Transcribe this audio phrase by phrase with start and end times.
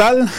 [0.00, 0.30] tal?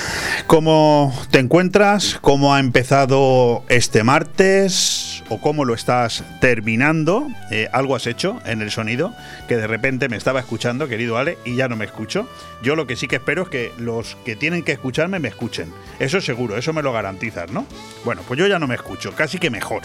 [0.47, 2.17] ¿Cómo te encuentras?
[2.19, 5.23] ¿Cómo ha empezado este martes?
[5.29, 7.27] ¿O cómo lo estás terminando?
[7.51, 9.13] Eh, ¿Algo has hecho en el sonido?
[9.47, 12.27] Que de repente me estaba escuchando, querido Ale, y ya no me escucho.
[12.63, 15.71] Yo lo que sí que espero es que los que tienen que escucharme me escuchen.
[15.99, 17.67] Eso seguro, eso me lo garantizas, ¿no?
[18.03, 19.83] Bueno, pues yo ya no me escucho, casi que mejor.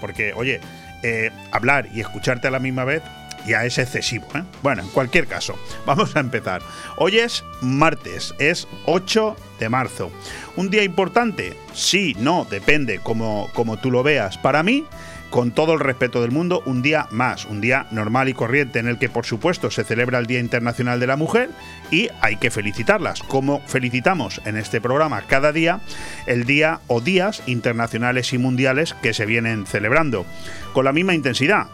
[0.00, 0.62] Porque, oye,
[1.02, 3.02] eh, hablar y escucharte a la misma vez
[3.46, 4.26] ya es excesivo.
[4.34, 4.42] ¿eh?
[4.62, 6.62] Bueno, en cualquier caso, vamos a empezar.
[6.96, 10.10] Hoy es martes, es 8 de marzo.
[10.56, 11.56] ¿Un día importante?
[11.72, 14.38] Sí, no, depende como, como tú lo veas.
[14.38, 14.84] Para mí,
[15.30, 18.88] con todo el respeto del mundo, un día más, un día normal y corriente en
[18.88, 21.50] el que por supuesto se celebra el Día Internacional de la Mujer
[21.90, 25.80] y hay que felicitarlas, como felicitamos en este programa cada día
[26.26, 30.24] el día o días internacionales y mundiales que se vienen celebrando,
[30.72, 31.66] con la misma intensidad,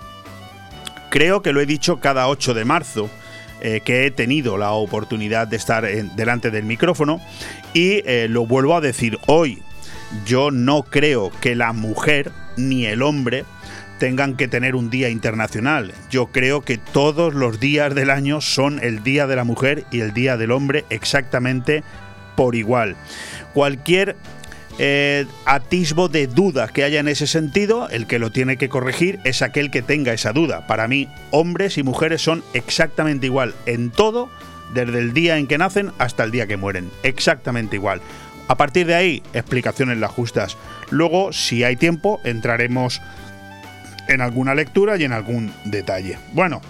[1.15, 3.09] Creo que lo he dicho cada 8 de marzo.
[3.61, 7.21] Eh, que he tenido la oportunidad de estar delante del micrófono
[7.73, 9.63] y eh, lo vuelvo a decir hoy.
[10.27, 13.45] Yo no creo que la mujer ni el hombre
[14.01, 15.93] tengan que tener un día internacional.
[16.11, 20.01] Yo creo que todos los días del año son el Día de la Mujer y
[20.01, 21.85] el Día del Hombre exactamente
[22.35, 22.97] por igual.
[23.55, 24.17] Cualquier
[24.79, 29.21] eh, atisbo de duda que haya en ese sentido, el que lo tiene que corregir
[29.25, 30.67] es aquel que tenga esa duda.
[30.67, 34.29] Para mí, hombres y mujeres son exactamente igual en todo,
[34.73, 36.91] desde el día en que nacen hasta el día que mueren.
[37.03, 38.01] Exactamente igual.
[38.49, 40.57] A partir de ahí, explicaciones las justas.
[40.91, 43.01] Luego, si hay tiempo, entraremos
[44.09, 46.19] en alguna lectura y en algún detalle.
[46.33, 46.61] Bueno,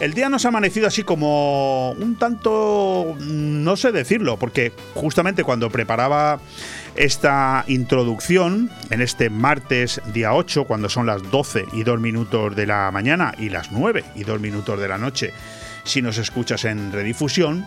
[0.00, 5.70] el día nos ha amanecido así como un tanto, no sé decirlo, porque justamente cuando
[5.70, 6.40] preparaba
[6.96, 12.66] esta introducción en este martes día 8, cuando son las 12 y 2 minutos de
[12.66, 15.32] la mañana y las 9 y 2 minutos de la noche,
[15.84, 17.66] si nos escuchas en redifusión,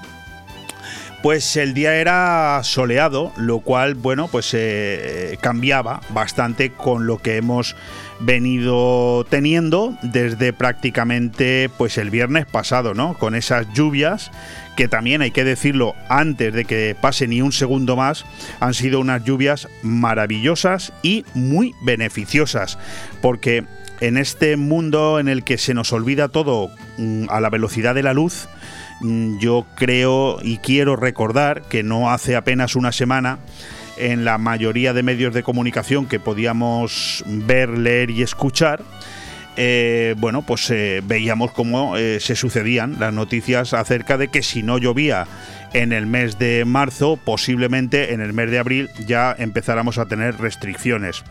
[1.21, 7.37] pues el día era soleado, lo cual, bueno, pues eh, cambiaba bastante con lo que
[7.37, 7.75] hemos
[8.19, 13.17] venido teniendo desde prácticamente pues el viernes pasado, ¿no?
[13.19, 14.31] Con esas lluvias
[14.81, 18.25] que también hay que decirlo antes de que pase ni un segundo más,
[18.59, 22.79] han sido unas lluvias maravillosas y muy beneficiosas,
[23.21, 23.63] porque
[23.99, 28.01] en este mundo en el que se nos olvida todo mm, a la velocidad de
[28.01, 28.49] la luz,
[29.01, 33.37] mm, yo creo y quiero recordar que no hace apenas una semana
[33.97, 38.81] en la mayoría de medios de comunicación que podíamos ver, leer y escuchar,
[39.57, 44.63] eh, bueno, pues eh, veíamos cómo eh, se sucedían las noticias acerca de que si
[44.63, 45.27] no llovía
[45.73, 50.37] en el mes de marzo, posiblemente en el mes de abril ya empezáramos a tener
[50.37, 51.23] restricciones.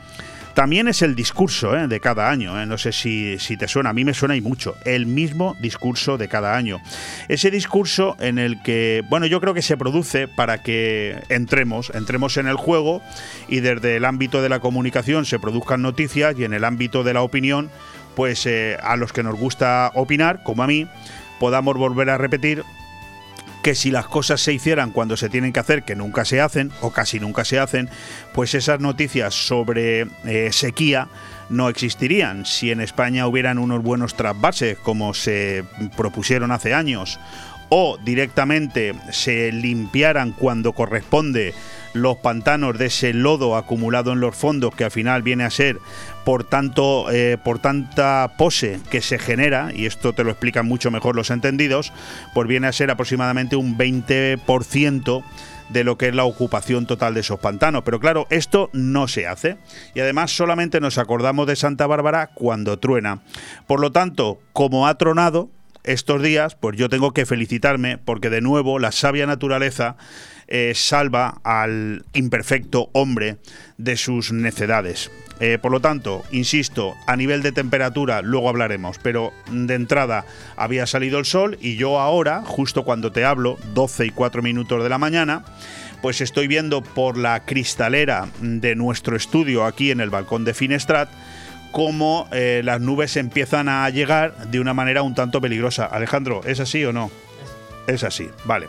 [0.54, 4.04] También es el discurso de cada año, no sé si, si, te suena, a mí
[4.04, 6.82] me suena y mucho, el mismo discurso de cada año.
[7.28, 12.36] Ese discurso en el que, bueno, yo creo que se produce para que entremos, entremos
[12.36, 13.00] en el juego
[13.48, 17.14] y desde el ámbito de la comunicación se produzcan noticias y en el ámbito de
[17.14, 17.70] la opinión,
[18.14, 20.86] pues eh, a los que nos gusta opinar, como a mí,
[21.38, 22.64] podamos volver a repetir
[23.62, 26.70] que si las cosas se hicieran cuando se tienen que hacer, que nunca se hacen
[26.80, 27.88] o casi nunca se hacen,
[28.32, 31.08] pues esas noticias sobre eh, sequía
[31.50, 32.46] no existirían.
[32.46, 35.64] Si en España hubieran unos buenos trasvases como se
[35.96, 37.18] propusieron hace años
[37.68, 41.54] o directamente se limpiaran cuando corresponde
[41.92, 45.78] los pantanos de ese lodo acumulado en los fondos que al final viene a ser
[46.24, 50.90] por tanto eh, por tanta pose que se genera y esto te lo explican mucho
[50.90, 51.92] mejor los entendidos
[52.34, 55.24] pues viene a ser aproximadamente un 20%
[55.70, 57.82] de lo que es la ocupación total de esos pantanos.
[57.84, 59.56] Pero claro, esto no se hace.
[59.94, 63.20] Y además solamente nos acordamos de Santa Bárbara cuando truena.
[63.66, 65.48] Por lo tanto, como ha tronado
[65.84, 69.96] estos días, pues yo tengo que felicitarme porque de nuevo la sabia naturaleza
[70.48, 73.36] eh, salva al imperfecto hombre
[73.78, 75.10] de sus necedades.
[75.38, 80.26] Eh, por lo tanto, insisto, a nivel de temperatura luego hablaremos, pero de entrada
[80.56, 84.82] había salido el sol y yo ahora, justo cuando te hablo, 12 y 4 minutos
[84.82, 85.44] de la mañana,
[86.02, 91.08] pues estoy viendo por la cristalera de nuestro estudio aquí en el balcón de Finestrat,
[91.70, 95.86] cómo eh, las nubes empiezan a llegar de una manera un tanto peligrosa.
[95.86, 97.10] Alejandro, ¿es así o no?
[97.86, 98.68] Es así, vale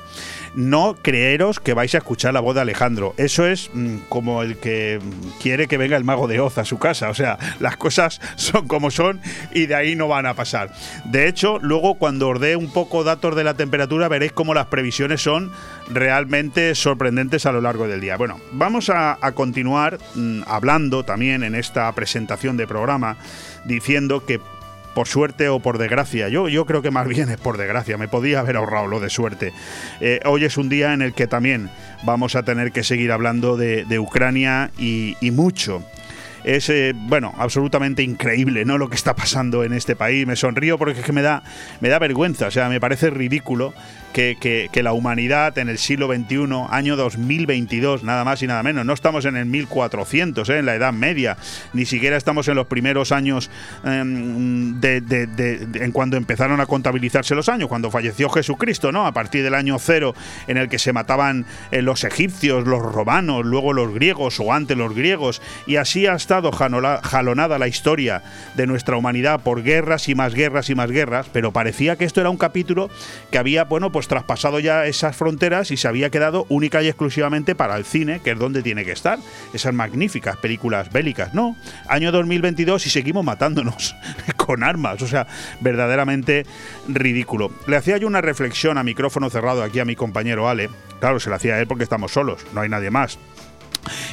[0.55, 3.13] no creeros que vais a escuchar la voz de Alejandro.
[3.17, 4.99] Eso es mm, como el que
[5.41, 7.09] quiere que venga el mago de Oz a su casa.
[7.09, 9.21] O sea, las cosas son como son
[9.53, 10.73] y de ahí no van a pasar.
[11.05, 14.67] De hecho, luego cuando os dé un poco datos de la temperatura, veréis cómo las
[14.67, 15.51] previsiones son
[15.89, 18.17] realmente sorprendentes a lo largo del día.
[18.17, 23.17] Bueno, vamos a, continuar mm, hablando también en esta presentación de programa
[23.65, 24.39] diciendo que
[24.93, 26.29] por suerte o por desgracia.
[26.29, 29.09] Yo, yo creo que más bien es por desgracia, me podía haber ahorrado lo de
[29.09, 29.53] suerte.
[29.99, 31.69] Eh, hoy es un día en el que también
[32.03, 35.83] vamos a tener que seguir hablando de, Ucrania y, mucho.
[36.43, 40.25] Es eh, bueno absolutamente increíble no lo que está pasando en este país.
[40.25, 41.43] Me sonrío porque es que me da
[41.81, 42.47] me da vergüenza.
[42.47, 43.73] O sea me parece ridículo
[44.11, 48.93] que, la humanidad en el siglo XXI, año 2022, nada más y nada menos, no
[48.93, 50.57] estamos en el 1400, ¿eh?
[50.57, 51.37] en la Edad Media,
[51.73, 53.49] ni siquiera estamos en los primeros años
[53.83, 59.05] em, de, en cuando empezaron a contabilizarse los años, cuando falleció Jesucristo, ¿no?
[59.05, 60.13] A partir del año cero,
[60.47, 64.77] en el que se mataban eh, los egipcios, los romanos, luego los griegos o antes
[64.77, 68.23] los griegos, y así ha estado jalonada la historia
[68.55, 72.19] de nuestra humanidad por guerras y más guerras y más guerras, pero parecía que esto
[72.19, 72.89] era un capítulo
[73.31, 76.87] que había, bueno, pues pues traspasado ya esas fronteras y se había quedado única y
[76.87, 79.19] exclusivamente para el cine, que es donde tiene que estar.
[79.53, 81.35] Esas magníficas películas bélicas.
[81.35, 81.55] No,
[81.87, 83.95] año 2022 y seguimos matándonos
[84.37, 85.03] con armas.
[85.03, 85.27] O sea,
[85.59, 86.47] verdaderamente
[86.87, 87.51] ridículo.
[87.67, 90.71] Le hacía yo una reflexión a micrófono cerrado aquí a mi compañero Ale.
[90.99, 93.19] Claro, se la hacía a él porque estamos solos, no hay nadie más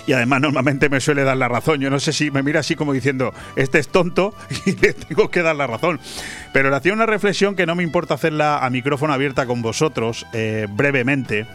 [0.07, 1.81] y además normalmente me suele dar la razón.
[1.81, 4.35] Yo no sé si me mira así como diciendo, este es tonto
[4.67, 6.01] y tengo que dar la razón.
[6.53, 10.27] Pero le hacía una reflexión que no me importa hacerla a micrófono abierta con vosotros,
[10.33, 11.47] eh, brevemente,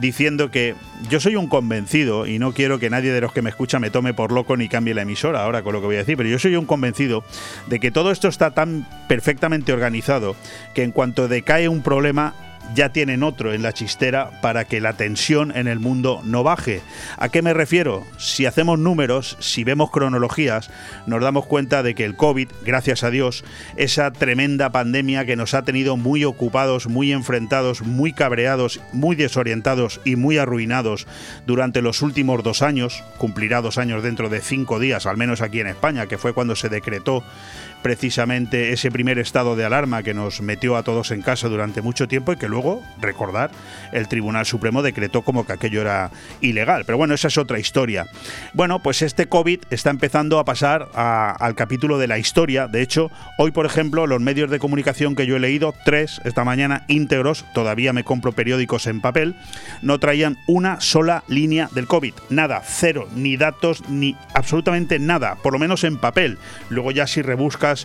[0.00, 0.74] diciendo que
[1.10, 3.90] yo soy un convencido y no quiero que nadie de los que me escucha me
[3.90, 6.28] tome por loco ni cambie la emisora ahora con lo que voy a decir, pero
[6.28, 7.24] yo soy un convencido
[7.66, 10.36] de que todo esto está tan perfectamente organizado
[10.74, 12.34] que en cuanto decae un problema,
[12.74, 16.82] ya tienen otro en la chistera para que la tensión en el mundo no baje.
[17.16, 18.04] ¿A qué me refiero?
[18.18, 20.70] Si hacemos números, si vemos cronologías,
[21.06, 23.44] nos damos cuenta de que el COVID, gracias a Dios,
[23.76, 30.00] esa tremenda pandemia que nos ha tenido muy ocupados, muy enfrentados, muy cabreados, muy desorientados
[30.04, 31.06] y muy arruinados
[31.46, 35.60] durante los últimos dos años, cumplirá dos años dentro de cinco días, al menos aquí
[35.60, 37.24] en España, que fue cuando se decretó
[37.86, 42.08] precisamente ese primer estado de alarma que nos metió a todos en casa durante mucho
[42.08, 43.52] tiempo y que luego, recordar,
[43.92, 46.10] el Tribunal Supremo decretó como que aquello era
[46.40, 46.84] ilegal.
[46.84, 48.08] Pero bueno, esa es otra historia.
[48.54, 52.66] Bueno, pues este COVID está empezando a pasar al capítulo de la historia.
[52.66, 56.42] De hecho, hoy, por ejemplo, los medios de comunicación que yo he leído, tres esta
[56.42, 59.36] mañana íntegros, todavía me compro periódicos en papel,
[59.80, 62.14] no traían una sola línea del COVID.
[62.30, 66.38] Nada, cero, ni datos, ni absolutamente nada, por lo menos en papel.
[66.68, 67.75] Luego ya si rebuscas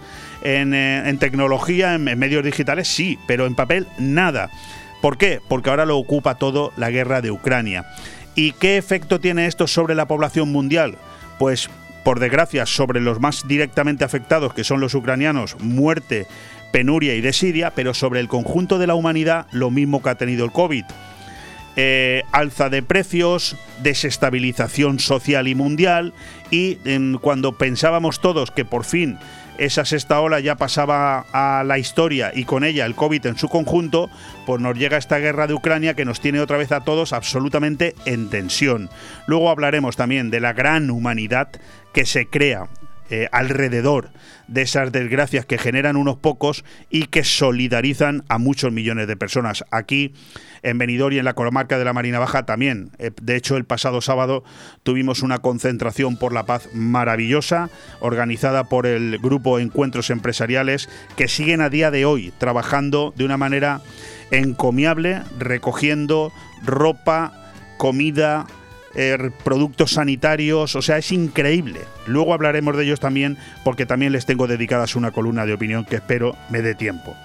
[0.44, 4.50] eh, en, tecnología, en, medios digitales, sí, pero en papel nada.
[5.02, 5.42] ¿Por qué?
[5.48, 7.86] Porque ahora lo ocupa todo la guerra de Ucrania.
[8.36, 10.96] ¿Y qué efecto tiene esto sobre la población mundial?
[11.40, 11.70] Pues
[12.04, 16.28] por desgracia sobre los más directamente afectados, que son los ucranianos, muerte,
[16.72, 20.46] penuria y desidia, pero sobre el conjunto de la humanidad lo mismo que ha tenido
[20.46, 20.86] el COVID.
[21.78, 26.14] Eh, alza de precios, desestabilización social y mundial
[26.50, 26.76] y
[27.22, 29.18] cuando pensábamos todos que por fin
[29.62, 33.48] esa sexta ola ya pasaba a la historia y con ella el COVID en su
[33.48, 34.10] conjunto,
[34.48, 37.94] pues nos llega esta guerra de Ucrania que nos tiene otra vez a todos absolutamente
[38.06, 38.90] en tensión.
[39.28, 41.50] Luego hablaremos también de la gran humanidad
[41.94, 42.70] que se crea
[43.12, 44.10] eh, alrededor
[44.48, 49.66] de esas desgracias que generan unos pocos y que solidarizan a muchos millones de personas.
[49.70, 50.14] Aquí
[50.64, 52.92] en Benidorm y en la comarca de la Marina Baja también.
[53.00, 54.46] Eh, de hecho, el pasado sábado
[54.84, 57.70] tuvimos una concentración por la paz maravillosa,
[58.00, 60.88] organizada por el grupo Encuentros Empresariales,
[61.18, 63.82] que siguen a día de hoy trabajando de una manera
[64.32, 66.32] encomiable, recogiendo
[66.64, 67.34] ropa,
[67.78, 68.48] comida,
[68.96, 71.82] Er, productos sanitarios, o sea, es increíble.
[72.06, 75.98] Luego hablaremos de ellos también porque también les tengo dedicadas una columna de opinión que
[75.98, 77.16] espero me dé tiempo.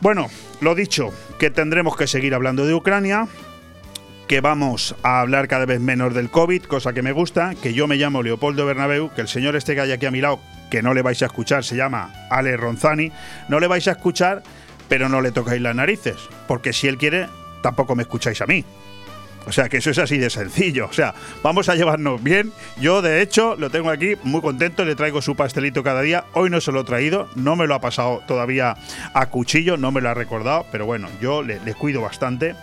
[0.00, 0.28] Bueno,
[0.60, 3.26] lo dicho, que tendremos que seguir hablando de Ucrania,
[4.28, 7.86] que vamos a hablar cada vez menos del COVID, cosa que me gusta, que yo
[7.88, 10.38] me llamo Leopoldo Bernabeu, que el señor este que hay aquí a mi lado,
[10.70, 13.10] que no le vais a escuchar, se llama Ale Ronzani,
[13.48, 14.42] no le vais a escuchar,
[14.88, 16.16] pero no le tocáis las narices,
[16.46, 17.26] porque si él quiere,
[17.62, 18.64] tampoco me escucháis a mí.
[19.46, 20.86] O sea, que eso es así de sencillo.
[20.86, 22.52] O sea, vamos a llevarnos bien.
[22.80, 24.84] Yo, de hecho, lo tengo aquí muy contento.
[24.84, 26.24] Le traigo su pastelito cada día.
[26.34, 27.28] Hoy no se lo he traído.
[27.34, 28.76] No me lo ha pasado todavía
[29.14, 29.76] a cuchillo.
[29.76, 30.66] No me lo ha recordado.
[30.70, 32.54] Pero bueno, yo le, cuido bastante.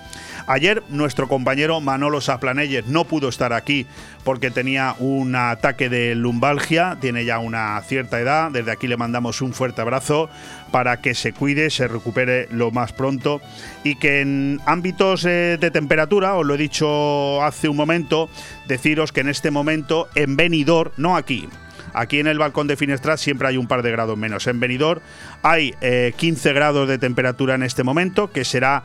[0.47, 3.87] Ayer nuestro compañero Manolo Saplanelles no pudo estar aquí
[4.23, 9.41] porque tenía un ataque de lumbalgia, tiene ya una cierta edad, desde aquí le mandamos
[9.41, 10.29] un fuerte abrazo
[10.71, 13.41] para que se cuide, se recupere lo más pronto
[13.83, 18.29] y que en ámbitos eh, de temperatura, os lo he dicho hace un momento,
[18.67, 21.49] deciros que en este momento en Benidorm, no aquí,
[21.95, 24.47] Aquí en el balcón de Finestrat siempre hay un par de grados menos.
[24.47, 24.99] En Benidorm
[25.43, 25.73] hay
[26.17, 28.83] 15 eh, grados de temperatura en este momento, que será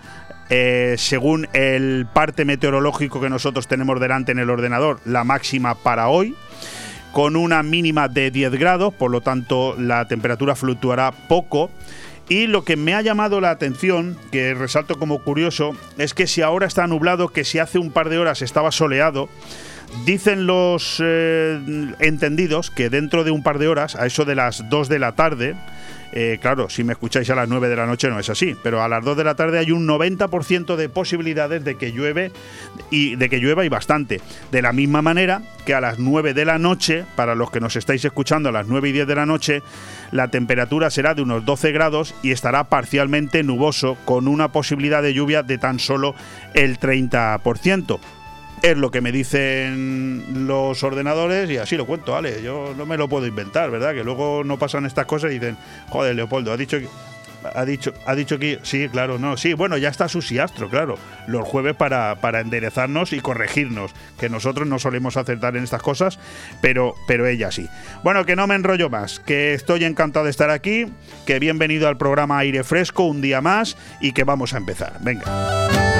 [0.51, 6.09] eh, según el parte meteorológico que nosotros tenemos delante en el ordenador, la máxima para
[6.09, 6.35] hoy.
[7.13, 11.69] con una mínima de 10 grados, por lo tanto la temperatura fluctuará poco.
[12.29, 16.43] Y lo que me ha llamado la atención, que resalto como curioso, es que si
[16.43, 19.29] ahora está nublado, que si hace un par de horas estaba soleado,
[20.07, 21.61] dicen los eh,
[21.99, 25.17] entendidos que dentro de un par de horas, a eso de las 2 de la
[25.17, 25.57] tarde,
[26.13, 28.83] eh, claro, si me escucháis a las 9 de la noche no es así, pero
[28.83, 32.33] a las 2 de la tarde hay un 90% de posibilidades de que llueve
[32.91, 34.21] y de que llueva y bastante.
[34.51, 37.77] De la misma manera que a las 9 de la noche, para los que nos
[37.77, 39.63] estáis escuchando a las 9 y 10 de la noche,
[40.11, 45.15] la temperatura será de unos 12 grados y estará parcialmente nuboso con una posibilidad de
[45.15, 46.15] lluvia de tan solo
[46.55, 48.01] el 30%
[48.63, 52.43] es lo que me dicen los ordenadores y así lo cuento, vale.
[52.43, 53.95] Yo no me lo puedo inventar, ¿verdad?
[53.95, 55.57] Que luego no pasan estas cosas y dicen,
[55.89, 56.89] joder, Leopoldo, ha dicho que.
[57.55, 61.49] Ha dicho, ha dicho que sí, claro, no, sí, bueno, ya está Susiastro, claro, los
[61.49, 66.19] jueves para, para enderezarnos y corregirnos, que nosotros no solemos acertar en estas cosas,
[66.61, 67.67] pero, pero ella sí.
[68.05, 70.93] Bueno, que no me enrollo más, que estoy encantado de estar aquí,
[71.25, 74.99] que bienvenido al programa Aire Fresco un día más y que vamos a empezar.
[75.01, 76.00] Venga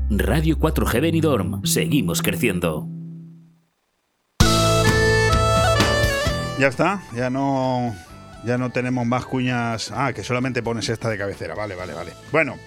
[0.13, 1.65] Radio 4G Benidorm.
[1.65, 2.85] Seguimos creciendo.
[6.59, 7.95] Ya está, ya no
[8.43, 9.89] ya no tenemos más cuñas.
[9.95, 11.55] Ah, que solamente pones esta de cabecera.
[11.55, 12.11] Vale, vale, vale.
[12.33, 12.57] Bueno,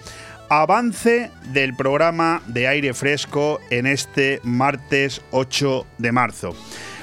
[0.49, 6.55] avance del programa de aire fresco en este martes 8 de marzo.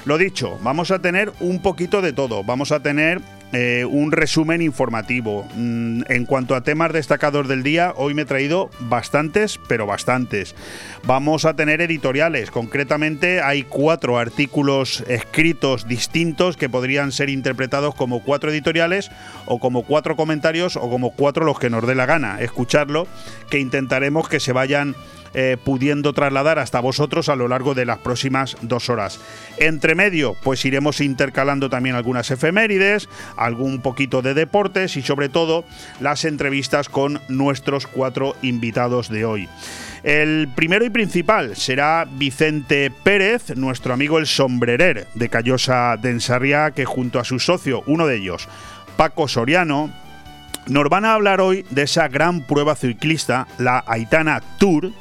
[0.03, 2.43] Lo dicho, vamos a tener un poquito de todo.
[2.43, 3.21] Vamos a tener
[3.53, 5.47] eh, un resumen informativo.
[5.55, 10.55] Mm, en cuanto a temas destacados del día, hoy me he traído bastantes, pero bastantes.
[11.03, 18.23] Vamos a tener editoriales, concretamente hay cuatro artículos escritos distintos que podrían ser interpretados como
[18.23, 19.11] cuatro editoriales
[19.45, 22.41] o como cuatro comentarios o como cuatro los que nos dé la gana.
[22.41, 23.07] Escucharlo,
[23.51, 24.95] que intentaremos que se vayan
[25.33, 29.19] eh, pudiendo trasladar hasta vosotros a lo largo de las próximas dos horas.
[29.57, 35.65] Entre medio, pues iremos intercalando también algunas efemérides, algún poquito de deportes y sobre todo
[35.99, 39.49] las entrevistas con nuestros cuatro invitados de hoy.
[40.03, 46.71] El primero y principal será Vicente Pérez, nuestro amigo el sombrerer de Callosa de Ensarriá,
[46.71, 48.49] que junto a su socio, uno de ellos,
[48.97, 49.91] Paco Soriano,
[50.67, 54.91] nos van a hablar hoy de esa gran prueba ciclista, la Aitana Tour,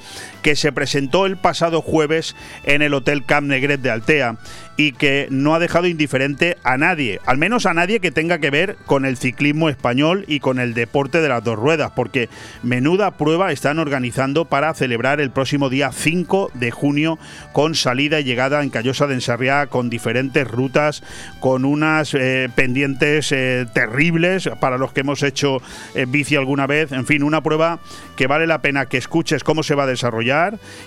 [0.42, 4.36] que se presentó el pasado jueves en el Hotel Camp Negret de Altea
[4.76, 8.50] y que no ha dejado indiferente a nadie, al menos a nadie que tenga que
[8.50, 12.28] ver con el ciclismo español y con el deporte de las dos ruedas, porque
[12.62, 17.18] menuda prueba están organizando para celebrar el próximo día 5 de junio
[17.52, 21.02] con salida y llegada en Callosa de Ensarriá con diferentes rutas,
[21.38, 25.60] con unas eh, pendientes eh, terribles para los que hemos hecho
[25.94, 27.80] eh, bici alguna vez, en fin, una prueba
[28.16, 30.31] que vale la pena que escuches cómo se va a desarrollar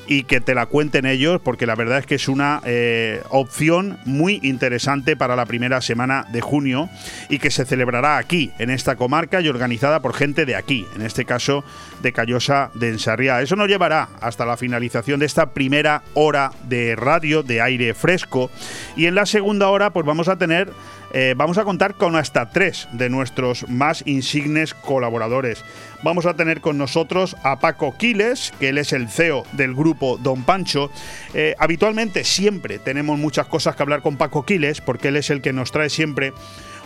[0.07, 2.61] y que te la cuenten ellos, porque la verdad es que es una
[3.29, 6.89] opción muy interesante para la primera semana de junio
[7.29, 11.01] y que se celebrará aquí, en esta comarca y organizada por gente de aquí, en
[11.01, 11.63] este caso
[12.01, 13.41] de Callosa de Ensarriá.
[13.41, 18.49] Eso nos llevará hasta la finalización de esta primera hora de radio de aire fresco
[18.95, 20.71] y en la segunda hora pues vamos a tener
[21.17, 25.63] eh, vamos a contar con hasta tres de nuestros más insignes colaboradores.
[26.03, 30.17] Vamos a tener con nosotros a Paco Quiles, que él es el CEO del grupo
[30.17, 30.91] Don Pancho.
[31.34, 35.41] Eh, habitualmente siempre tenemos muchas cosas que hablar con Paco Quiles, porque él es el
[35.41, 36.34] que nos trae siempre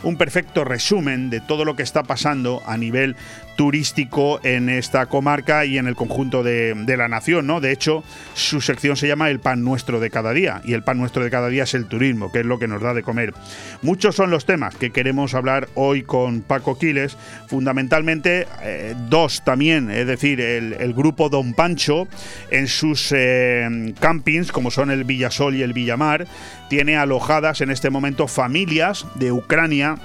[0.03, 3.15] un perfecto resumen de todo lo que está pasando a nivel
[3.59, 7.59] turístico en esta comarca y en el conjunto de, la nación, ¿no?
[7.59, 10.97] De hecho, su sección se llama El pan nuestro de cada día y el pan
[10.97, 13.33] nuestro de cada día es el turismo, que es lo que nos da de comer.
[13.81, 17.17] Muchos son los temas que queremos hablar hoy con Paco Quiles,
[17.49, 22.07] fundamentalmente eh, dos también, es decir, el, grupo Don Pancho
[22.51, 26.27] en sus eh, campings, como son el Villasol y el Villamar,
[26.69, 29.97] tiene alojadas en este momento familias de Ucrania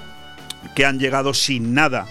[0.74, 2.06] que han llegado sin nada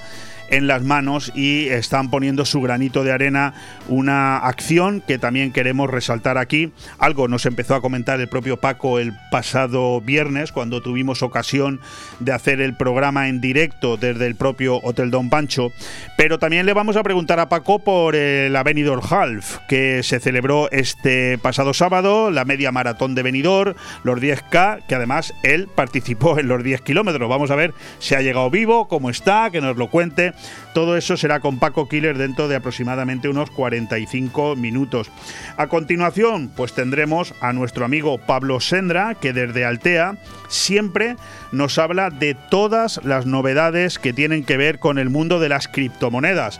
[0.53, 3.55] en las manos y están poniendo su granito de arena,
[3.87, 6.71] una acción que también queremos resaltar aquí.
[6.99, 11.81] Algo nos empezó a comentar el propio Paco el pasado viernes cuando tuvimos ocasión
[12.19, 15.71] de hacer el programa en directo desde el propio Hotel Don Pancho,
[16.17, 20.69] pero también le vamos a preguntar a Paco por el Avenidor Half que se celebró
[20.71, 26.47] este pasado sábado, la media maratón de Benidorm, los 10K, que además él participó en
[26.47, 27.27] los 10 kilómetros.
[27.27, 30.33] Vamos a ver si ha llegado vivo, cómo está, que nos lo cuente.
[30.73, 35.11] Todo eso será con Paco Killer dentro de aproximadamente unos 45 minutos.
[35.57, 41.15] A continuación, pues tendremos a nuestro amigo Pablo Sendra, que desde Altea siempre
[41.51, 45.67] nos habla de todas las novedades que tienen que ver con el mundo de las
[45.67, 46.59] criptomonedas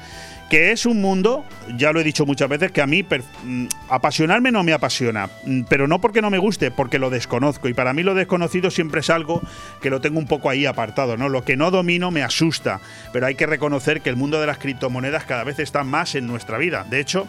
[0.50, 1.46] que es un mundo,
[1.78, 5.62] ya lo he dicho muchas veces, que a mí mm, apasionarme no me apasiona, mm,
[5.70, 7.68] pero no porque no me guste, porque lo desconozco.
[7.68, 9.42] Y para mí lo desconocido siempre es algo
[9.82, 11.30] que lo tengo un poco ahí apartado, ¿no?
[11.30, 12.82] Lo que no domino me asusta,
[13.12, 16.28] pero hay que reconocer que el mundo de las criptomonedas cada vez está más en
[16.28, 16.86] nuestra vida.
[16.90, 17.28] De hecho,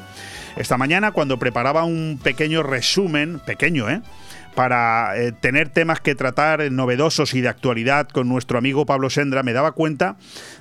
[0.57, 4.03] esta mañana cuando preparaba un pequeño resumen, pequeño, ¿eh?
[4.55, 9.43] Para eh, tener temas que tratar novedosos y de actualidad con nuestro amigo Pablo Sendra,
[9.43, 10.17] me daba cuenta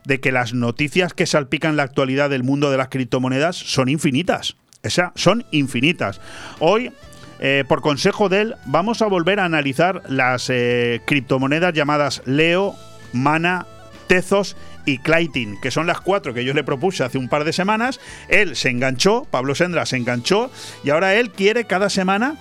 [0.06, 4.56] de que las noticias que salpican la actualidad del mundo de las criptomonedas son infinitas.
[4.86, 6.20] O sea, son infinitas.
[6.60, 6.92] Hoy
[7.40, 12.74] eh, por consejo de él, vamos a volver a analizar las eh, criptomonedas llamadas Leo,
[13.12, 13.66] Mana,
[14.08, 17.52] Tezos y Clayton, que son las cuatro que yo le propuse hace un par de
[17.52, 18.00] semanas.
[18.30, 20.52] Él se enganchó, Pablo Sendra se enganchó,
[20.86, 22.36] y ahora él quiere cada semana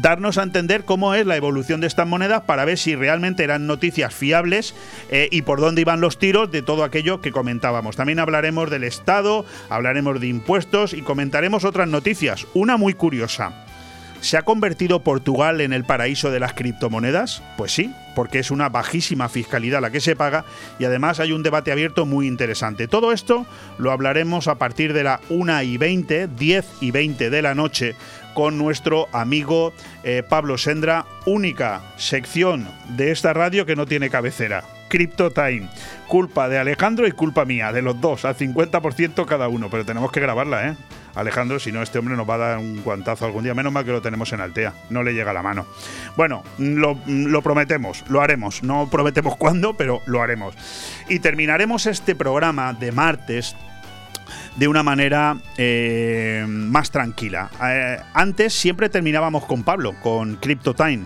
[0.00, 3.66] darnos a entender cómo es la evolución de estas monedas para ver si realmente eran
[3.66, 4.74] noticias fiables
[5.10, 7.96] eh, y por dónde iban los tiros de todo aquello que comentábamos.
[7.96, 12.46] También hablaremos del Estado, hablaremos de impuestos y comentaremos otras noticias.
[12.54, 13.66] Una muy curiosa.
[14.20, 17.42] ¿Se ha convertido Portugal en el paraíso de las criptomonedas?
[17.56, 20.44] Pues sí, porque es una bajísima fiscalidad la que se paga
[20.78, 22.88] y además hay un debate abierto muy interesante.
[22.88, 23.46] Todo esto
[23.78, 27.94] lo hablaremos a partir de la 1 y 20, 10 y 20 de la noche
[28.36, 29.72] con nuestro amigo
[30.04, 34.62] eh, Pablo Sendra, única sección de esta radio que no tiene cabecera.
[34.88, 35.70] Crypto Time.
[36.06, 40.12] Culpa de Alejandro y culpa mía, de los dos, al 50% cada uno, pero tenemos
[40.12, 40.76] que grabarla, ¿eh?
[41.14, 43.54] Alejandro, si no, este hombre nos va a dar un guantazo algún día.
[43.54, 45.64] Menos mal que lo tenemos en Altea, no le llega la mano.
[46.14, 48.62] Bueno, lo, lo prometemos, lo haremos.
[48.62, 50.54] No prometemos cuándo, pero lo haremos.
[51.08, 53.56] Y terminaremos este programa de martes
[54.56, 57.50] de una manera eh, más tranquila.
[57.62, 61.04] Eh, antes siempre terminábamos con Pablo, con CryptoTime.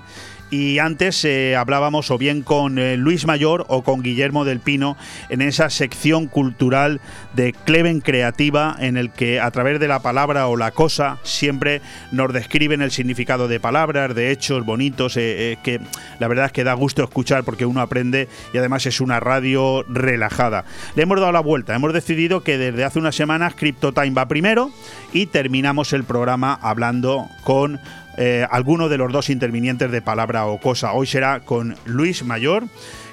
[0.51, 4.97] Y antes eh, hablábamos o bien con eh, Luis Mayor o con Guillermo del Pino
[5.29, 7.01] en esa sección cultural
[7.35, 11.81] de Cleven Creativa en el que a través de la palabra o la cosa siempre
[12.11, 15.81] nos describen el significado de palabras, de hechos bonitos, eh, que
[16.19, 19.85] la verdad es que da gusto escuchar porque uno aprende y además es una radio
[19.89, 20.65] relajada.
[20.97, 24.73] Le hemos dado la vuelta, hemos decidido que desde hace unas semanas CryptoTime va primero
[25.13, 27.79] y terminamos el programa hablando con
[28.17, 30.93] eh, alguno de los dos intervinientes de palabra o cosa.
[30.93, 32.65] Hoy será con Luis Mayor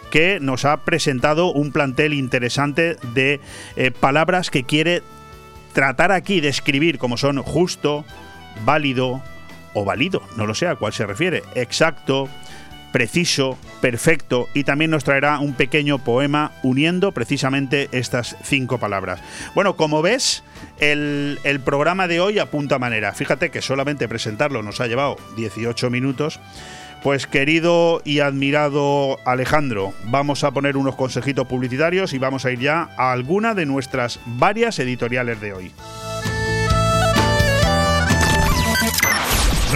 [0.10, 3.40] que nos ha presentado un plantel interesante de
[3.76, 5.04] eh, palabras que quiere
[5.74, 8.06] tratar aquí de escribir como son justo,
[8.66, 9.22] válido
[9.74, 12.30] o válido, no lo sé a cuál se refiere, exacto,
[12.98, 19.20] preciso, perfecto y también nos traerá un pequeño poema uniendo precisamente estas cinco palabras.
[19.54, 20.44] Bueno, como ves,
[20.80, 23.14] el, programa de hoy apunta manera.
[23.14, 26.40] Fíjate que solamente presentarlo nos ha llevado 18 minutos.
[27.04, 32.62] Pues querido y admirado Alejandro, vamos a poner unos consejitos publicitarios y vamos a ir
[32.62, 35.72] ya a alguna de nuestras varias editoriales de hoy.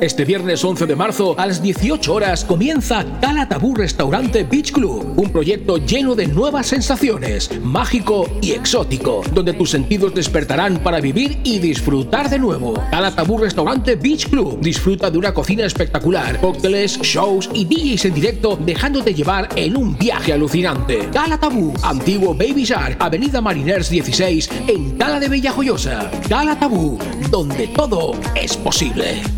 [0.00, 5.14] Este viernes 11 de marzo a las 18 horas comienza Cala Tabú Restaurante Beach Club,
[5.16, 11.40] un proyecto lleno de nuevas sensaciones, mágico y exótico, donde tus sentidos despertarán para vivir
[11.42, 12.74] y disfrutar de nuevo.
[12.92, 18.14] Cala Tabú Restaurante Beach Club disfruta de una cocina espectacular, cócteles, shows y DJs en
[18.14, 21.08] directo dejándote llevar en un viaje alucinante.
[21.12, 26.08] Cala Tabú, antiguo Baby Shark, Avenida Mariners 16 en Cala de Bellajoyosa.
[26.28, 29.37] Cala Tabú, donde todo es posible.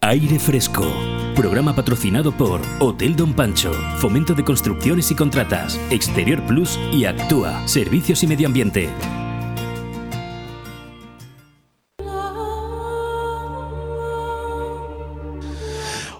[0.00, 0.86] Aire fresco
[1.34, 7.66] Programa patrocinado por Hotel Don Pancho, Fomento de Construcciones y Contratas, Exterior Plus y Actúa,
[7.66, 8.90] Servicios y Medio Ambiente.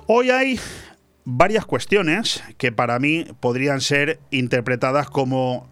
[0.08, 0.58] Hoy hay
[1.24, 5.68] varias cuestiones que para mí podrían ser interpretadas como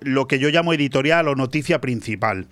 [0.00, 2.48] lo que yo llamo editorial o noticia principal.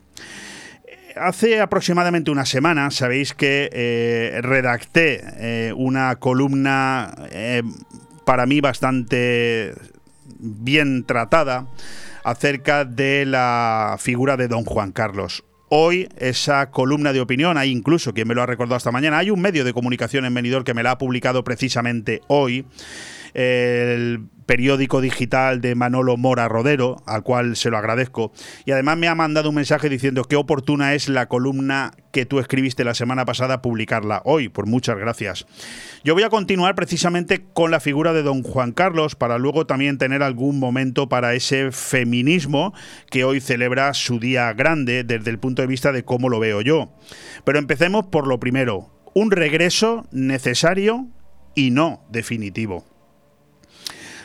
[1.21, 7.63] Hace aproximadamente una semana, sabéis que eh, redacté eh, una columna eh,
[8.25, 9.75] para mí bastante
[10.39, 11.67] bien tratada
[12.25, 15.45] acerca de la figura de don Juan Carlos.
[15.71, 19.31] Hoy esa columna de opinión, hay incluso quien me lo ha recordado esta mañana, hay
[19.31, 22.65] un medio de comunicación en Benidorm que me la ha publicado precisamente hoy
[23.38, 28.33] el periódico digital de Manolo Mora Rodero, al cual se lo agradezco.
[28.64, 32.40] Y además me ha mandado un mensaje diciendo qué oportuna es la columna que tú
[32.40, 34.48] escribiste la semana pasada publicarla hoy.
[34.48, 35.46] Por muchas gracias.
[36.03, 39.98] Yo voy a continuar precisamente con la figura de don Juan Carlos para luego también
[39.98, 42.74] tener algún momento para ese feminismo
[43.09, 46.61] que hoy celebra su día grande desde el punto de vista de cómo lo veo
[46.61, 46.92] yo.
[47.44, 48.90] Pero empecemos por lo primero.
[49.14, 51.07] Un regreso necesario
[51.55, 52.98] y no definitivo.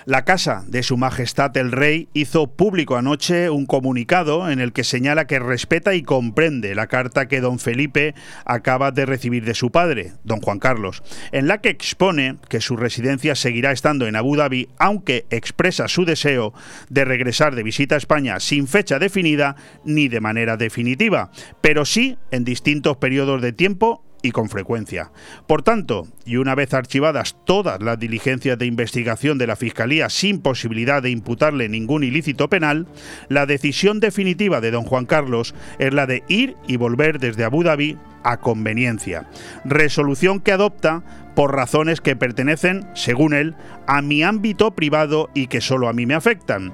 [0.06, 4.84] La Casa de Su Majestad el Rey hizo público anoche un comunicado en el que
[4.84, 8.14] señala que respeta y comprende la carta que don Felipe
[8.44, 12.76] acaba de recibir de su padre, don Juan Carlos, en la que expone que su
[12.76, 16.54] residencia seguirá estando en Abu Dhabi, aunque expresa su deseo
[16.90, 22.18] de regresar de visita a España sin fecha definida ni de manera definitiva, pero sí
[22.32, 25.12] en distintos periodos de tiempo y con frecuencia.
[25.46, 30.42] Por tanto, y una vez archivadas todas las diligencias de investigación de la Fiscalía sin
[30.42, 32.88] posibilidad de imputarle ningún ilícito penal,
[33.30, 37.64] la decisión definitiva de don Juan Carlos es la de ir y volver desde Abu
[37.64, 39.28] Dhabi a conveniencia.
[39.66, 41.04] Resolución que adopta
[41.36, 43.56] por razones que pertenecen, según él,
[43.86, 46.74] a mi ámbito privado y que solo a mí me afectan.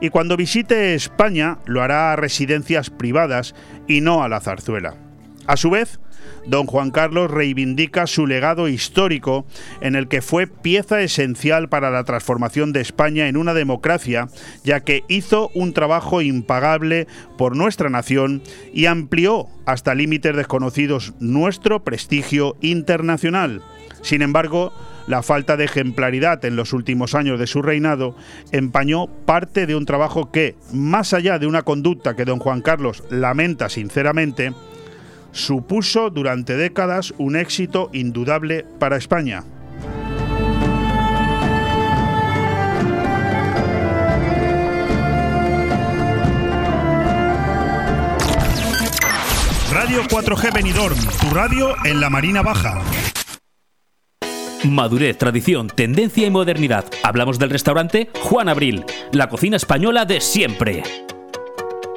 [0.00, 3.54] Y cuando visite España lo hará a residencias privadas
[3.86, 4.94] y no a la zarzuela.
[5.46, 6.00] A su vez,
[6.46, 9.46] don Juan Carlos reivindica su legado histórico
[9.80, 14.28] en el que fue pieza esencial para la transformación de España en una democracia,
[14.64, 17.06] ya que hizo un trabajo impagable
[17.36, 23.62] por nuestra nación y amplió hasta límites desconocidos nuestro prestigio internacional.
[24.02, 24.72] Sin embargo,
[25.06, 28.16] la falta de ejemplaridad en los últimos años de su reinado
[28.52, 33.02] empañó parte de un trabajo que, más allá de una conducta que don Juan Carlos
[33.10, 34.52] lamenta sinceramente,
[35.36, 39.44] supuso durante décadas un éxito indudable para España.
[49.72, 52.80] Radio 4G Benidorm, tu radio en la Marina Baja.
[54.64, 56.86] Madurez, tradición, tendencia y modernidad.
[57.02, 60.82] Hablamos del restaurante Juan Abril, la cocina española de siempre.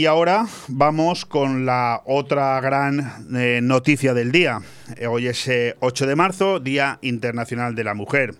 [0.00, 4.62] Y ahora vamos con la otra gran eh, noticia del día.
[4.96, 5.46] Eh, hoy es
[5.78, 8.34] 8 eh, de marzo, Día Internacional de la Mujer.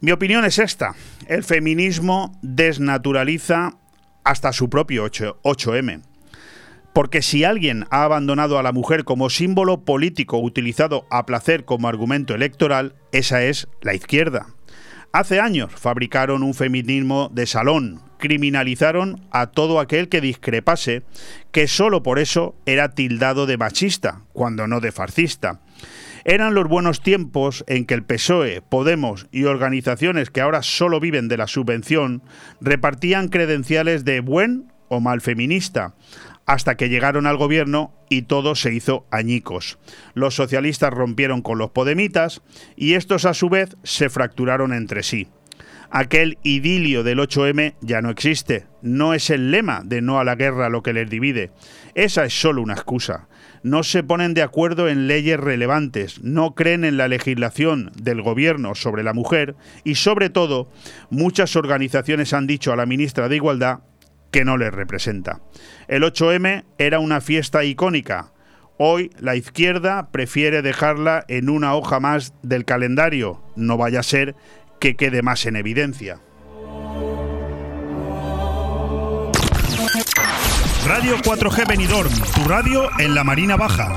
[0.00, 0.94] Mi opinión es esta.
[1.26, 3.80] El feminismo desnaturaliza
[4.22, 6.02] hasta su propio 8, 8M.
[6.92, 11.88] Porque si alguien ha abandonado a la mujer como símbolo político utilizado a placer como
[11.88, 14.55] argumento electoral, esa es la izquierda.
[15.12, 21.02] Hace años fabricaron un feminismo de salón, criminalizaron a todo aquel que discrepase,
[21.52, 25.60] que solo por eso era tildado de machista, cuando no de fascista.
[26.24, 31.28] Eran los buenos tiempos en que el PSOE, Podemos y organizaciones que ahora solo viven
[31.28, 32.22] de la subvención
[32.60, 35.94] repartían credenciales de buen o mal feminista,
[36.46, 39.78] hasta que llegaron al gobierno y todo se hizo añicos.
[40.14, 42.40] Los socialistas rompieron con los podemitas
[42.76, 45.28] y estos a su vez se fracturaron entre sí.
[45.90, 48.66] Aquel idilio del 8M ya no existe.
[48.82, 51.50] No es el lema de no a la guerra lo que les divide.
[51.94, 53.28] Esa es solo una excusa.
[53.62, 58.74] No se ponen de acuerdo en leyes relevantes, no creen en la legislación del gobierno
[58.74, 60.70] sobre la mujer y sobre todo
[61.10, 63.80] muchas organizaciones han dicho a la ministra de Igualdad
[64.36, 65.40] que no les representa.
[65.88, 68.34] El 8M era una fiesta icónica.
[68.76, 74.34] Hoy la izquierda prefiere dejarla en una hoja más del calendario, no vaya a ser
[74.78, 76.20] que quede más en evidencia.
[80.86, 83.96] Radio 4G Benidorm, tu radio en la Marina Baja.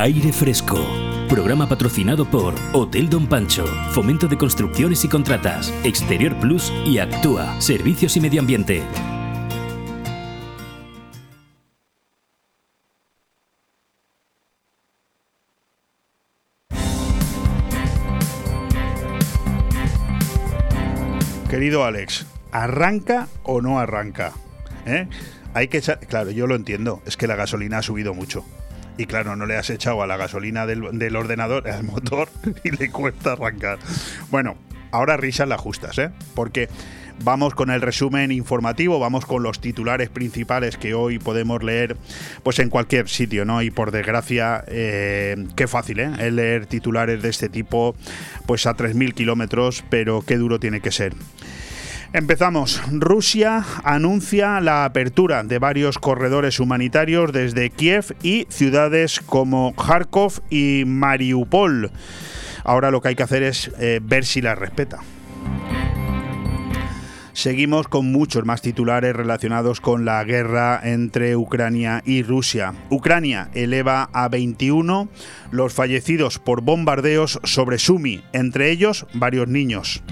[0.00, 0.78] Aire Fresco.
[1.28, 7.60] Programa patrocinado por Hotel Don Pancho, Fomento de Construcciones y Contratas, Exterior Plus y Actúa,
[7.60, 8.84] Servicios y Medio Ambiente.
[21.50, 24.32] Querido Alex, ¿arranca o no arranca?
[24.86, 25.08] ¿Eh?
[25.54, 28.44] Hay que echar, claro, yo lo entiendo, es que la gasolina ha subido mucho.
[28.98, 32.28] Y claro, no le has echado a la gasolina del, ordenador, al motor,
[32.64, 33.78] y le cuesta arrancar.
[34.30, 34.56] Bueno,
[34.90, 36.10] ahora risas las justas, ¿eh?
[36.34, 36.68] Porque
[37.22, 41.96] vamos con el resumen informativo, vamos con los titulares principales que hoy podemos leer
[42.42, 43.62] pues en cualquier sitio, ¿no?
[43.62, 46.10] Y por desgracia, eh, qué fácil, ¿eh?
[46.18, 47.94] El leer titulares de este tipo
[48.46, 51.14] pues a 3.000 kilómetros, pero qué duro tiene que ser.
[52.12, 52.80] Empezamos.
[52.90, 60.84] Rusia anuncia la apertura de varios corredores humanitarios desde Kiev y ciudades como Kharkov y
[60.86, 61.90] Mariupol.
[62.64, 65.00] Ahora lo que hay que hacer es eh, ver si la respeta.
[67.34, 72.74] Seguimos con muchos más titulares relacionados con la guerra entre Ucrania y Rusia.
[72.90, 75.08] Ucrania eleva a 21
[75.52, 80.02] los fallecidos por bombardeos sobre Sumi, entre ellos varios niños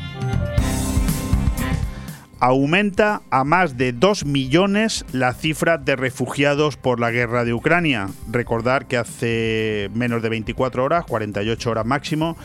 [2.41, 8.09] aumenta a más de 2 millones la cifra de refugiados por la guerra de Ucrania.
[8.31, 12.37] Recordar que hace menos de 24 horas, 48 horas máximo,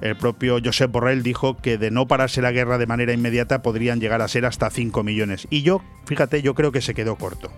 [0.00, 4.00] el propio Josep Borrell dijo que de no pararse la guerra de manera inmediata podrían
[4.00, 5.46] llegar a ser hasta 5 millones.
[5.50, 7.50] Y yo, fíjate, yo creo que se quedó corto.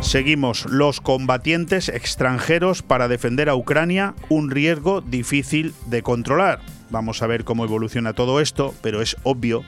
[0.00, 6.60] Seguimos, los combatientes extranjeros para defender a Ucrania, un riesgo difícil de controlar.
[6.90, 9.62] Vamos a ver cómo evoluciona todo esto, pero es obvio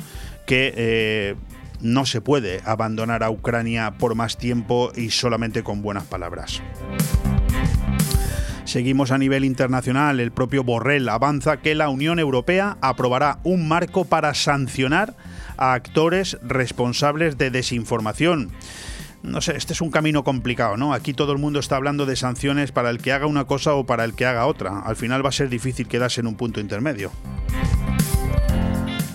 [0.47, 1.35] que eh,
[1.81, 6.63] no se puede abandonar a Ucrania por más tiempo y solamente con buenas palabras.
[8.65, 10.21] Seguimos a nivel internacional.
[10.21, 15.17] El propio Borrell avanza que la Unión Europea aprobará un marco para sancionar
[15.57, 18.51] a actores responsables de desinformación
[19.23, 20.93] no sé, este es un camino complicado, ¿no?
[20.93, 23.85] Aquí todo el mundo está hablando de sanciones para el que haga una cosa o
[23.85, 24.81] para el que haga otra.
[24.81, 27.11] Al final va a ser difícil quedarse en un punto intermedio.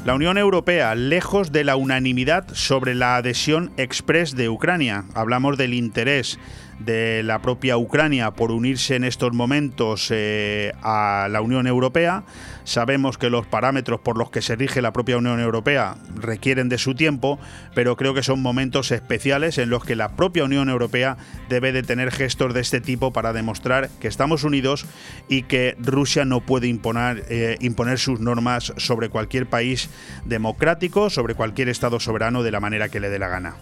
[0.05, 5.05] La Unión Europea, lejos de la unanimidad sobre la adhesión express de Ucrania.
[5.13, 6.39] Hablamos del interés
[6.79, 12.23] de la propia Ucrania por unirse en estos momentos eh, a la Unión Europea.
[12.63, 16.77] Sabemos que los parámetros por los que se rige la propia Unión Europea requieren de
[16.77, 17.39] su tiempo,
[17.75, 21.17] pero creo que son momentos especiales en los que la propia Unión Europea
[21.49, 24.85] debe de tener gestos de este tipo para demostrar que estamos unidos
[25.27, 29.89] y que Rusia no puede imponer, eh, imponer sus normas sobre cualquier país
[30.25, 33.55] democrático, sobre cualquier Estado soberano de la manera que le dé la gana.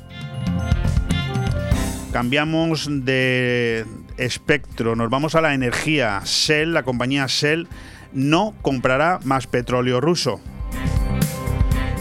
[2.12, 3.86] Cambiamos de
[4.18, 6.22] espectro, nos vamos a la energía.
[6.26, 7.70] Shell, la compañía Shell,
[8.12, 10.42] no comprará más petróleo ruso.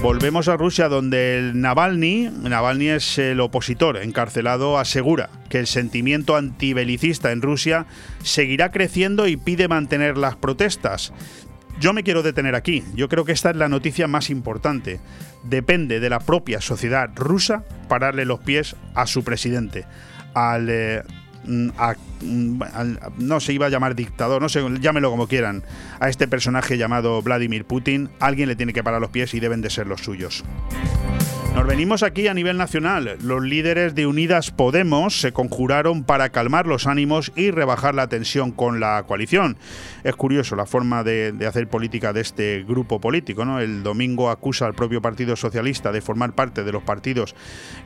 [0.03, 6.37] Volvemos a Rusia donde el Navalny, Navalny es el opositor encarcelado, asegura que el sentimiento
[6.37, 7.87] antibelicista en Rusia
[8.23, 11.13] seguirá creciendo y pide mantener las protestas.
[11.81, 15.01] Yo me quiero detener aquí, yo creo que esta es la noticia más importante.
[15.45, 19.87] Depende de la propia sociedad rusa pararle los pies a su presidente,
[20.35, 21.03] al, eh,
[21.47, 21.71] mm,
[22.21, 22.63] mm,
[23.17, 25.63] no se iba a llamar dictador, no sé, llámelo como quieran,
[26.01, 29.63] a este personaje llamado Vladimir Putin, alguien le tiene que parar los pies y deben
[29.63, 30.45] de ser los suyos.
[31.55, 33.19] Nos venimos aquí a nivel nacional.
[33.23, 38.53] Los líderes de Unidas Podemos se conjuraron para calmar los ánimos y rebajar la tensión
[38.53, 39.57] con la coalición.
[40.05, 43.43] Es curioso la forma de, hacer política de este grupo político.
[43.59, 47.35] El domingo acusa al propio Partido Socialista de formar parte de los partidos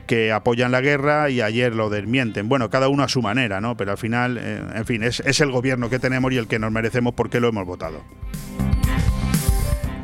[0.06, 2.48] que apoyan la guerra y ayer lo desmienten.
[2.48, 3.76] Bueno, cada uno a su manera, ¿no?
[3.76, 6.58] pero al final, eh, en fin, es, es el gobierno que tenemos y el que
[6.58, 8.02] nos merecemos porque lo hemos votado.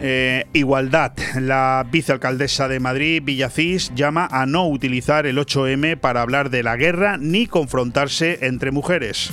[0.03, 1.13] Eh, igualdad.
[1.39, 6.77] La vicealcaldesa de Madrid, Villacís, llama a no utilizar el 8M para hablar de la
[6.77, 9.31] guerra ni confrontarse entre mujeres.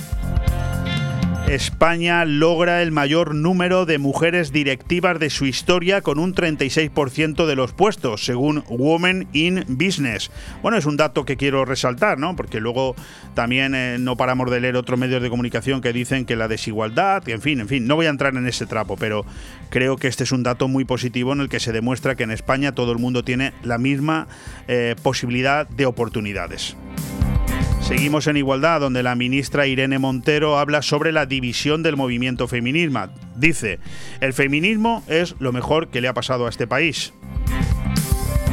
[1.48, 7.56] España logra el mayor número de mujeres directivas de su historia con un 36% de
[7.56, 10.30] los puestos, según Women in Business.
[10.60, 12.36] Bueno, es un dato que quiero resaltar, ¿no?
[12.36, 12.94] Porque luego
[13.32, 17.26] también eh, no paramos de leer otros medios de comunicación que dicen que la desigualdad,
[17.26, 19.24] en fin, en fin, no voy a entrar en ese trapo, pero
[19.70, 22.30] creo que este es un dato muy positivo en el que se demuestra que en
[22.30, 24.28] España todo el mundo tiene la misma
[24.68, 26.76] eh, posibilidad de oportunidades.
[27.88, 33.06] Seguimos en igualdad, donde la ministra Irene Montero habla sobre la división del movimiento feminismo.
[33.34, 33.78] Dice,
[34.20, 37.14] el feminismo es lo mejor que le ha pasado a este país.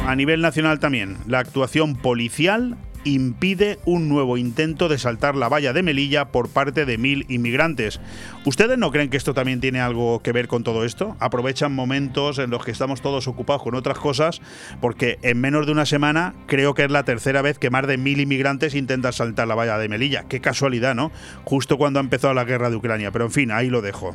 [0.06, 5.72] A nivel nacional también, la actuación policial impide un nuevo intento de saltar la valla
[5.72, 8.00] de Melilla por parte de mil inmigrantes.
[8.44, 11.16] ¿Ustedes no creen que esto también tiene algo que ver con todo esto?
[11.20, 14.40] Aprovechan momentos en los que estamos todos ocupados con otras cosas,
[14.80, 17.96] porque en menos de una semana creo que es la tercera vez que más de
[17.96, 20.24] mil inmigrantes intentan saltar la valla de Melilla.
[20.28, 21.12] Qué casualidad, ¿no?
[21.44, 23.12] Justo cuando ha empezado la guerra de Ucrania.
[23.12, 24.14] Pero en fin, ahí lo dejo.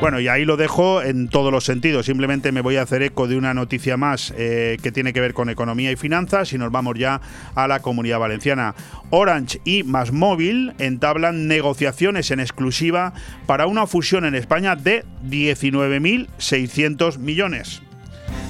[0.00, 2.06] Bueno, y ahí lo dejo en todos los sentidos.
[2.06, 5.34] Simplemente me voy a hacer eco de una noticia más eh, que tiene que ver
[5.34, 7.20] con economía y finanzas y nos vamos ya
[7.54, 8.74] a la comunidad valenciana.
[9.10, 13.12] Orange y Masmóvil entablan negociaciones en exclusiva
[13.44, 17.82] para una fusión en España de 19.600 millones.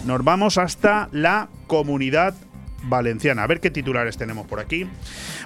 [0.07, 2.35] Nos vamos hasta la comunidad
[2.85, 3.43] valenciana.
[3.43, 4.87] A ver qué titulares tenemos por aquí.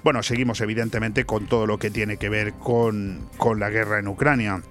[0.02, 4.08] Bueno, seguimos evidentemente con todo lo que tiene que ver con, con la guerra en
[4.08, 4.62] Ucrania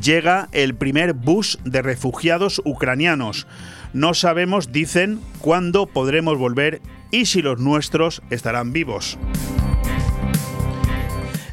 [0.00, 3.46] llega el primer bus de refugiados ucranianos.
[3.92, 9.18] No sabemos, dicen, cuándo podremos volver y si los nuestros estarán vivos.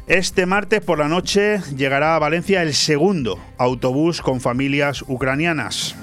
[0.06, 5.96] Este martes por la noche llegará a Valencia el segundo autobús con familias ucranianas.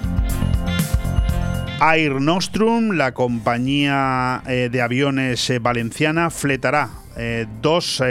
[1.81, 8.02] Air Nostrum, la compañía eh, de aviones eh, valenciana, fletará eh, dos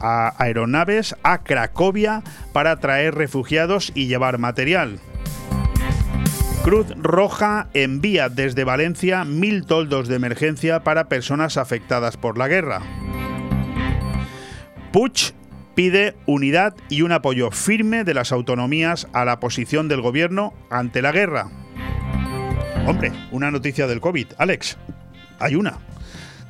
[0.00, 4.98] aeronaves a Cracovia para traer refugiados y llevar material.
[6.62, 12.82] Cruz Roja envía desde Valencia mil toldos de emergencia para personas afectadas por la guerra.
[14.92, 15.32] Puig
[15.74, 21.00] pide unidad y un apoyo firme de las autonomías a la posición del gobierno ante
[21.02, 21.48] la guerra.
[22.86, 24.26] Hombre, una noticia del COVID.
[24.38, 24.76] Alex,
[25.38, 25.78] hay una.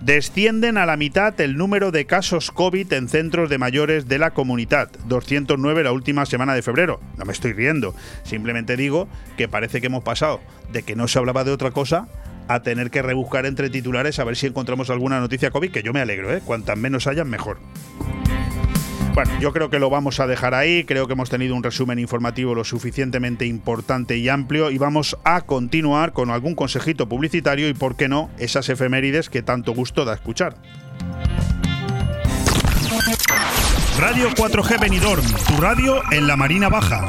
[0.00, 4.30] Descienden a la mitad el número de casos COVID en centros de mayores de la
[4.30, 7.00] comunidad, 209 la última semana de febrero.
[7.16, 10.40] No me estoy riendo, simplemente digo que parece que hemos pasado
[10.72, 12.06] de que no se hablaba de otra cosa
[12.46, 15.92] a tener que rebuscar entre titulares a ver si encontramos alguna noticia COVID, que yo
[15.92, 16.42] me alegro, ¿eh?
[16.44, 17.58] cuantas menos hayan, mejor.
[19.18, 21.98] Bueno, yo creo que lo vamos a dejar ahí, creo que hemos tenido un resumen
[21.98, 27.74] informativo lo suficientemente importante y amplio y vamos a continuar con algún consejito publicitario y,
[27.74, 30.54] por qué no, esas efemérides que tanto gusto da escuchar.
[33.98, 37.08] Radio 4G Benidorm, tu radio en la Marina Baja.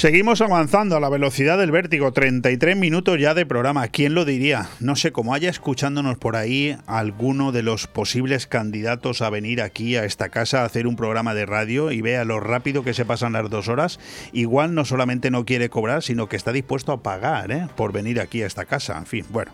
[0.00, 3.86] Seguimos avanzando a la velocidad del vértigo, 33 minutos ya de programa.
[3.88, 4.70] ¿Quién lo diría?
[4.80, 9.96] No sé, como haya escuchándonos por ahí alguno de los posibles candidatos a venir aquí
[9.96, 13.04] a esta casa a hacer un programa de radio y vea lo rápido que se
[13.04, 14.00] pasan las dos horas,
[14.32, 17.66] igual no solamente no quiere cobrar, sino que está dispuesto a pagar ¿eh?
[17.76, 18.96] por venir aquí a esta casa.
[18.96, 19.52] En fin, bueno,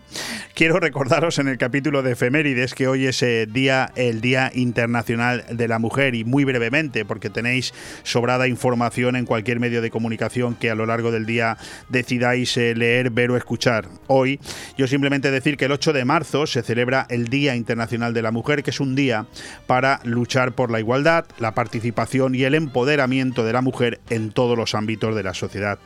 [0.55, 5.45] quiero recordaros en el capítulo de efemérides que hoy es eh, día, el Día Internacional
[5.51, 10.36] de la Mujer y muy brevemente, porque tenéis sobrada información en cualquier medio de comunicación
[10.59, 11.57] que a lo largo del día
[11.89, 14.39] decidáis eh, leer, ver o escuchar hoy.
[14.77, 18.33] Yo simplemente decir que el 8 de marzo se celebra el Día Internacional de la
[18.33, 19.27] Mujer, que es un día
[19.67, 24.57] para luchar por la igualdad, la participación y el empoderamiento de la mujer en todos
[24.59, 25.79] los ámbitos de la sociedad.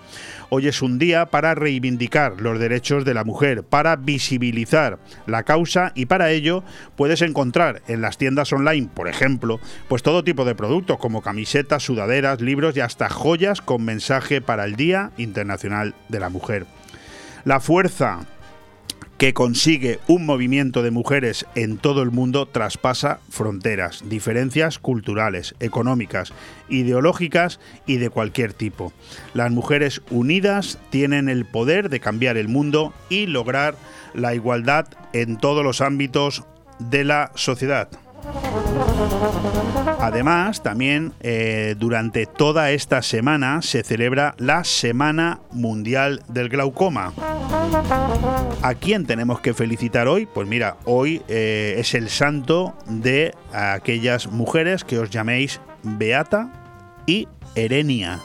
[0.48, 5.92] Hoy es un día para reivindicar los derechos de la mujer, para visibilizar la causa
[5.94, 6.64] y para ello
[6.96, 11.84] puedes encontrar en las tiendas online, por ejemplo, pues todo tipo de productos como camisetas,
[11.84, 16.66] sudaderas, libros y hasta joyas con mensaje para el Día Internacional de la Mujer.
[17.45, 18.26] La fuerza
[19.20, 26.32] que consigue un movimiento de mujeres en todo el mundo traspasa fronteras, diferencias culturales, económicas,
[26.70, 28.95] ideológicas y de cualquier tipo.
[29.34, 33.74] Las mujeres unidas tienen el poder de cambiar el mundo y lograr
[34.14, 36.45] la igualdad en todos los ámbitos
[36.78, 37.91] de la sociedad.
[40.01, 47.12] Además, también eh, durante toda esta semana se celebra la Semana Mundial del Glaucoma.
[48.62, 50.27] ¿A quién tenemos que felicitar hoy?
[50.27, 56.51] Pues mira, hoy eh, es el santo de aquellas mujeres que os llaméis Beata
[57.07, 58.21] y Erenia.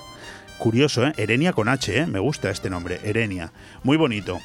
[0.58, 1.14] Curioso, ¿eh?
[1.18, 2.08] Erenia con H, ¿eh?
[2.08, 3.52] Me gusta este nombre, Erenia.
[3.84, 4.40] Muy bonito.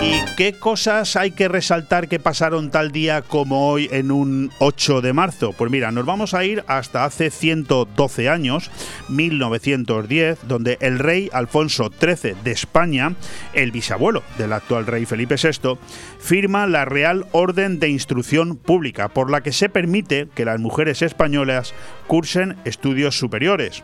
[0.00, 5.00] ¿Y qué cosas hay que resaltar que pasaron tal día como hoy en un 8
[5.00, 5.52] de marzo?
[5.52, 8.70] Pues mira, nos vamos a ir hasta hace 112 años,
[9.08, 13.16] 1910, donde el rey Alfonso XIII de España,
[13.54, 15.76] el bisabuelo del actual rey Felipe VI,
[16.20, 21.02] firma la Real Orden de Instrucción Pública, por la que se permite que las mujeres
[21.02, 21.74] españolas
[22.06, 23.82] cursen estudios superiores.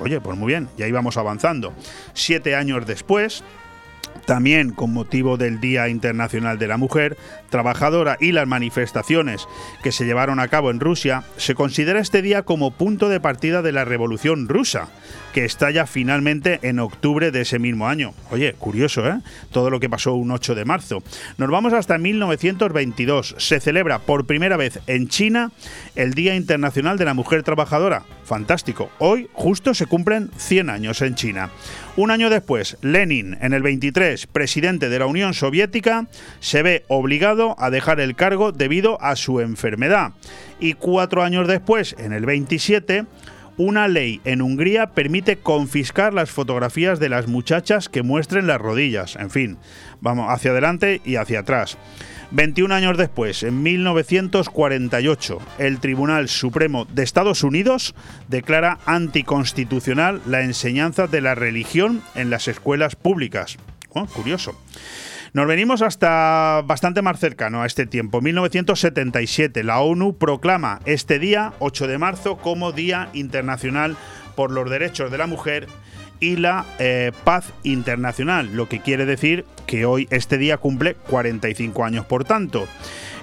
[0.00, 1.72] Oye, pues muy bien, ya íbamos avanzando.
[2.12, 3.42] Siete años después,
[4.24, 7.16] también con motivo del Día Internacional de la Mujer
[7.50, 9.46] Trabajadora y las manifestaciones
[9.82, 13.62] que se llevaron a cabo en Rusia, se considera este día como punto de partida
[13.62, 14.88] de la Revolución Rusa,
[15.32, 18.14] que estalla finalmente en octubre de ese mismo año.
[18.30, 19.20] Oye, curioso, ¿eh?
[19.52, 21.02] Todo lo que pasó un 8 de marzo.
[21.36, 23.36] Nos vamos hasta 1922.
[23.38, 25.52] Se celebra por primera vez en China
[25.94, 28.04] el Día Internacional de la Mujer Trabajadora.
[28.24, 28.90] Fantástico.
[28.98, 31.50] Hoy justo se cumplen 100 años en China.
[31.96, 36.06] Un año después, Lenin, en el 23, presidente de la Unión Soviética,
[36.40, 40.12] se ve obligado a dejar el cargo debido a su enfermedad.
[40.60, 43.06] Y cuatro años después, en el 27,
[43.56, 49.16] una ley en Hungría permite confiscar las fotografías de las muchachas que muestren las rodillas.
[49.16, 49.56] En fin,
[50.02, 51.78] vamos hacia adelante y hacia atrás.
[52.36, 57.94] 21 años después, en 1948, el Tribunal Supremo de Estados Unidos
[58.28, 63.56] declara anticonstitucional la enseñanza de la religión en las escuelas públicas.
[63.88, 64.54] Oh, curioso.
[65.32, 68.20] Nos venimos hasta bastante más cercano a este tiempo.
[68.20, 73.96] 1977, la ONU proclama este día, 8 de marzo, como Día Internacional
[74.34, 75.68] por los Derechos de la Mujer
[76.20, 81.84] y la eh, paz internacional, lo que quiere decir que hoy este día cumple 45
[81.84, 82.06] años.
[82.06, 82.66] Por tanto,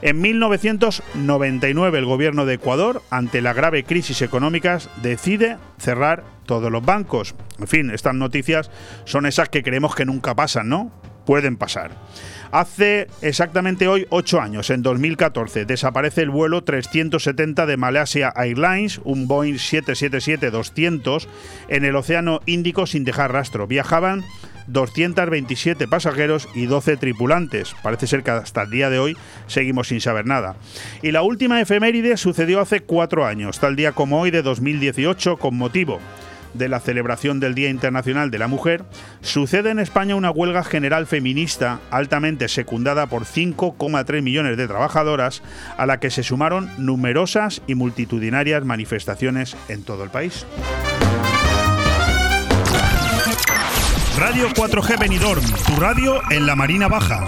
[0.01, 6.83] en 1999 el gobierno de Ecuador, ante la grave crisis económica, decide cerrar todos los
[6.83, 7.35] bancos.
[7.59, 8.69] En fin, estas noticias
[9.05, 10.91] son esas que creemos que nunca pasan, ¿no?
[11.25, 11.91] Pueden pasar.
[12.51, 19.27] Hace exactamente hoy ocho años, en 2014, desaparece el vuelo 370 de Malaysia Airlines, un
[19.27, 21.27] Boeing 777-200,
[21.69, 23.65] en el Océano Índico sin dejar rastro.
[23.65, 24.23] Viajaban
[24.67, 27.75] 227 pasajeros y 12 tripulantes.
[27.81, 29.17] Parece ser que hasta el día de hoy
[29.47, 30.55] seguimos sin saber nada.
[31.01, 35.57] Y la última efeméride sucedió hace cuatro años, tal día como hoy de 2018, con
[35.57, 35.99] motivo
[36.53, 38.83] de la celebración del Día Internacional de la Mujer,
[39.21, 45.41] sucede en España una huelga general feminista altamente secundada por 5,3 millones de trabajadoras,
[45.77, 50.45] a la que se sumaron numerosas y multitudinarias manifestaciones en todo el país.
[54.17, 57.27] Radio 4G Benidorm, tu radio en la Marina Baja.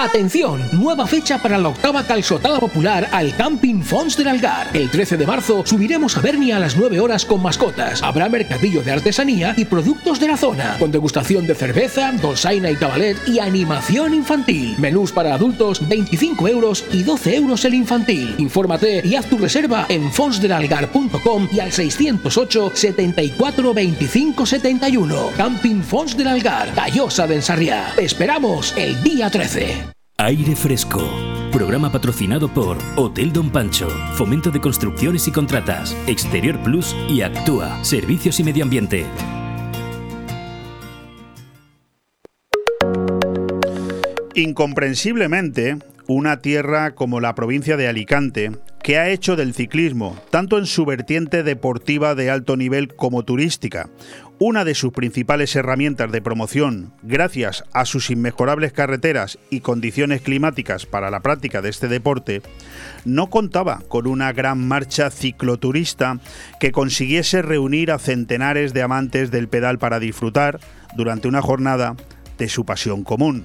[0.00, 4.68] Atención, nueva fecha para la octava calzotada popular al Camping Fons del Algar.
[4.72, 8.00] El 13 de marzo subiremos a Bernia a las 9 horas con mascotas.
[8.00, 12.76] Habrá mercadillo de artesanía y productos de la zona, con degustación de cerveza, dolzaina y
[12.76, 14.76] cabalet y animación infantil.
[14.78, 18.36] Menús para adultos 25 euros y 12 euros el infantil.
[18.38, 25.30] Infórmate y haz tu reserva en fonsdelalgar.com y al 608 74 25 71.
[25.36, 27.94] Camping Fons del Algar, Callosa de Ensarriá.
[27.96, 29.87] Te esperamos el día 13.
[30.20, 31.08] Aire Fresco.
[31.52, 37.84] Programa patrocinado por Hotel Don Pancho, Fomento de Construcciones y Contratas, Exterior Plus y Actúa,
[37.84, 39.06] Servicios y Medio Ambiente.
[44.34, 48.50] Incomprensiblemente, una tierra como la provincia de Alicante,
[48.82, 53.88] que ha hecho del ciclismo, tanto en su vertiente deportiva de alto nivel como turística,
[54.40, 60.86] una de sus principales herramientas de promoción, gracias a sus inmejorables carreteras y condiciones climáticas
[60.86, 62.42] para la práctica de este deporte,
[63.04, 66.20] no contaba con una gran marcha cicloturista
[66.60, 70.60] que consiguiese reunir a centenares de amantes del pedal para disfrutar,
[70.96, 71.96] durante una jornada,
[72.38, 73.44] de su pasión común.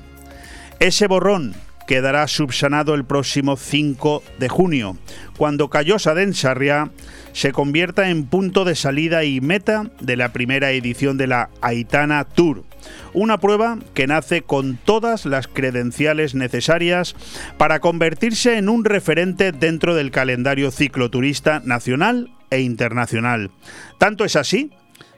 [0.80, 1.56] Ese borrón
[1.88, 4.98] quedará subsanado el próximo 5 de junio,
[5.38, 6.24] cuando Callosa de
[7.34, 12.24] se convierta en punto de salida y meta de la primera edición de la Aitana
[12.24, 12.64] Tour,
[13.14, 17.16] una prueba que nace con todas las credenciales necesarias
[17.58, 23.52] para convertirse en un referente dentro del calendario cicloturista nacional e internacional.
[23.98, 24.72] Tanto es así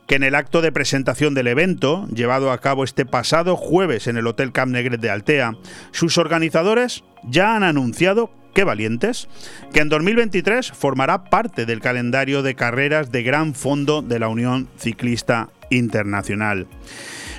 [0.07, 4.17] que en el acto de presentación del evento, llevado a cabo este pasado jueves en
[4.17, 5.55] el Hotel Camp Negret de Altea,
[5.91, 9.27] sus organizadores ya han anunciado qué valientes,
[9.73, 14.69] que en 2023 formará parte del calendario de carreras de gran fondo de la Unión
[14.77, 16.65] Ciclista Internacional.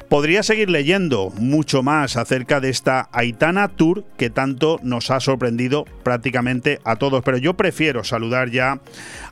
[0.08, 5.84] Podría seguir leyendo mucho más acerca de esta Aitana Tour que tanto nos ha sorprendido
[6.04, 8.78] prácticamente a todos, pero yo prefiero saludar ya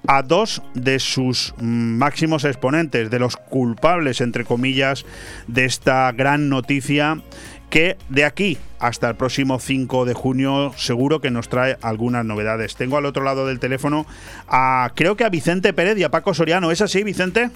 [0.08, 5.06] a dos de sus máximos exponentes, de los culpables, entre comillas,
[5.46, 7.22] de esta gran noticia
[7.70, 12.76] que de aquí hasta el próximo 5 de junio seguro que nos trae algunas novedades.
[12.76, 14.06] Tengo al otro lado del teléfono
[14.48, 16.70] a creo que a Vicente Pérez y a Paco Soriano.
[16.70, 17.50] ¿Es así, Vicente?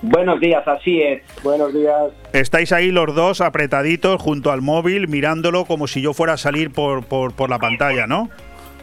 [0.00, 1.22] Buenos días, así es.
[1.42, 2.12] Buenos días.
[2.32, 6.70] Estáis ahí los dos apretaditos junto al móvil, mirándolo como si yo fuera a salir
[6.70, 8.30] por, por, por la pantalla, ¿no?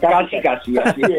[0.01, 1.01] Casi, casi, así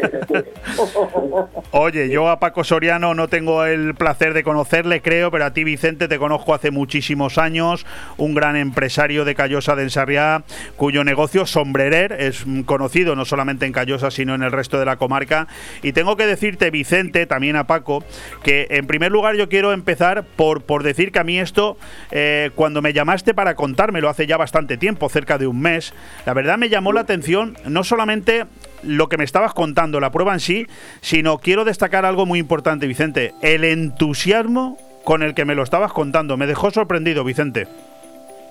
[1.71, 5.63] Oye, yo a Paco Soriano no tengo el placer de conocerle, creo, pero a ti,
[5.63, 7.85] Vicente, te conozco hace muchísimos años,
[8.17, 10.43] un gran empresario de Callosa de Ensarriá,
[10.75, 14.97] cuyo negocio Sombrerer es conocido no solamente en Callosa, sino en el resto de la
[14.97, 15.47] comarca.
[15.81, 18.03] Y tengo que decirte, Vicente, también a Paco,
[18.43, 21.77] que en primer lugar yo quiero empezar por, por decir que a mí esto,
[22.11, 25.93] eh, cuando me llamaste para contármelo hace ya bastante tiempo, cerca de un mes,
[26.25, 28.45] la verdad me llamó la atención no solamente
[28.83, 30.67] lo que me estabas contando, la prueba en sí,
[31.01, 35.93] sino quiero destacar algo muy importante, Vicente, el entusiasmo con el que me lo estabas
[35.93, 36.35] contando.
[36.35, 37.67] Me dejó sorprendido, Vicente.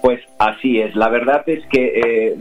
[0.01, 0.95] Pues así es.
[0.95, 2.37] La verdad es que eh,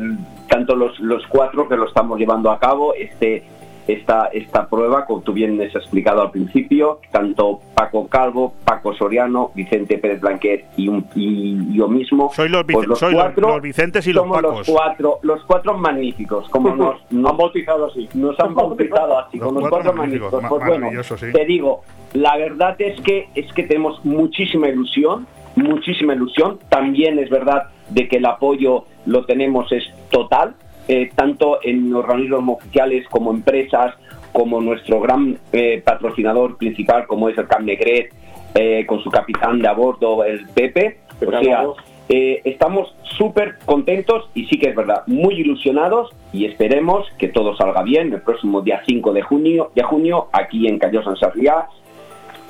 [0.47, 3.43] tanto los, los cuatro que lo estamos llevando a cabo, este
[3.87, 9.51] esta, esta prueba, como tú bien has explicado al principio, tanto Paco Calvo, Paco Soriano,
[9.53, 12.31] Vicente Pérez Blanquer y, yo mismo.
[12.33, 14.67] Soy los, pues los, cuatro, los, Vicentes y los somos Pacos.
[14.67, 18.09] Los cuatro, los cuatro magníficos, como nos, han bautizado así.
[18.13, 20.43] Nos han bautizado así, con los cuatro magníficos.
[20.49, 21.81] Pues bueno, te digo,
[22.13, 26.59] la verdad es que, es que tenemos muchísima ilusión, muchísima ilusión.
[26.69, 30.55] También es verdad de que el apoyo lo tenemos es total
[30.87, 33.95] eh, tanto en organismos oficiales como empresas,
[34.31, 38.13] como nuestro gran eh, patrocinador principal, como es el Camp Negret,
[38.53, 40.99] eh, con su capitán de a bordo, el Pepe.
[41.25, 41.65] O sea,
[42.07, 47.81] estamos súper contentos y sí que es verdad, muy ilusionados y esperemos que todo salga
[47.81, 51.67] bien el próximo día 5 de junio, de junio aquí en Cayo San Sarriá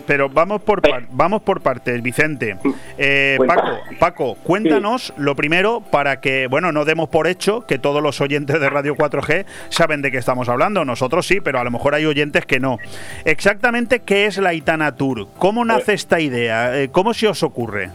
[0.05, 0.81] pero vamos por,
[1.11, 2.57] vamos por partes, Vicente.
[2.97, 8.01] Eh, Paco, Paco, cuéntanos lo primero para que, bueno, no demos por hecho que todos
[8.01, 10.85] los oyentes de Radio 4G saben de qué estamos hablando.
[10.85, 12.77] Nosotros sí, pero a lo mejor hay oyentes que no.
[13.25, 15.27] Exactamente, ¿qué es la Itana Tour?
[15.37, 16.81] ¿Cómo nace pues esta idea?
[16.81, 17.89] Eh, ¿Cómo se os ocurre?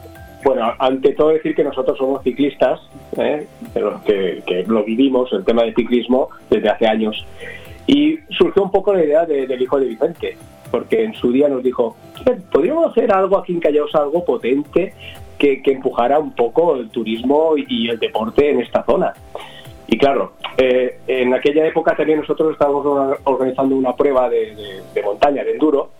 [0.44, 2.80] Bueno, ante todo decir que nosotros somos ciclistas,
[3.18, 3.46] ¿eh?
[4.06, 7.26] que, que, lo vivimos, el tema del ciclismo, desde hace años.
[7.86, 10.36] Y surgió un poco la idea del hijo de Vicente,
[10.70, 11.96] porque en su día nos dijo,
[12.52, 14.94] podríamos hacer algo aquí en Callaos, algo potente
[15.38, 19.14] que, empujara un poco el turismo y el deporte en esta zona.
[19.86, 25.52] Y claro, eh, en aquella época también nosotros estábamos organizando una prueba de, montaña, de
[25.52, 25.90] enduro,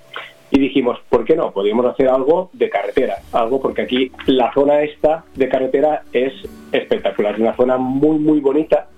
[0.53, 1.53] y dijimos, ¿por qué no?
[1.53, 6.33] Podríamos hacer algo de carretera, algo porque aquí la zona esta de carretera es
[6.73, 8.89] espectacular, es una zona muy, muy bonita,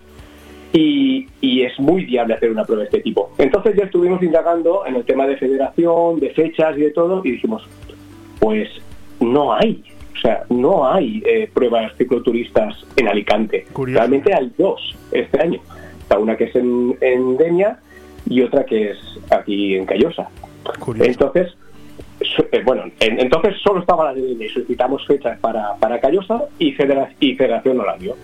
[0.72, 1.28] y,
[1.62, 3.30] es muy viable hacer una prueba de este tipo.
[3.38, 7.32] Entonces ya estuvimos indagando en el tema de federación, de fechas y de todo, y
[7.32, 7.62] dijimos,
[8.40, 8.68] pues
[9.20, 13.66] no hay, o sea, no hay eh, pruebas cicloturistas en Alicante.
[13.76, 15.60] Realmente hay dos este año.
[16.18, 17.78] una que es en, en Denia
[18.26, 18.98] y otra que es
[19.30, 20.28] aquí en Callosa.
[20.98, 21.56] Entonces,
[22.50, 27.34] eh, bueno, entonces solo estaba la de solicitamos fechas para, para Callosa y, Federación, y
[27.34, 28.16] Federación nos dio.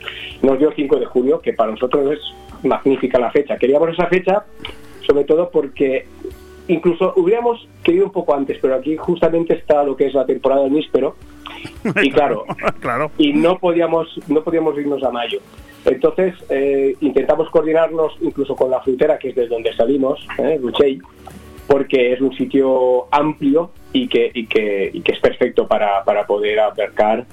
[0.42, 3.57] Nos dio 5 de junio, que para nosotros es magnífica la fecha.
[3.57, 4.44] Queríamos esa fecha,
[5.07, 6.07] sobre todo porque
[6.68, 10.62] incluso hubiéramos querido un poco antes, pero aquí justamente está lo que es la temporada
[10.62, 11.16] del níspero
[12.03, 12.44] y claro,
[12.80, 15.40] claro, y no podíamos no podíamos irnos a mayo.
[15.84, 20.61] Entonces eh, intentamos coordinarnos incluso con la frutera, que es de donde salimos, eh,
[21.66, 26.26] porque es un sitio amplio y que, y que, y que es perfecto para, para
[26.26, 27.26] poder abarcar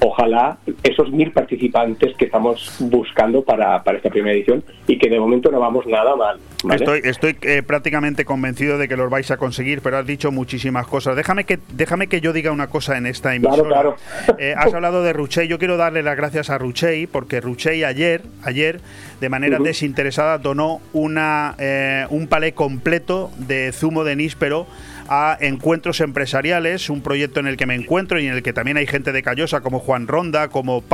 [0.00, 5.20] ojalá esos mil participantes que estamos buscando para, para, esta primera edición y que de
[5.20, 6.38] momento no vamos nada mal.
[6.72, 10.86] Estoy, estoy eh, prácticamente convencido de que los vais a conseguir, pero has dicho muchísimas
[10.86, 11.16] cosas.
[11.16, 13.38] Déjame que, déjame que yo diga una cosa en esta.
[13.38, 13.96] Claro, claro.
[14.38, 15.48] Eh, has hablado de Ruchey.
[15.48, 18.80] Yo quiero darle las gracias a Ruchey porque Ruchey ayer, ayer
[19.20, 24.66] de manera desinteresada, donó una, eh, un palé completo de zumo de níspero
[25.10, 28.76] a encuentros empresariales, un proyecto en el que me encuentro y en el que también
[28.76, 30.84] hay gente de Callosa como Juan Ronda, como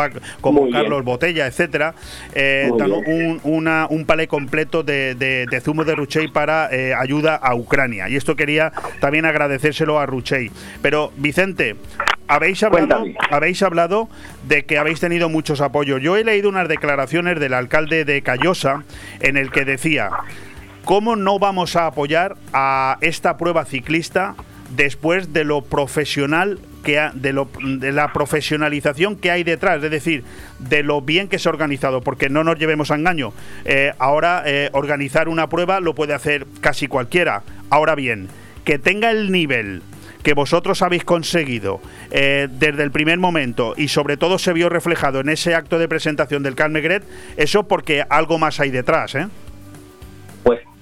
[0.40, 1.94] como Carlos Botella, etcétera,
[2.34, 8.08] eh, un, una, un palé completo de, zumo de Ruchey para eh, ayuda a Ucrania.
[8.08, 10.50] Y esto quería también agradecérselo a Ruchey.
[10.80, 11.76] Pero Vicente,
[12.26, 14.08] habéis hablado, habéis hablado
[14.48, 16.00] de que habéis tenido muchos apoyos.
[16.00, 18.84] Yo he leído unas declaraciones del alcalde de Callosa
[19.20, 20.08] en el que decía
[20.86, 24.36] ¿Cómo no vamos a apoyar a esta prueba ciclista
[24.76, 30.22] después de lo profesional que de, lo, de la profesionalización que hay detrás, es decir,
[30.60, 33.32] de lo bien que se ha organizado, porque no nos llevemos a engaño.
[33.64, 37.42] Eh, ahora eh, organizar una prueba lo puede hacer casi cualquiera.
[37.68, 38.28] Ahora bien,
[38.64, 39.82] que tenga el nivel
[40.22, 41.80] que vosotros habéis conseguido
[42.12, 45.88] eh, desde el primer momento y sobre todo se vio reflejado en ese acto de
[45.88, 47.02] presentación del Calmegret,
[47.36, 49.26] eso porque algo más hay detrás, ¿eh?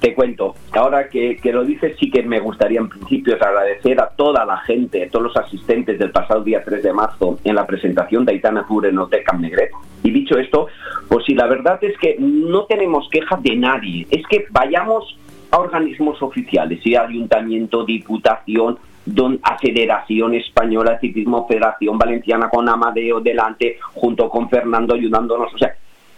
[0.04, 4.44] Te cuento, ahora que, lo dices, sí que me gustaría en principio agradecer a toda
[4.44, 8.26] la gente, a todos los asistentes del pasado día 3 de marzo en la presentación
[8.26, 9.70] de Aitana Pure en Hotel Negret.
[10.02, 10.66] Y dicho esto,
[11.08, 14.06] pues sí, la verdad es que no tenemos queja de nadie.
[14.10, 15.18] Es que vayamos
[15.50, 22.68] a organismos oficiales, y Ayuntamiento, Diputación, don, a Federación Española de Ciclismo, Federación Valenciana con
[22.68, 25.54] Amadeo delante, junto con Fernando ayudándonos.
[25.54, 25.74] O sea,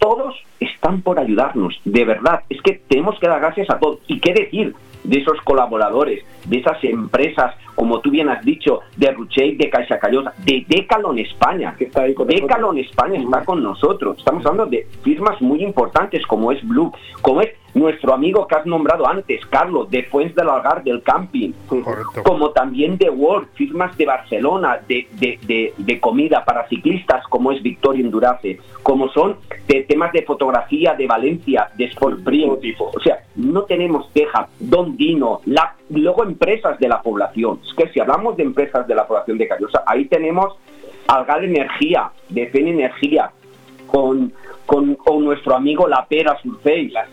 [0.06, 2.42] todos están por ayudarnos, de verdad.
[2.48, 3.98] Es que tenemos que dar gracias a todos.
[4.06, 9.10] ¿Y qué decir de esos colaboradores, de esas empresas, como tú bien has dicho, de
[9.10, 11.74] Ruchey, de Caixa Callosa, de Decalon España?
[11.76, 14.18] Que está ahí con Decalon España está con nosotros.
[14.18, 18.64] Estamos hablando de firmas muy importantes como es Blue, como es nuestro amigo que has
[18.64, 21.52] nombrado antes, Carlos, de Fuentes del Algar del Camping,
[22.24, 27.62] como también de World, firmas de Barcelona, de, de, de, comida para ciclistas, como es
[27.62, 29.36] Victoria Endurace, como son
[29.68, 32.20] de temas de fotografía de Valencia, de Sport.
[32.94, 34.48] O sea, no tenemos queja.
[34.58, 37.60] Don Dino, la, luego empresas de la población.
[37.62, 40.54] Es que si hablamos de empresas de la población de Callosa, ahí tenemos
[41.08, 43.30] Algar Energía, de FEN Energía,
[43.86, 44.32] con,
[44.64, 46.90] con, nuestro amigo La Pera Surface.
[46.92, 47.06] La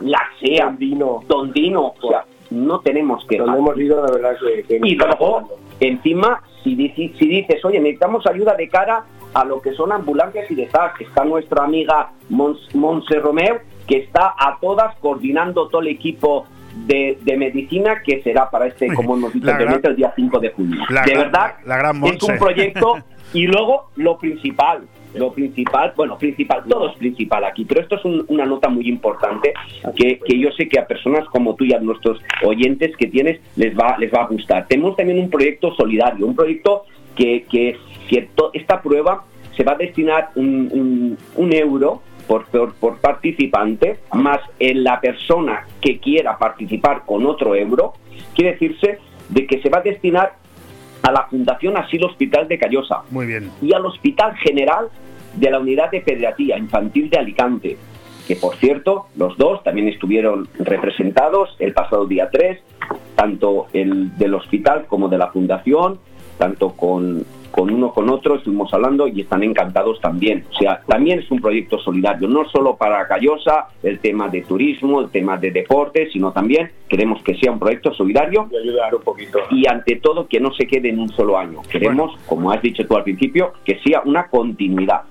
[0.00, 3.38] la sea, Dondino, Dondino, o sea, no tenemos que...
[3.38, 4.36] No hemos ido, la verdad
[4.66, 4.80] que...
[4.82, 5.48] y luego,
[5.80, 10.54] encima, si, si dices, oye, necesitamos ayuda de cara a lo que son ambulancias y
[10.54, 16.46] de TAC, está nuestra amiga Monse Romeo, que está a todas coordinando todo el equipo
[16.86, 20.80] de, medicina que será para este, como hemos dicho el día 5 de junio.
[20.88, 21.56] de verdad,
[22.04, 22.98] es un proyecto
[23.32, 28.04] y luego lo principal, lo principal, bueno, principal, todo es principal aquí, pero esto es
[28.04, 29.52] una nota muy importante
[29.96, 33.76] que, yo sé que a personas como tú y a nuestros oyentes que tienes les
[33.76, 34.66] va, les va a gustar.
[34.66, 36.84] Tenemos también un proyecto solidario, un proyecto
[37.14, 37.78] que, que,
[38.52, 39.24] esta prueba
[39.56, 46.38] se va a destinar un, euro por, por, participante, más en la persona que quiera
[46.38, 47.94] participar con otro euro,
[48.34, 48.98] quiere decirse
[49.28, 50.43] de que se va a destinar
[51.04, 53.02] a la Fundación Asilo Hospital de Callosa.
[53.10, 53.50] Muy bien.
[53.60, 54.88] Y al Hospital General
[55.34, 57.76] de la Unidad de Pediatría Infantil de Alicante,
[58.26, 62.58] que por cierto, los dos también estuvieron representados el pasado día 3,
[63.16, 65.98] tanto el del hospital como de la Fundación,
[66.38, 70.44] tanto con con uno con otro, estuvimos hablando y están encantados también.
[70.50, 75.00] O sea, también es un proyecto solidario, no solo para Callosa, el tema de turismo,
[75.00, 79.02] el tema de deporte, sino también queremos que sea un proyecto solidario y ayudar un
[79.02, 79.38] poquito.
[79.52, 81.62] Y ante todo que no se quede en un solo año.
[81.70, 85.02] Queremos, como has dicho tú al principio, que sea una continuidad.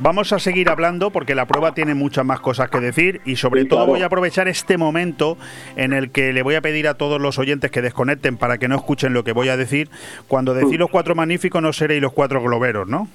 [0.00, 3.64] Vamos a seguir hablando porque la prueba tiene muchas más cosas que decir y sobre
[3.64, 5.36] todo voy a aprovechar este momento
[5.74, 8.68] en el que le voy a pedir a todos los oyentes que desconecten para que
[8.68, 9.90] no escuchen lo que voy a decir.
[10.28, 10.82] Cuando decir mm.
[10.82, 13.08] los cuatro magníficos no seréis los cuatro globeros, ¿no?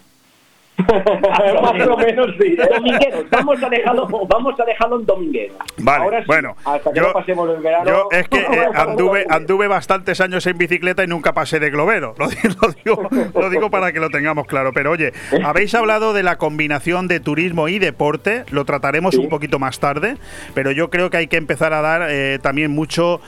[0.78, 2.58] Más o menos sí.
[2.60, 3.26] ¿eh?
[3.30, 5.54] Vamos a dejarlo, vamos a dejarlo en dominguero.
[5.78, 6.56] Vale, Ahora bueno.
[6.66, 7.86] Hasta que yo, no pasemos el verano.
[7.86, 12.16] Yo es que eh, anduve, anduve bastantes años en bicicleta y nunca pasé de globero.
[12.18, 14.72] Lo, digo, lo digo para que lo tengamos claro.
[14.74, 15.14] Pero oye,
[15.44, 18.44] habéis hablado de la combinación de turismo y deporte.
[18.50, 20.18] Lo trataremos un poquito más tarde.
[20.56, 23.22] Pero yo creo que hay que empezar a dar eh, también mucho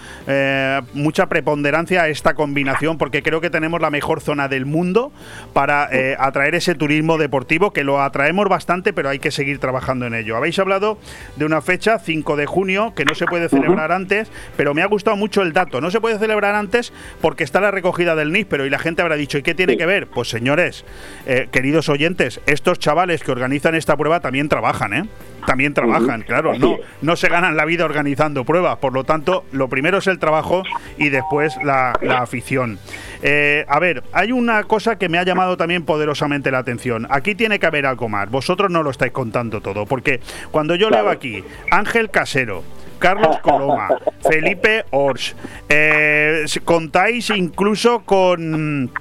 [0.94, 5.12] mucha preponderancia a esta combinación porque creo que tenemos la mejor zona del mundo
[5.54, 7.35] para atraer ese turismo deportivo
[7.74, 10.38] que lo atraemos bastante, pero hay que seguir trabajando en ello.
[10.38, 10.98] Habéis hablado
[11.36, 14.88] de una fecha, 5 de junio, que no se puede celebrar antes, pero me ha
[14.88, 15.82] gustado mucho el dato.
[15.82, 19.16] No se puede celebrar antes porque está la recogida del pero y la gente habrá
[19.16, 20.08] dicho, ¿y qué tiene que ver?
[20.08, 20.84] Pues señores,
[21.26, 25.04] eh, queridos oyentes, estos chavales que organizan esta prueba también trabajan, ¿eh?
[25.46, 29.70] también trabajan, claro, no, no se ganan la vida organizando pruebas, por lo tanto, lo
[29.70, 30.64] primero es el trabajo
[30.98, 32.80] y después la, afición.
[33.28, 37.08] Eh, a ver, hay una cosa que me ha llamado también poderosamente la atención.
[37.10, 38.30] Aquí tiene que haber algo más.
[38.30, 40.20] Vosotros no lo estáis contando todo, porque
[40.52, 42.64] cuando yo leo aquí Ángel Casero,
[43.00, 43.90] Carlos Coloma,
[44.30, 45.36] Felipe Ors,
[45.70, 48.92] eh, contáis incluso con...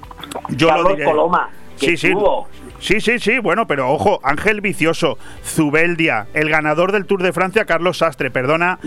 [0.49, 1.05] Yo Carlos lo diré.
[1.05, 1.49] Coloma.
[1.75, 2.11] Sí, sí.
[2.79, 7.65] Sí, sí, sí, bueno, pero ojo, Ángel Vicioso, Zubeldia, el ganador del Tour de Francia,
[7.65, 8.79] Carlos Sastre, perdona,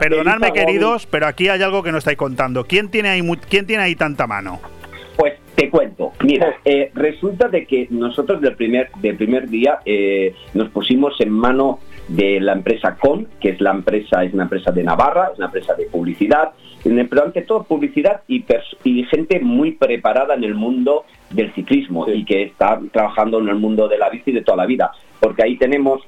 [0.00, 2.64] perdonadme queridos, pero aquí hay algo que no estáis contando.
[2.64, 4.60] ¿Quién tiene ahí, quién tiene ahí tanta mano?
[5.76, 11.20] Cuento, mira, eh, resulta de que nosotros del primer, del primer día eh, nos pusimos
[11.20, 15.28] en mano de la empresa CON, que es la empresa, es una empresa de Navarra,
[15.30, 16.52] es una empresa de publicidad,
[16.82, 18.42] pero ante todo publicidad y,
[18.84, 23.56] y gente muy preparada en el mundo del ciclismo y que está trabajando en el
[23.56, 26.00] mundo de la bici de toda la vida, porque ahí tenemos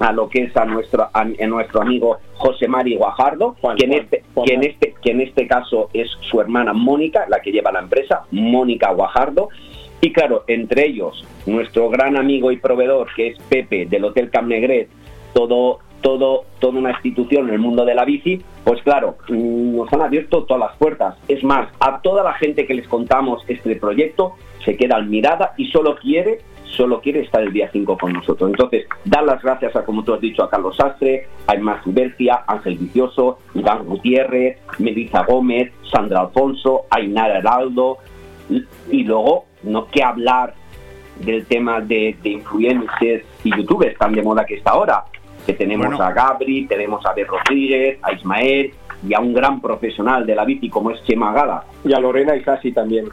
[0.00, 4.24] a lo que es a nuestro a, nuestro amigo José Mari Guajardo, que, en este,
[4.44, 7.80] que, en este, que en este caso es su hermana Mónica, la que lleva la
[7.80, 9.48] empresa, Mónica Guajardo,
[10.00, 14.48] y claro, entre ellos nuestro gran amigo y proveedor que es Pepe del Hotel Camp
[14.48, 14.88] Negret,
[15.32, 19.92] todo todo, toda una institución en el mundo de la bici, pues claro, mm, nos
[19.92, 21.16] han abierto todas las puertas.
[21.28, 24.34] Es más, a toda la gente que les contamos este proyecto
[24.64, 26.40] se queda admirada y solo quiere
[26.72, 28.50] solo quiere estar el día 5 con nosotros.
[28.50, 32.44] Entonces, dar las gracias a, como tú has dicho, a Carlos Sastre, a Emma Bercia,
[32.46, 37.98] Ángel Vicioso, Iván Gutiérrez, Melissa Gómez, Sandra Alfonso, Ainara Heraldo,
[38.90, 40.54] y luego, no que hablar
[41.20, 45.04] del tema de, de influencers y youtubers tan de moda que está ahora
[45.46, 48.72] que tenemos a Gabri, tenemos a De Rodríguez, a Ismael
[49.06, 51.64] y a un gran profesional de la bici como es Chema Gala.
[51.84, 53.06] Y a Lorena y casi también.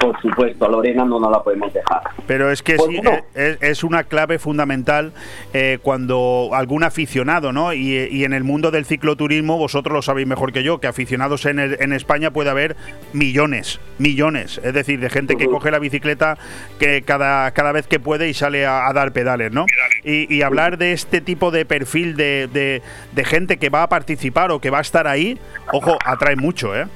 [0.00, 2.02] Por supuesto, a Lorena no nos la podemos dejar.
[2.26, 2.90] Pero es que pues
[3.34, 5.12] eh, es, una clave fundamental
[5.52, 7.72] eh, cuando algún aficionado, ¿no?
[7.72, 11.58] Y, en el mundo del cicloturismo, vosotros lo sabéis mejor que yo, que aficionados en,
[11.58, 12.76] en España puede haber
[13.12, 14.60] millones, millones.
[14.62, 16.38] Es decir, de gente que coge la bicicleta
[16.78, 19.66] que cada, cada vez que puede y sale a, dar pedales, ¿no?
[20.04, 24.60] Y, hablar de este tipo de perfil de, de gente que va a participar o
[24.60, 25.38] que va a estar ahí,
[25.72, 26.86] ojo, atrae mucho, ¿eh?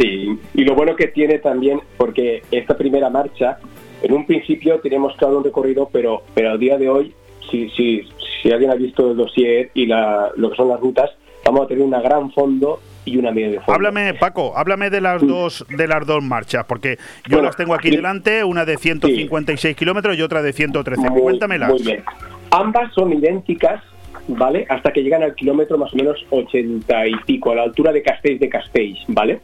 [0.00, 3.58] Sí, y lo bueno que tiene también, porque esta primera marcha,
[4.02, 7.14] en un principio teníamos claro un recorrido, pero, pero al día de hoy,
[7.50, 8.08] si, si,
[8.42, 11.10] si alguien ha visto el dossier y la, lo que son las rutas,
[11.44, 13.74] vamos a tener una gran fondo y una media de fondo.
[13.74, 16.96] Háblame, Paco, háblame de las dos de las dos marchas, porque
[17.28, 21.08] yo las tengo aquí delante, una de 156 kilómetros y otra de 113.
[21.10, 21.70] Cuéntamelas.
[21.72, 22.02] Muy bien.
[22.50, 23.82] Ambas son idénticas,
[24.28, 24.66] ¿vale?
[24.70, 28.02] Hasta que llegan al kilómetro más o menos 80 y pico, a la altura de
[28.02, 29.40] Castells de Castells, ¿vale?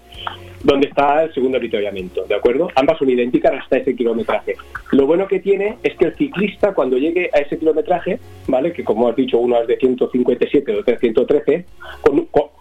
[0.67, 2.69] Donde está el segundo avituallamiento, ¿de acuerdo?
[2.75, 4.57] Ambas son idénticas hasta ese kilometraje.
[4.91, 8.73] Lo bueno que tiene es que el ciclista cuando llegue a ese kilometraje, ¿vale?
[8.73, 11.65] Que como has dicho, uno es de 157 y otro de 113,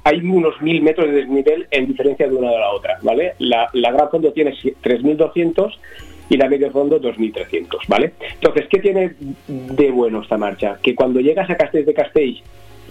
[0.04, 3.34] hay unos mil metros de desnivel en diferencia de una de la otra, ¿vale?
[3.40, 5.74] La, gran fondo tiene 3.200
[6.30, 8.14] y la medio fondo 2.300, ¿vale?
[8.36, 9.16] Entonces, ¿qué tiene
[9.48, 10.78] de bueno esta marcha?
[10.80, 12.44] Que cuando llegas a Castells de Castells,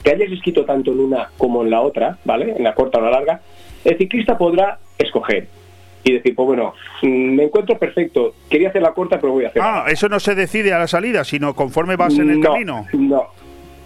[0.03, 2.53] que hayas escrito tanto en una como en la otra, ¿vale?
[2.57, 3.41] En la corta o la larga,
[3.85, 5.49] el ciclista podrá escoger
[6.05, 9.49] y decir, pues bueno, mm, me encuentro perfecto, quería hacer la corta, pero voy a
[9.49, 9.63] hacer.
[9.63, 12.87] Ah, eso no se decide a la salida, sino conforme vas en el camino.
[12.93, 13.25] No.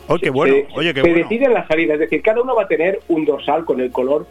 [0.09, 0.55] Oye, qué bueno.
[0.55, 3.01] Se, Oye, qué se decide en la salida, es decir, cada uno va a tener
[3.09, 4.27] un dorsal con el color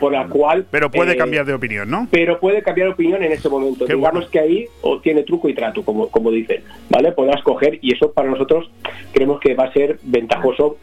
[0.00, 0.66] por la cual.
[0.70, 2.08] Pero puede eh, cambiar de opinión, ¿no?
[2.10, 3.86] Pero puede cambiar de opinión en ese momento.
[3.86, 7.12] Digamos que ahí o tiene truco y trato, como, como dicen, ¿vale?
[7.12, 8.70] Podrás coger y eso para nosotros
[9.12, 10.76] creemos que va a ser ventajoso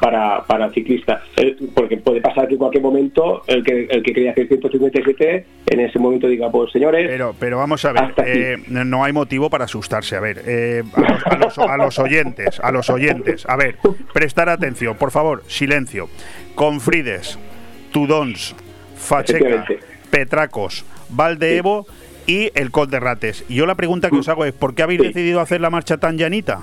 [0.00, 1.22] para, para el ciclista.
[1.74, 5.80] porque puede pasar que en cualquier momento el que, el que quería hacer 157 en
[5.80, 7.06] ese momento diga, pues señores.
[7.08, 10.16] Pero, pero vamos a ver, eh, no hay motivo para asustarse.
[10.16, 10.82] A ver, eh,
[11.24, 13.76] a, los, a, los, oyentes, a los oyentes, a ver,
[14.12, 16.08] prestar atención, por favor, silencio.
[16.54, 17.38] Confrides,
[17.92, 18.54] Tudons,
[18.96, 19.64] Facheca,
[20.10, 21.86] Petracos, Valdeevo
[22.26, 23.44] y el Col de Rates.
[23.48, 25.96] Y yo la pregunta que os hago es, ¿por qué habéis decidido hacer la marcha
[25.96, 26.60] tan llanita?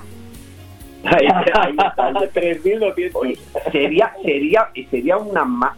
[3.72, 5.74] sería, sería, sería una.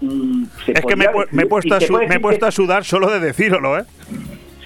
[0.66, 3.84] es que me, he puesto a me he puesto a sudar solo de decirlo, ¿eh?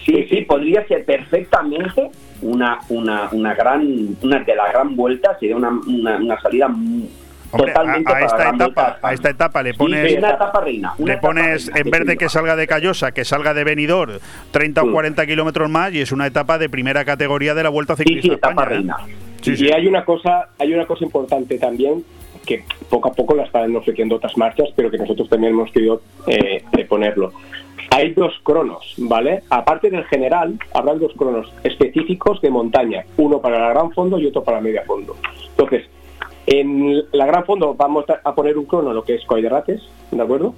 [0.04, 2.10] Sí, sí, podría ser perfectamente
[2.42, 6.68] una, una, una gran, una de la gran vuelta, sería una, una, salida
[7.56, 10.18] totalmente a, esta etapa, a esta etapa le pones,
[10.98, 14.18] le pones en vez de que salga de Callosa, que salga de Benidorm,
[14.50, 17.94] 30 o 40 kilómetros más y es una etapa de primera categoría de la Vuelta
[17.94, 18.62] Ciclista España.
[18.62, 18.66] ¿eh?
[18.66, 18.96] Reina.
[19.44, 22.04] Y hay una cosa, hay una cosa importante también
[22.46, 26.02] que poco a poco la están ofreciendo otras marchas, pero que nosotros también hemos querido
[26.26, 27.32] eh, ponerlo.
[27.90, 29.42] Hay dos cronos, ¿vale?
[29.50, 34.26] Aparte del general, habrá dos cronos específicos de montaña, uno para la gran fondo y
[34.26, 35.16] otro para la media fondo.
[35.50, 35.84] Entonces,
[36.46, 40.54] en la gran fondo vamos a poner un crono, lo que es Coiderrates, ¿de acuerdo?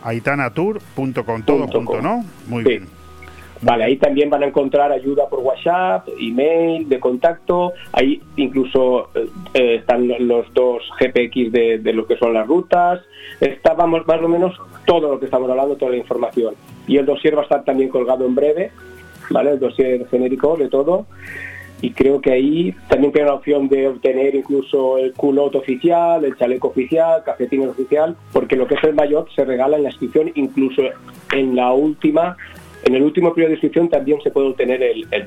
[0.02, 2.24] Aitanatour.com, todo junto, ¿no?
[2.48, 2.88] Muy bien.
[3.62, 7.74] Vale, ahí también van a encontrar ayuda por WhatsApp, email, de contacto.
[7.92, 13.02] Ahí incluso eh, eh, están los dos GPX de, de, lo que son las rutas.
[13.42, 16.56] Estábamos más o menos todo lo que estamos hablando, toda la información.
[16.88, 18.72] Y el dossier va a estar también colgado en breve,
[19.30, 19.52] ¿vale?
[19.52, 21.06] El dossier genérico de todo
[21.82, 26.36] y creo que ahí también tiene la opción de obtener incluso el culot oficial, el
[26.38, 30.32] chaleco oficial, cafetín oficial, porque lo que es el maillot se regala en la inscripción,
[30.36, 30.82] incluso
[31.34, 32.36] en la última
[32.84, 35.26] en el último periodo de inscripción también se puede obtener el, el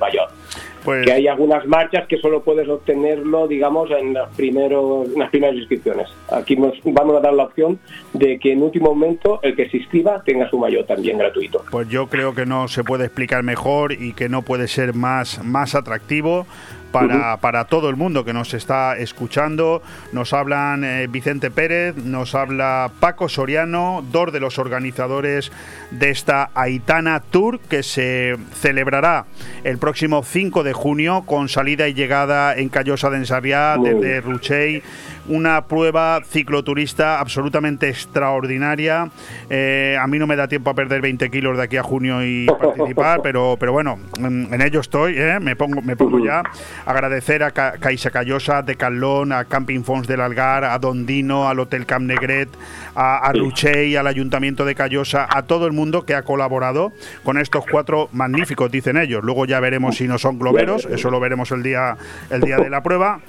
[0.85, 5.31] pues Que hay algunas marchas que solo puedes obtenerlo, digamos, en, los primeros, en las
[5.31, 6.09] primeras inscripciones.
[6.31, 7.79] Aquí nos vamos a dar la opción
[8.13, 11.65] de que en último momento el que se inscriba tenga su mayor también gratuito.
[11.71, 15.43] Pues yo creo que no se puede explicar mejor y que no puede ser más,
[15.45, 16.47] más atractivo
[16.93, 19.83] para, para, todo el mundo que nos está escuchando.
[20.13, 25.51] Nos hablan eh, Vicente Pérez, nos habla Paco Soriano, dos de los organizadores
[25.91, 29.25] de esta Aitana Tour que se celebrará
[29.65, 34.83] el próximo 5 de junio con salida y llegada en Callosa de Ensarriá desde Ruchey
[35.29, 39.11] una prueba cicloturista absolutamente extraordinaria.
[39.51, 42.25] Eh, a mí no me da tiempo a perder 20 kilos de aquí a junio
[42.25, 45.39] y participar, pero, pero bueno, en, ello estoy, ¿eh?
[45.41, 46.43] me pongo, me pongo ya.
[46.87, 51.87] Agradecer a Caixa Callosa, de Calón, a Camping Fons del Algar, a Dondino, al Hotel
[51.87, 52.49] Camp Negret,
[52.95, 56.93] a, a Ruchey, al Ayuntamiento de Callosa, a todo el mundo que ha colaborado
[57.25, 59.23] con estos cuatro magníficos, dicen ellos.
[59.23, 61.97] Luego ya veremos si no son globeros, eso lo veremos el día,
[62.31, 63.21] el día de la prueba.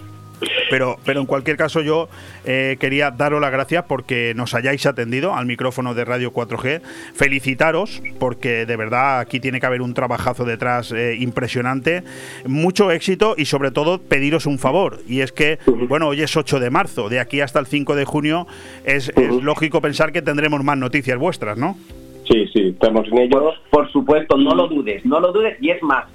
[0.70, 2.10] Pero, pero en cualquier caso yo
[2.46, 6.82] eh, quería daros las gracias porque nos hayáis atendido al micrófono de Radio 4G.
[7.14, 12.04] Felicitaros porque de verdad aquí tiene que haber un trabajazo detrás eh, impresionante.
[12.46, 15.00] Mucho éxito y sobre todo pediros un favor.
[15.08, 17.10] Y es que, bueno, hoy es 8 de marzo.
[17.10, 18.48] De aquí hasta el 5 de junio
[18.86, 21.78] es, lógico pensar que tendremos más noticias vuestras, ¿no?
[22.28, 23.52] Sí, sí, estamos en ello.
[23.70, 26.06] por supuesto, no lo dudes, no lo dudes y es más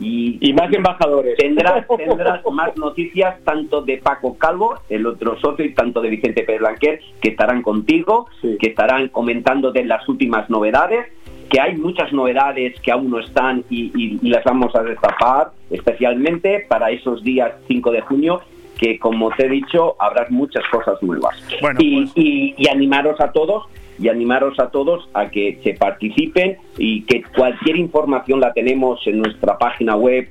[0.00, 1.36] y, más embajadores.
[1.36, 6.42] Tendrás, tendrás más noticias tanto de Paco Calvo, el otro socio, y tanto de Vicente
[6.42, 11.06] Pérez Blanquer, que estarán contigo, que estarán comentando de las últimas novedades,
[11.50, 16.90] que hay muchas novedades que aún no están y, las vamos a destapar, especialmente para
[16.90, 18.40] esos días 5 de junio,
[18.78, 21.36] que como te he dicho, habrá muchas cosas nuevas.
[21.78, 23.66] y, pues- y animaros a todos
[24.00, 29.18] y animaros a todos a que se participen y que cualquier información la tenemos en
[29.18, 30.28] nuestra página web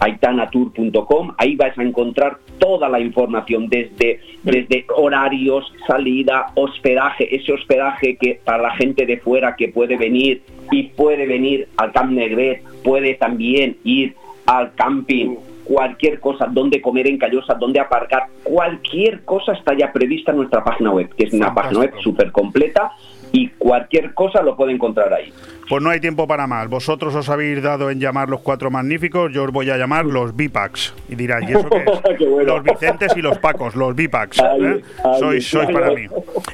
[0.00, 8.16] aitanatur.com, ahí vais a encontrar toda la información desde, desde horarios, salida, hospedaje, ese hospedaje
[8.16, 10.42] que para la gente de fuera que puede venir
[10.72, 14.16] y puede venir al Camp Negret, puede también ir
[14.46, 20.32] al camping cualquier cosa, dónde comer en Callosa, dónde aparcar, cualquier cosa está ya prevista
[20.32, 22.92] en nuestra página web, que es una página web súper completa
[23.32, 25.32] y cualquier cosa lo puede encontrar ahí.
[25.68, 26.68] Pues no hay tiempo para más.
[26.68, 30.36] Vosotros os habéis dado en llamar los cuatro magníficos, yo os voy a llamar los
[30.36, 30.94] Bipacs.
[31.08, 32.20] Y diráis, ¿y eso qué es?
[32.46, 34.38] Los Vicentes y los Pacos, los Bipacs.
[34.38, 34.82] ¿eh?
[35.18, 36.06] sois, sois para mí.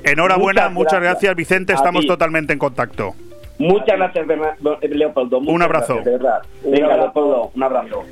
[0.04, 1.34] Enhorabuena, muchas, gracias.
[1.34, 3.14] Vicente, estamos totalmente en contacto.
[3.58, 4.26] Muchas gracias,
[4.82, 5.38] Leopoldo.
[5.38, 6.00] un abrazo.
[6.64, 8.04] Venga, Leopoldo, un abrazo.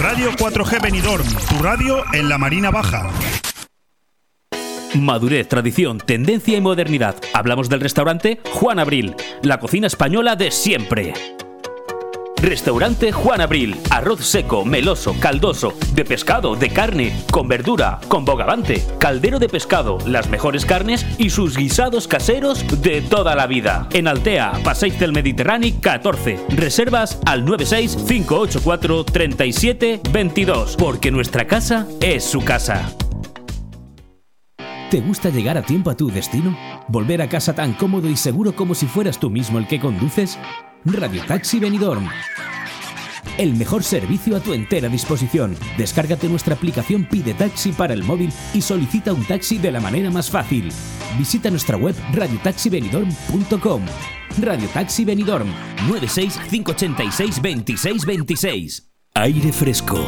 [0.00, 3.10] Radio 4G Benidorm, tu radio en la Marina Baja.
[4.94, 7.16] Madurez, tradición, tendencia y modernidad.
[7.34, 11.12] Hablamos del restaurante Juan Abril, la cocina española de siempre.
[12.40, 13.76] Restaurante Juan Abril.
[13.90, 19.98] Arroz seco, meloso, caldoso, de pescado, de carne, con verdura, con bogavante, caldero de pescado,
[20.06, 23.88] las mejores carnes y sus guisados caseros de toda la vida.
[23.92, 26.38] En Altea, Passeig del Mediterráneo 14.
[26.50, 32.92] Reservas al 96 584 37 22, porque nuestra casa es su casa.
[34.90, 36.56] ¿Te gusta llegar a tiempo a tu destino?
[36.88, 40.38] ¿Volver a casa tan cómodo y seguro como si fueras tú mismo el que conduces?
[40.84, 42.08] Radio Taxi Benidorm.
[43.36, 45.56] El mejor servicio a tu entera disposición.
[45.76, 50.10] Descárgate nuestra aplicación Pide Taxi para el móvil y solicita un taxi de la manera
[50.10, 50.70] más fácil.
[51.16, 53.82] Visita nuestra web radiotaxibenidorm.com.
[54.40, 55.48] Radio Taxi Benidorm
[55.88, 58.88] 96 586 2626.
[59.14, 59.98] Aire Fresco.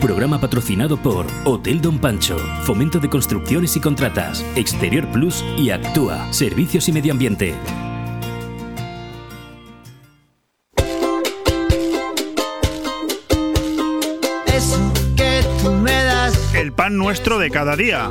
[0.00, 6.32] Programa patrocinado por Hotel Don Pancho, Fomento de Construcciones y Contratas, Exterior Plus y Actúa,
[6.32, 7.54] Servicios y Medio Ambiente.
[16.96, 18.10] Nuestro de cada día.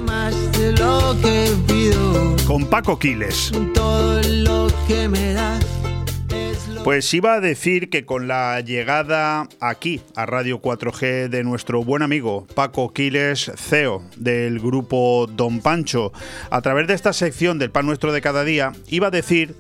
[2.46, 3.52] Con Paco Quiles.
[6.84, 12.02] Pues iba a decir que con la llegada aquí a Radio 4G de nuestro buen
[12.02, 16.14] amigo Paco Quiles, CEO del grupo Don Pancho,
[16.50, 19.56] a través de esta sección del pan nuestro de cada día, iba a decir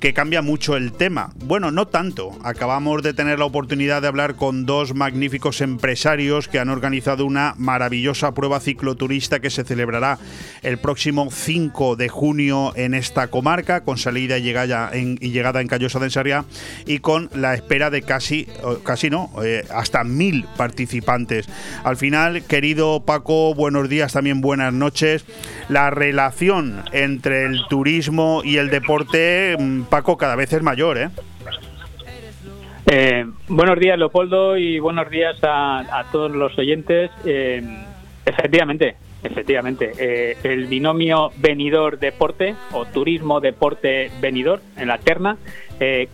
[0.00, 1.30] que cambia mucho el tema.
[1.36, 2.36] Bueno, no tanto.
[2.42, 7.54] Acabamos de tener la oportunidad de hablar con dos magníficos empresarios que han organizado una
[7.56, 10.18] maravillosa prueba cicloturista que se celebrará
[10.62, 15.60] el próximo 5 de junio en esta comarca, con salida y llegada en, y llegada
[15.60, 16.44] en Callosa de Ensarriá
[16.84, 18.46] y con la espera de casi,
[18.84, 21.48] casi no, eh, hasta mil participantes.
[21.84, 25.24] Al final, querido Paco, buenos días, también buenas noches.
[25.68, 31.08] La relación entre el turismo y el deporte mm, Paco, cada vez es mayor, ¿eh?
[32.86, 37.10] eh buenos días, Leopoldo, y buenos días a, todos los oyentes.
[37.24, 37.62] Eh,
[38.24, 45.36] efectivamente, efectivamente, eh, el binomio venidor-deporte o turismo-deporte-venidor en la terna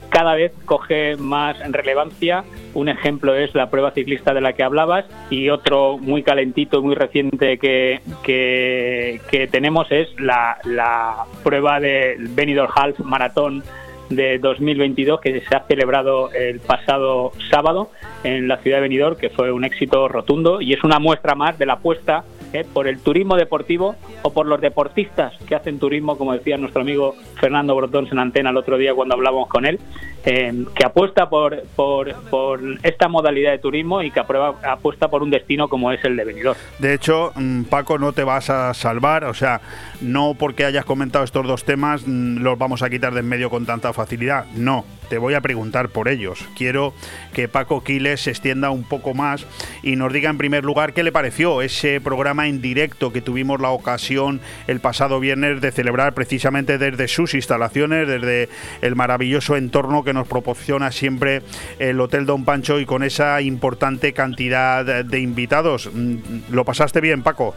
[0.09, 2.45] cada vez coge más relevancia.
[2.75, 6.95] Un ejemplo es la prueba ciclista de la que hablabas y otro muy calentito, muy
[6.95, 13.63] reciente que, que, tenemos es la, la prueba del Benidorm Half Maratón
[14.09, 17.91] de 2022 que se ha celebrado el pasado sábado
[18.25, 21.59] en la ciudad de Benidorm, que fue un éxito rotundo y es una muestra más
[21.59, 22.65] de la apuesta ¿eh?
[22.71, 27.15] por el turismo deportivo o por los deportistas que hacen turismo, como decía nuestro amigo
[27.41, 29.79] Fernando Brotón en antena el otro día cuando hablábamos con él,
[30.25, 35.23] eh, que apuesta por, por, por, esta modalidad de turismo y que aprueba, apuesta por
[35.23, 36.59] un destino como es el de Benidorm.
[36.79, 39.61] De hecho, mm, Paco, no te vas a salvar, o sea,
[40.01, 43.51] no porque hayas comentado estos dos temas mm, los vamos a quitar de en medio
[43.51, 46.43] con tanta facilidad, no te voy a preguntar por ellos.
[46.57, 46.95] Quiero
[47.35, 49.47] que Paco Quiles se extienda un poco más
[49.83, 53.61] y nos diga en primer lugar qué le pareció ese programa en directo que tuvimos
[53.61, 58.49] la ocasión el pasado viernes de celebrar precisamente desde sus instalaciones, desde
[58.81, 61.43] el maravilloso entorno que nos proporciona siempre
[61.79, 65.91] el Hotel Don Pancho y con esa importante cantidad de invitados.
[65.93, 66.17] Mm,
[66.51, 67.55] ¿Lo pasaste bien, Paco?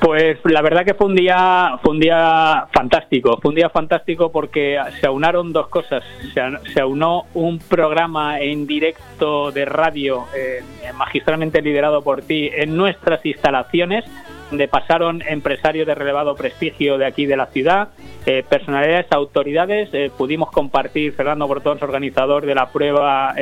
[0.00, 4.30] Pues la verdad que fue un día, fue un día fantástico, fue un día fantástico
[4.30, 6.04] porque se aunaron dos cosas.
[6.34, 10.62] Se, aunó un programa en directo de radio eh,
[10.94, 14.04] magistralmente liderado por ti en nuestras instalaciones,
[14.50, 17.88] donde pasaron empresarios de relevado prestigio de aquí de la ciudad,
[18.26, 19.88] eh, personalidades, autoridades.
[19.92, 23.34] Eh, pudimos compartir, Fernando Bortons, organizador de la prueba,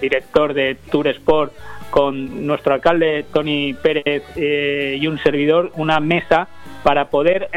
[0.00, 1.52] director de Tour Sport,
[1.90, 6.48] con nuestro alcalde Tony Pérez eh, y un servidor una mesa
[6.82, 7.48] para poder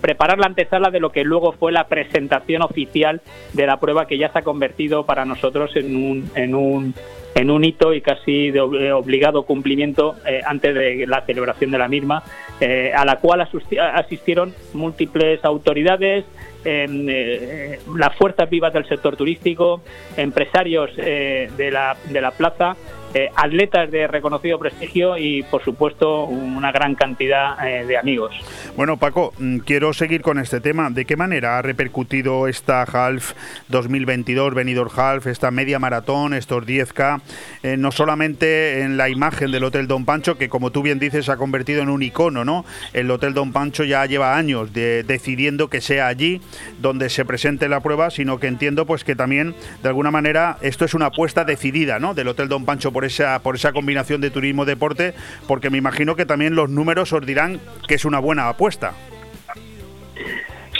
[0.00, 3.22] preparar la antesala de lo que luego fue la presentación oficial
[3.54, 6.94] de la prueba que ya se ha convertido para nosotros en un
[7.34, 8.60] en un hito y casi de
[8.92, 12.22] obligado cumplimiento eh, antes de la celebración de la misma,
[12.60, 16.24] eh, a la cual asistieron múltiples autoridades,
[16.64, 19.80] eh, las fuerzas vivas del sector turístico,
[20.16, 22.76] empresarios de, la, de la plaza
[23.14, 28.34] eh, atletas de reconocido prestigio y, por supuesto, una gran cantidad eh, de amigos.
[28.76, 30.90] Bueno, Paco, mm, quiero seguir con este tema.
[30.90, 33.32] ¿De qué manera ha repercutido esta Half
[33.68, 37.20] 2022, Benidorm Half, esta media maratón, estos 10K,
[37.62, 41.26] eh, no solamente en la imagen del Hotel Don Pancho, que como tú bien dices,
[41.26, 42.64] se ha convertido en un icono, ¿no?
[42.92, 46.40] El Hotel Don Pancho ya lleva años de, decidiendo que sea allí
[46.80, 50.84] donde se presente la prueba, sino que entiendo pues que también, de alguna manera, esto
[50.84, 52.14] es una apuesta decidida, ¿no?
[52.14, 55.14] Del Hotel Don Pancho esa, por esa combinación de turismo-deporte,
[55.46, 58.94] porque me imagino que también los números os dirán que es una buena apuesta.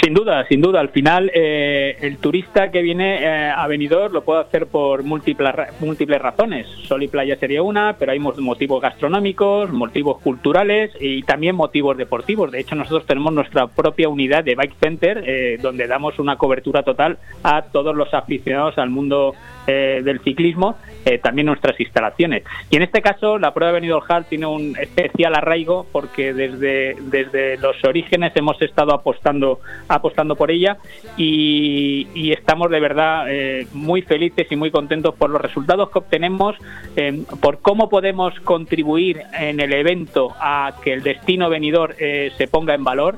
[0.02, 0.80] Sin duda, sin duda.
[0.80, 5.52] Al final, eh, el turista que viene eh, a Benidorm lo puede hacer por múltiples,
[5.80, 6.66] múltiples razones.
[6.84, 12.50] Sol y playa sería una, pero hay motivos gastronómicos, motivos culturales y también motivos deportivos.
[12.50, 16.82] De hecho, nosotros tenemos nuestra propia unidad de Bike Center, eh, donde damos una cobertura
[16.82, 19.34] total a todos los aficionados al mundo
[19.70, 20.76] del ciclismo,
[21.22, 22.42] también nuestras instalaciones.
[22.70, 27.56] Y en este caso, la prueba de Benidorm tiene un especial arraigo porque desde, desde
[27.58, 30.78] los orígenes hemos estado apostando apostando por ella
[31.16, 36.56] y, estamos de verdad eh, muy felices y muy contentos por los resultados que obtenemos,
[36.96, 42.46] eh, por cómo podemos contribuir en el evento a que el destino venidor eh, se
[42.46, 43.16] ponga en valor,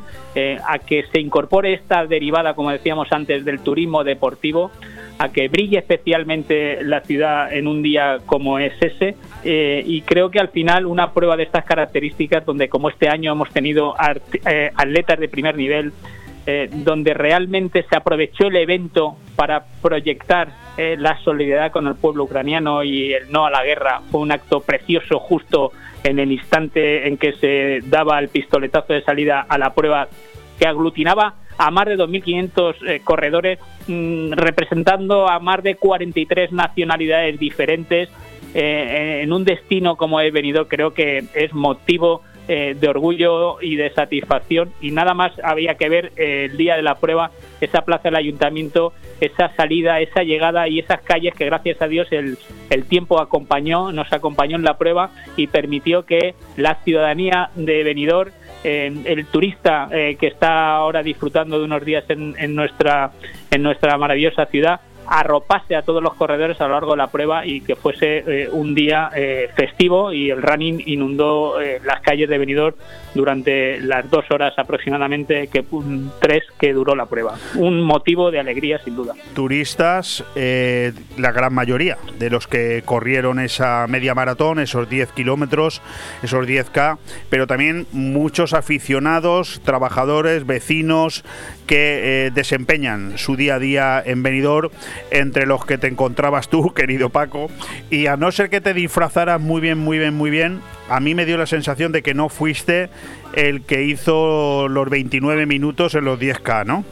[0.66, 4.70] a que se incorpore esta derivada, como decíamos antes, del turismo deportivo
[5.23, 10.39] a que brille especialmente la ciudad en un día como es ese y creo que
[10.39, 15.29] al final una prueba de estas características donde como este año hemos tenido atletas de
[15.29, 15.93] primer nivel
[16.45, 22.25] eh, donde realmente se aprovechó el evento para proyectar eh, la solidaridad con el pueblo
[22.25, 24.01] ucraniano y el no a la guerra.
[24.11, 25.70] Fue un acto precioso justo
[26.03, 30.09] en el instante en que se daba el pistoletazo de salida a la prueba
[30.63, 33.59] que aglutinaba a más de 2.500 eh, corredores
[33.89, 38.09] mm, representando a más de 43 nacionalidades diferentes
[38.55, 43.91] en un destino como he venido creo que es motivo eh, de orgullo y de
[43.91, 44.73] satisfacción.
[44.81, 48.17] Y nada más había que ver eh, el día de la prueba esa plaza del
[48.17, 52.37] ayuntamiento, esa salida, esa llegada y esas calles que gracias a Dios el,
[52.69, 58.33] el tiempo acompañó, nos acompañó en la prueba y permitió que la ciudadanía de Benidorm
[58.65, 63.13] eh, el turista que está ahora disfrutando de unos días en, en, nuestra
[63.51, 64.81] en nuestra maravillosa ciudad
[65.13, 68.49] arropase a todos los corredores a lo largo de la prueba y que fuese eh,
[68.51, 72.75] un día eh, festivo y el running inundó eh, las calles de Benidorm
[73.15, 75.67] durante las dos horas aproximadamente, que
[76.19, 77.35] tres que duró la prueba.
[77.57, 79.13] Un motivo de alegría sin duda.
[79.35, 85.83] Turistas, la gran mayoría de los que corrieron esa media maratón, esos 10 kilómetros,
[86.23, 86.97] esos 10K,
[87.29, 91.23] pero también muchos aficionados, trabajadores, vecinos
[91.67, 94.71] que desempeñan su día a día en Benidorm
[95.11, 97.50] entre los que te encontrabas tú, querido Paco,
[97.90, 101.14] y a no ser que te disfrazaras muy bien, muy bien, muy bien, a mí
[101.14, 102.90] me dio la sensación de que no fuiste
[103.34, 106.84] el que hizo los 29 minutos en los 10K, ¿no?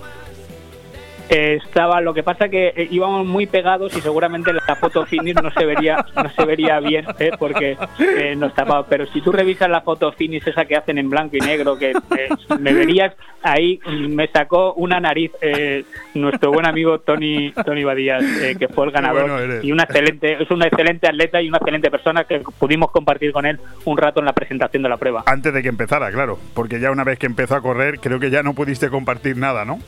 [1.30, 5.50] Estaba lo que pasa que eh, íbamos muy pegados y seguramente la foto finish no
[5.52, 7.30] se vería no se vería bien ¿eh?
[7.38, 11.08] porque eh, no estaba pero si tú revisas la foto finish esa que hacen en
[11.08, 11.92] blanco y negro que
[12.58, 15.30] me verías ahí me sacó una nariz
[16.14, 18.24] nuestro buen amigo Tony Tony Badías
[18.58, 19.60] que fue el ganador.
[19.62, 23.46] y una excelente es un excelente atleta y una excelente persona que pudimos compartir con
[23.46, 25.22] él un rato en la presentación de la prueba.
[25.26, 28.30] Antes de que empezara claro porque ya una vez que empezó a correr creo que
[28.30, 29.78] ya no pudiste compartir nada no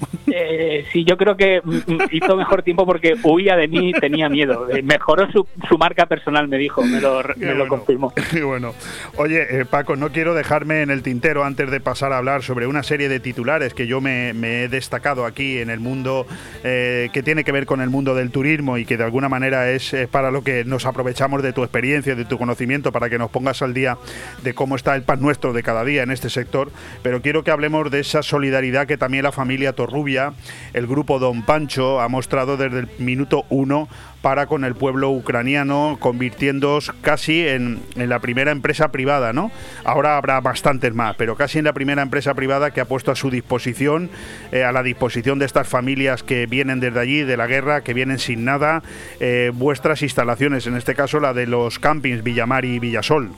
[0.93, 4.29] sí yo creo que mm, mm, hizo mejor tiempo porque huía de mí y tenía
[4.29, 4.69] miedo.
[4.71, 8.13] Eh, mejoró su, su marca personal, me dijo, me lo, me lo confirmó.
[8.45, 8.75] bueno.
[9.17, 12.67] Oye, eh, Paco, no quiero dejarme en el tintero antes de pasar a hablar sobre
[12.67, 16.27] una serie de titulares que yo me, he destacado aquí en el mundo
[16.65, 19.71] eh, que tiene que ver con el mundo del turismo y que de alguna manera
[19.71, 23.31] es, para lo que nos aprovechamos de tu experiencia, de tu conocimiento, para que nos
[23.31, 23.99] pongas al día
[24.43, 26.71] de cómo está el pan nuestro de cada día en este sector.
[27.03, 30.33] Pero quiero que hablemos de esa solidaridad que también la familia Torrubia,
[30.73, 33.89] el grupo Don Pancho ha mostrado desde el minuto uno
[34.23, 39.53] para con el pueblo ucraniano, convirtiéndose casi en, la primera empresa privada, ¿no?
[39.85, 43.15] Ahora habrá bastantes más, pero casi en la primera empresa privada que ha puesto a
[43.15, 44.11] su disposición,
[44.51, 47.95] eh, a la disposición de estas familias que vienen desde allí, de la guerra, que
[47.95, 48.83] vienen sin nada,
[49.21, 53.31] eh, vuestras instalaciones, en este caso la de los campings Villamar y Villasol.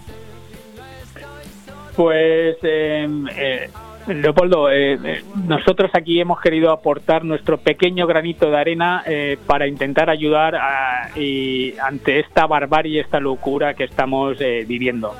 [1.95, 3.68] Pues em, eh,
[4.07, 9.67] Leopoldo, eh, eh, nosotros aquí hemos querido aportar nuestro pequeño granito de arena eh, para
[9.67, 15.15] intentar ayudar ante esta barbarie, esta locura que estamos viviendo.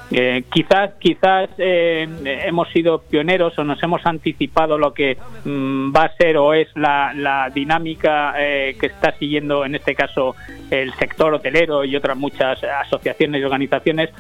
[0.53, 6.37] quizás, quizás hemos sido pioneros o nos hemos anticipado lo que mm, va a ser
[6.37, 10.35] o es la dinámica que está siguiendo, en este caso,
[10.71, 14.11] el sector hotelero y otras muchas asociaciones y organizaciones,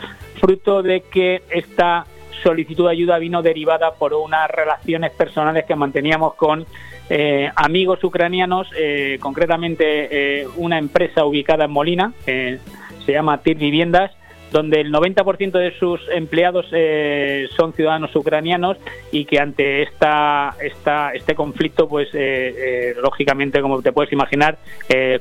[0.40, 2.06] fruto de que esta
[2.42, 6.66] solicitud de ayuda vino derivada por unas relaciones personales que manteníamos con
[7.10, 14.10] eh, amigos ucranianos, eh, concretamente eh, una empresa ubicada en Molina, se llama TIR Viviendas,
[14.50, 16.66] donde el 90% de sus empleados
[17.56, 18.78] son ciudadanos ucranianos
[19.10, 22.08] y que ante esta, esta este conflicto, pues
[23.02, 24.58] lógicamente, como te puedes imaginar,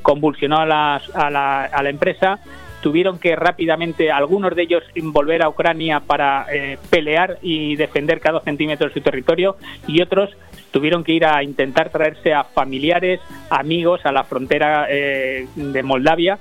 [0.04, 2.40] convulsionó a, a, la, a la empresa
[2.84, 8.42] tuvieron que rápidamente algunos de ellos volver a Ucrania para eh, pelear y defender cada
[8.42, 9.56] centímetro de su territorio
[9.88, 10.30] y otros
[10.72, 16.40] tuvieron que ir a intentar traerse a familiares, amigos a la frontera eh, de Moldavia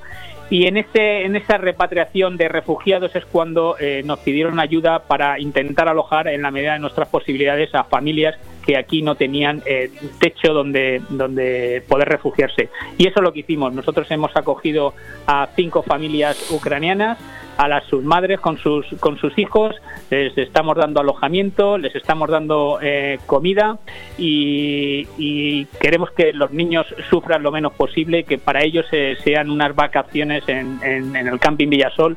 [0.53, 5.41] y en, ese, en esa repatriación de refugiados es cuando eh, nos pidieron ayuda para
[5.41, 9.91] intentar alojar en la medida de nuestras posibilidades a familias que aquí no tenían eh,
[10.21, 12.69] techo donde, donde poder refugiarse.
[12.99, 13.73] Y eso es lo que hicimos.
[13.73, 14.93] Nosotros hemos acogido
[15.27, 17.19] a cinco familias ucranianas
[17.57, 19.75] a las sus madres con sus con sus hijos
[20.11, 23.79] les estamos dando alojamiento les estamos dando eh, comida
[24.19, 29.75] y, queremos que los niños sufran lo menos posible que para ellos eh, sean unas
[29.75, 32.17] vacaciones en, en, el camping Villasol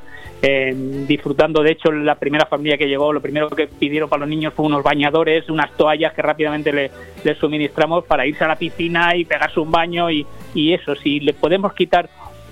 [1.08, 1.64] disfrutando.
[1.64, 4.66] De hecho la primera familia que llegó lo primero que pidieron para los niños fue
[4.66, 6.92] unos bañadores unas toallas que rápidamente les
[7.26, 10.96] le suministramos para irse a la piscina y pegarse un baño y, y eso.
[10.96, 12.08] Si le podemos quitar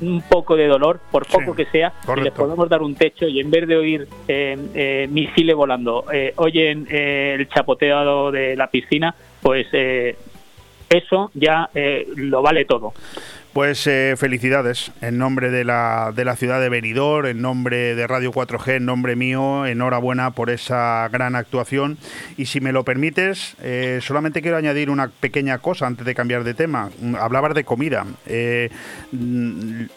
[0.07, 3.39] un poco de dolor, por poco que sea, y les podemos dar un techo y
[3.39, 8.67] en vez de oír eh, eh misiles volando, eh, oyen eh, el chapoteado de la
[8.67, 9.67] piscina, pues
[10.89, 11.69] eso ya
[12.15, 12.93] lo vale todo.
[13.53, 18.07] Pues eh, felicidades en nombre de la, de la ciudad de Benidorm, en nombre de
[18.07, 21.99] Radio 4G, en nombre mío, enhorabuena por esa gran actuación.
[22.35, 26.43] Y si me lo permites, eh, solamente quiero añadir una pequeña cosa antes de cambiar
[26.43, 26.89] de tema.
[27.19, 28.07] Hablabas de comida.
[28.25, 28.71] Eh,
[29.11, 29.87] el,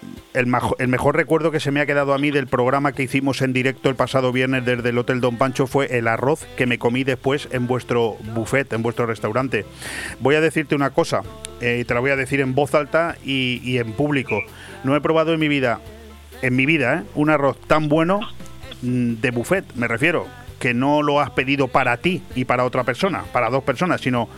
[0.79, 3.55] el, mejor recuerdo que se me ha quedado a mí del programa que hicimos en
[3.55, 7.05] directo el pasado viernes desde el Hotel Don Pancho fue el arroz que me comí
[7.05, 9.65] después en vuestro buffet, en vuestro restaurante.
[10.21, 11.23] Voy a decirte una cosa,
[11.61, 14.43] y te la voy a decir en voz alta y y, en público.
[14.85, 15.81] No he probado en mi vida,
[16.43, 17.03] en mi vida, ¿eh?
[17.15, 18.21] un arroz tan bueno
[18.83, 20.27] mm, de buffet, me refiero,
[20.59, 24.29] que no lo has pedido para ti y para otra persona, para dos personas, sino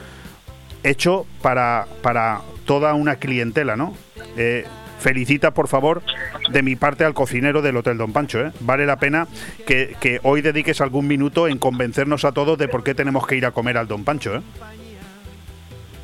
[0.82, 3.94] hecho para, para toda una clientela, ¿no?
[4.36, 4.64] Eh,
[4.98, 6.02] felicita, por favor,
[6.50, 8.40] de mi parte al cocinero del Hotel Don Pancho.
[8.40, 8.52] ¿eh?
[8.60, 9.28] Vale la pena
[9.66, 13.36] que, que, hoy dediques algún minuto en convencernos a todos de por qué tenemos que
[13.36, 14.34] ir a comer al Don Pancho.
[14.36, 14.40] ¿eh?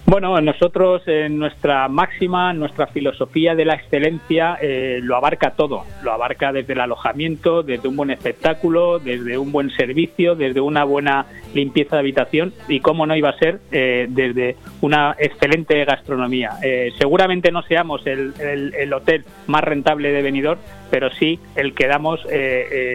[0.07, 6.13] Bueno, nosotros en nuestra máxima, nuestra filosofía de la excelencia eh, lo abarca todo, lo
[6.13, 11.25] abarca desde el alojamiento, desde un buen espectáculo, desde un buen servicio, desde una buena
[11.55, 16.51] limpieza de habitación y cómo no iba a ser eh, desde una excelente gastronomía.
[16.63, 20.61] Eh, seguramente no seamos el, el, hotel más rentable de Benidorm,
[20.91, 22.21] pero sí el que damos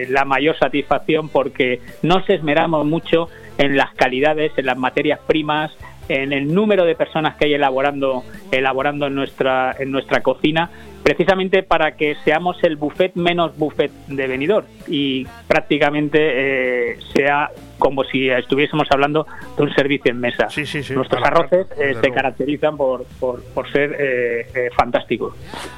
[0.08, 3.28] la mayor satisfacción porque nos esmeramos mucho
[3.58, 5.70] en las calidades, en las materias primas,
[6.10, 10.70] en el número de personas que hay elaborando, elaborando en, nuestra, en nuestra cocina,
[11.02, 17.50] precisamente para que seamos el buffet menos buffet de venidor y prácticamente eh, sea
[17.80, 19.26] como si estuviésemos hablando
[19.56, 20.46] de un servicio en mesa.
[20.94, 25.34] Nuestros arroces eh, se caracterizan por, por, ser eh, fantásticos.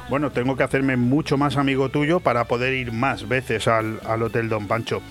[0.09, 4.21] Bueno, tengo que hacerme mucho más amigo tuyo para poder ir más veces al, al
[4.21, 5.01] Hotel Don Pancho.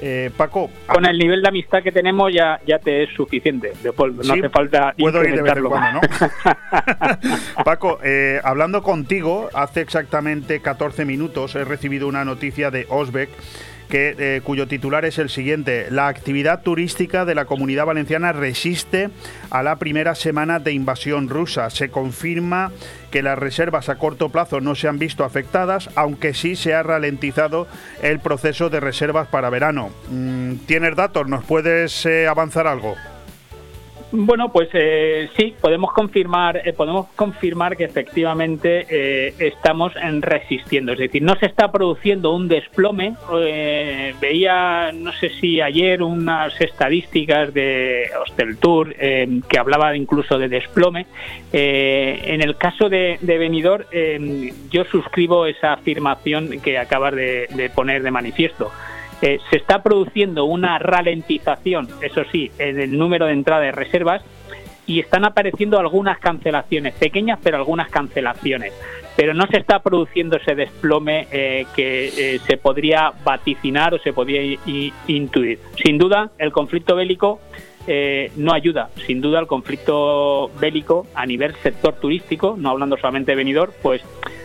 [0.00, 0.70] Eh, Paco.
[0.86, 4.94] Con el nivel de amistad que tenemos ya, ya te es suficiente, No hace falta.
[4.98, 6.00] Puedo ir de vez en cuando, ¿no?
[7.64, 13.30] Paco, eh, hablando contigo, hace exactamente 14 minutos he recibido una noticia de Osbeck
[13.94, 15.86] que, eh, cuyo titular es el siguiente.
[15.88, 19.10] La actividad turística de la comunidad valenciana resiste
[19.50, 21.70] a la primera semana de invasión rusa.
[21.70, 22.72] Se confirma
[23.12, 26.82] que las reservas a corto plazo no se han visto afectadas, aunque sí se ha
[26.82, 27.68] ralentizado
[28.02, 29.90] el proceso de reservas para verano.
[30.10, 31.28] Mm, ¿Tienes datos?
[31.28, 32.96] ¿Nos puedes eh, avanzar algo?
[34.16, 40.92] Bueno, pues eh, sí, podemos confirmar, eh, podemos confirmar que efectivamente eh, estamos en resistiendo.
[40.92, 43.16] Es decir, no se está produciendo un desplome.
[44.20, 51.06] veía, no sé si ayer, unas estadísticas de Hostel Tour que hablaba incluso de desplome.
[51.52, 53.84] en el caso de, de Benidorm,
[54.70, 58.70] yo suscribo esa afirmación que acabas de poner de manifiesto.
[59.22, 64.22] Eh, se está produciendo una ralentización, eso sí, en el número de entrada de reservas
[64.86, 68.72] y están apareciendo algunas cancelaciones, pequeñas pero algunas cancelaciones.
[69.16, 74.12] Pero no se está produciendo ese desplome eh, que eh, se podría vaticinar o se
[74.12, 74.58] podría
[75.06, 75.60] intuir.
[75.82, 77.40] Sin duda, el conflicto bélico
[77.86, 78.90] eh, no ayuda.
[79.06, 84.02] Sin duda, el conflicto bélico a nivel sector turístico, no hablando solamente de venidor, pues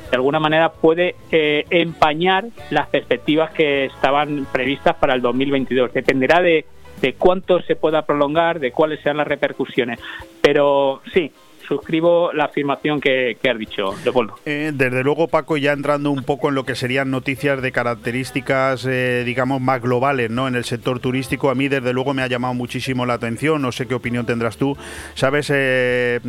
[0.10, 5.94] de alguna manera puede empañar las perspectivas que estaban previstas para el 2022.
[5.94, 6.65] Dependerá de
[7.02, 9.99] de cuánto se pueda prolongar, de cuáles sean las repercusiones.
[10.41, 11.31] Pero sí,
[11.69, 14.35] suscribo la afirmación que, que has dicho, Leopoldo.
[14.45, 18.85] Eh, desde luego, Paco, ya entrando un poco en lo que serían noticias de características,
[18.89, 20.47] eh, digamos, más globales, ¿no?
[20.47, 23.71] En el sector turístico, a mí desde luego me ha llamado muchísimo la atención, no
[23.71, 24.75] sé qué opinión tendrás tú,
[25.13, 26.19] sabes, eh,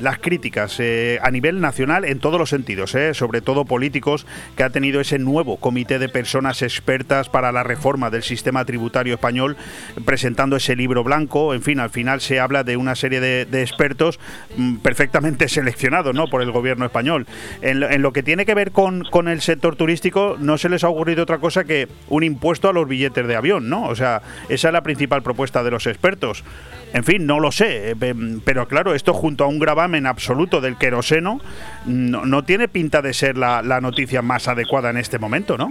[0.00, 0.78] las críticas
[1.22, 5.56] a nivel nacional en todos los sentidos, sobre todo políticos, que ha tenido ese nuevo
[5.56, 9.56] comité de personas expertas para la reforma del sistema tributario español,
[10.04, 13.62] presentando ese libro blanco, en fin, al final se habla de una serie de, de
[13.62, 14.18] expertos
[14.56, 16.26] mm, perfectamente seleccionado ¿no?
[16.26, 17.26] por el gobierno español.
[17.62, 20.88] En lo, que tiene que ver con, con, el sector turístico, no se les ha
[20.88, 23.84] ocurrido otra cosa que un impuesto a los billetes de avión, ¿no?
[23.84, 26.44] O sea, esa es la principal propuesta de los expertos.
[26.92, 28.14] En fin, no lo sé, eh,
[28.44, 31.40] pero claro, esto junto a un gravamen absoluto del queroseno
[31.86, 35.70] no, no tiene pinta de ser la, la noticia más adecuada en este momento, ¿no?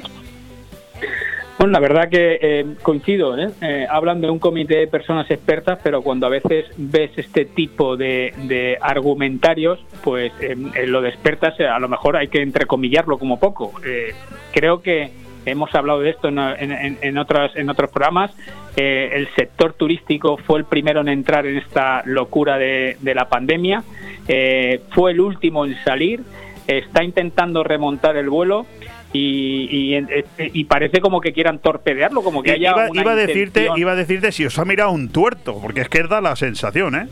[1.58, 3.50] Bueno, la verdad que eh, coincido, ¿eh?
[3.62, 3.88] ¿eh?
[3.90, 8.78] hablan de un comité de personas expertas, pero cuando a veces ves este tipo de,
[8.82, 13.72] argumentarios, pues en lo de expertas a lo mejor hay que entrecomillarlo como poco.
[14.52, 15.12] creo que
[15.46, 18.32] hemos hablado de esto en, en, en otros, en otros programas.
[18.76, 23.84] el sector turístico fue el primero en entrar en esta locura de, de la pandemia,
[24.90, 26.24] fue el último en salir,
[26.68, 28.66] está intentando remontar el vuelo
[29.14, 29.96] y,
[30.40, 33.96] y, parece como que quieran torpedearlo, como que haya iba, iba a decirte, iba a
[33.96, 37.08] decirte si os ha mirado un tuerto, porque es que da la sensación, ¿eh?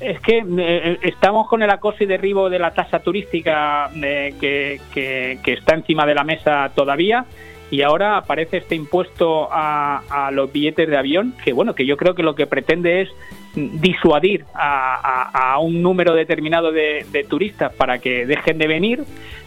[0.00, 4.80] Es que eh, estamos con el acoso y derribo de la tasa turística eh, que,
[4.92, 7.24] que, está encima de la mesa todavía
[7.70, 11.96] y ahora aparece este impuesto a, a, los billetes de avión que bueno que yo
[11.96, 13.10] creo que lo que pretende es
[13.56, 19.04] disuadir a, un número determinado de, turistas para que dejen de venir,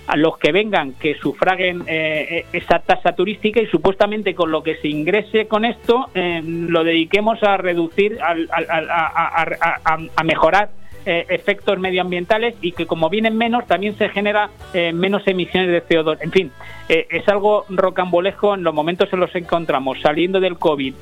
[0.07, 4.75] a los que vengan que sufraguen eh, esa tasa turística y supuestamente con lo que
[4.77, 10.69] se ingrese con esto eh, lo dediquemos a reducir, a mejorar
[11.05, 15.83] eh, efectos medioambientales y que como vienen menos también se genera eh, menos emisiones de
[15.83, 16.17] CO2.
[16.21, 16.51] En fin,
[16.87, 20.93] eh, es algo rocambolesco en los momentos en los que encontramos saliendo del COVID,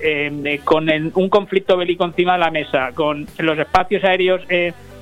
[0.64, 4.42] con un conflicto bélico encima de la mesa, con los espacios aéreos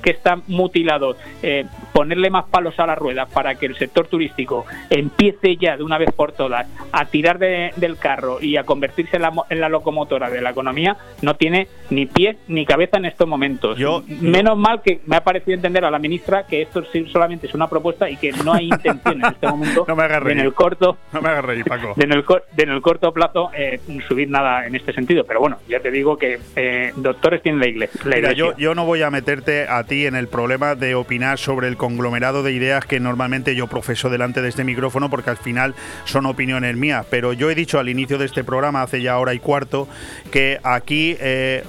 [0.05, 4.67] que están mutilados, eh, ponerle más palos a la rueda para que el sector turístico
[4.91, 9.59] empiece ya de una vez por todas a tirar del carro y a convertirse en
[9.59, 13.79] la, locomotora de la economía, no tiene ni pie ni cabeza en estos momentos.
[13.79, 17.55] Yo, Menos mal que me ha parecido entender a la ministra que esto solamente es
[17.55, 20.97] una propuesta y que no hay intención en este momento no me en el corto
[21.11, 21.93] no me Paco.
[21.95, 22.23] De en, el,
[22.57, 25.23] en el corto plazo eh, subir nada en este sentido.
[25.25, 28.33] Pero bueno, ya te digo que eh, doctores tienen la iglesia.
[28.33, 31.77] yo, yo no voy a meterte a ti en el problema de opinar sobre el
[31.77, 35.73] conglomerado de ideas que normalmente yo profeso delante de este micrófono porque al final
[36.03, 37.05] son opiniones mías.
[37.09, 39.87] Pero yo he dicho al inicio de este programa, hace ya hora y cuarto,
[40.31, 41.15] que aquí...
[41.19, 41.63] Eh,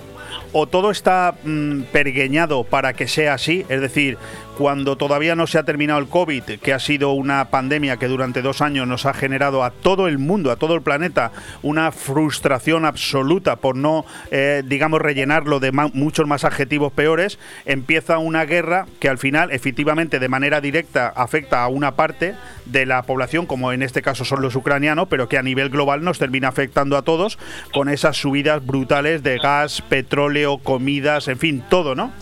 [0.59, 4.17] o todo está mm, pergueñado para que sea así, es decir,
[4.57, 8.41] cuando todavía no se ha terminado el COVID, que ha sido una pandemia que durante
[8.41, 11.31] dos años nos ha generado a todo el mundo, a todo el planeta,
[11.63, 18.47] una frustración absoluta por no, eh, digamos, rellenarlo de muchos más adjetivos peores, empieza una
[18.47, 22.35] guerra que al final, efectivamente, de manera directa afecta a una parte
[22.65, 26.03] de la población, como en este caso son los ucranianos, pero que a nivel global
[26.03, 27.39] nos termina afectando a todos
[27.75, 32.13] con esas subidas brutales de gas, petróleo, comidas, en fin, todo, ¿no?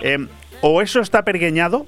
[0.00, 0.18] Eh,
[0.62, 1.86] o eso está pergueñado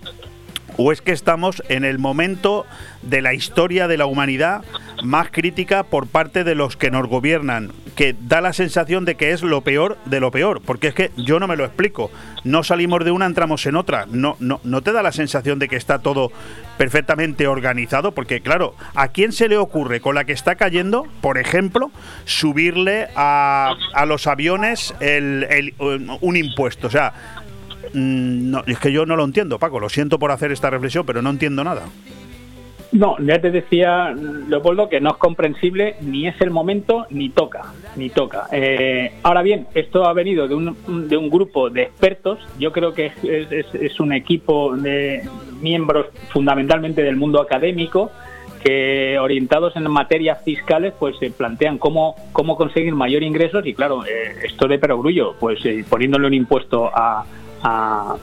[0.77, 2.67] o es que estamos en el momento
[3.03, 4.63] de la historia de la humanidad
[5.03, 9.33] más crítica por parte de los que nos gobiernan, que da la sensación de que
[9.33, 12.11] es lo peor de lo peor, porque es que yo no me lo explico.
[12.45, 14.07] No salimos de una, entramos en otra.
[14.11, 16.33] No, no, no te da la sensación de que está todo
[16.79, 21.39] perfectamente organizado, porque claro, ¿a quién se le ocurre con la que está cayendo, por
[21.39, 21.91] ejemplo,
[22.25, 26.87] subirle a, a los aviones el, un impuesto?
[26.87, 27.42] O sea,
[27.95, 29.81] Mm, no, es que yo no lo entiendo, Paco.
[29.81, 31.83] Lo siento por hacer esta reflexión, pero no entiendo nada.
[32.93, 34.15] No, ya te decía,
[34.49, 38.49] Leopoldo, que no es comprensible, ni es el momento, ni toca, ni toca.
[38.53, 42.93] Eh, ahora bien, esto ha venido de un, de un grupo de expertos, yo creo
[42.93, 45.27] que es, es, un equipo de
[45.63, 48.11] miembros fundamentalmente del mundo académico,
[48.63, 54.05] que orientados en materias fiscales pues se plantean cómo, cómo conseguir mayor ingresos y claro,
[54.05, 57.25] eh, esto de perogrullo, pues eh, poniéndole un impuesto a,
[57.63, 58.17] a,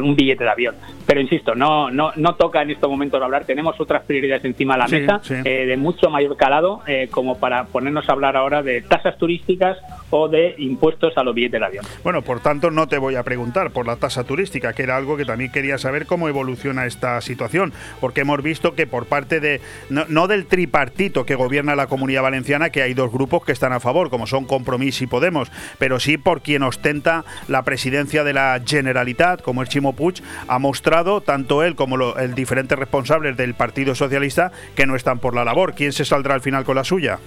[0.00, 0.74] un billete de avión.
[1.06, 3.44] Pero insisto, no, no, no toca en estos momentos hablar.
[3.44, 7.64] Tenemos otras prioridades encima de la mesa eh, de mucho mayor calado eh, como para
[7.64, 9.78] ponernos a hablar ahora de tasas turísticas
[10.10, 11.84] o de impuestos a los billetes de avión.
[12.04, 15.16] Bueno, por tanto, no te voy a preguntar por la tasa turística, que era algo
[15.16, 19.60] que también quería saber cómo evoluciona esta situación, porque hemos visto que por parte de,
[19.90, 23.72] no, no del tripartito que gobierna la comunidad valenciana, que hay dos grupos que están
[23.72, 28.32] a favor, como son Compromís y Podemos, pero sí por quien ostenta la presidencia de
[28.32, 33.54] la Generalitat, como el Chimo Puig, ha mostrado, tanto él como el diferente responsable del
[33.54, 35.74] Partido Socialista, que no están por la labor.
[35.74, 37.18] ¿Quién se saldrá al final con la suya?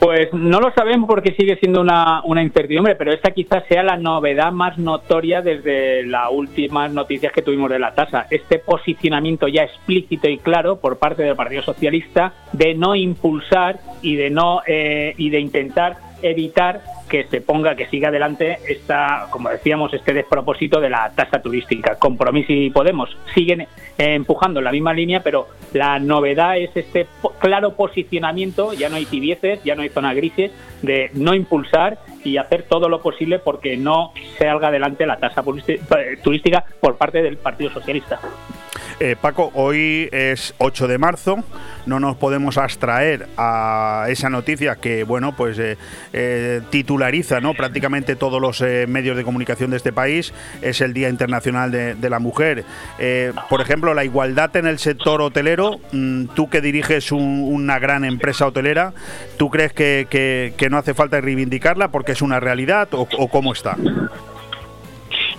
[0.00, 3.98] Pues no lo sabemos porque sigue siendo una, una, incertidumbre, pero esta quizás sea la
[3.98, 8.26] novedad más notoria desde las últimas noticias que tuvimos de la tasa.
[8.30, 14.16] Este posicionamiento ya explícito y claro por parte del Partido Socialista de no impulsar y
[14.16, 19.50] de no eh, y de intentar evitar que se ponga, que siga adelante esta, como
[19.50, 21.96] decíamos, este despropósito de la tasa turística.
[21.96, 23.66] Compromiso y Podemos siguen eh,
[23.98, 27.06] empujando en la misma línea, pero la novedad es este
[27.38, 30.52] claro posicionamiento, ya no hay tibieces, ya no hay zona grises,
[30.82, 35.42] de no impulsar y hacer todo lo posible porque no se salga adelante la tasa
[35.42, 38.20] turística por parte del Partido Socialista.
[39.02, 41.42] Eh, Paco, hoy es 8 de marzo,
[41.86, 45.78] no nos podemos abstraer a esa noticia que, bueno, pues eh,
[46.12, 47.54] eh, titulariza ¿no?
[47.54, 52.18] prácticamente todos los medios de comunicación de este país, es el Día Internacional de, la
[52.18, 52.66] Mujer.
[53.48, 58.46] por ejemplo, la igualdad en el sector hotelero, mm, tú que diriges una gran empresa
[58.46, 58.92] hotelera,
[59.38, 63.78] ¿tú crees que, no hace falta reivindicarla porque es una realidad o cómo está?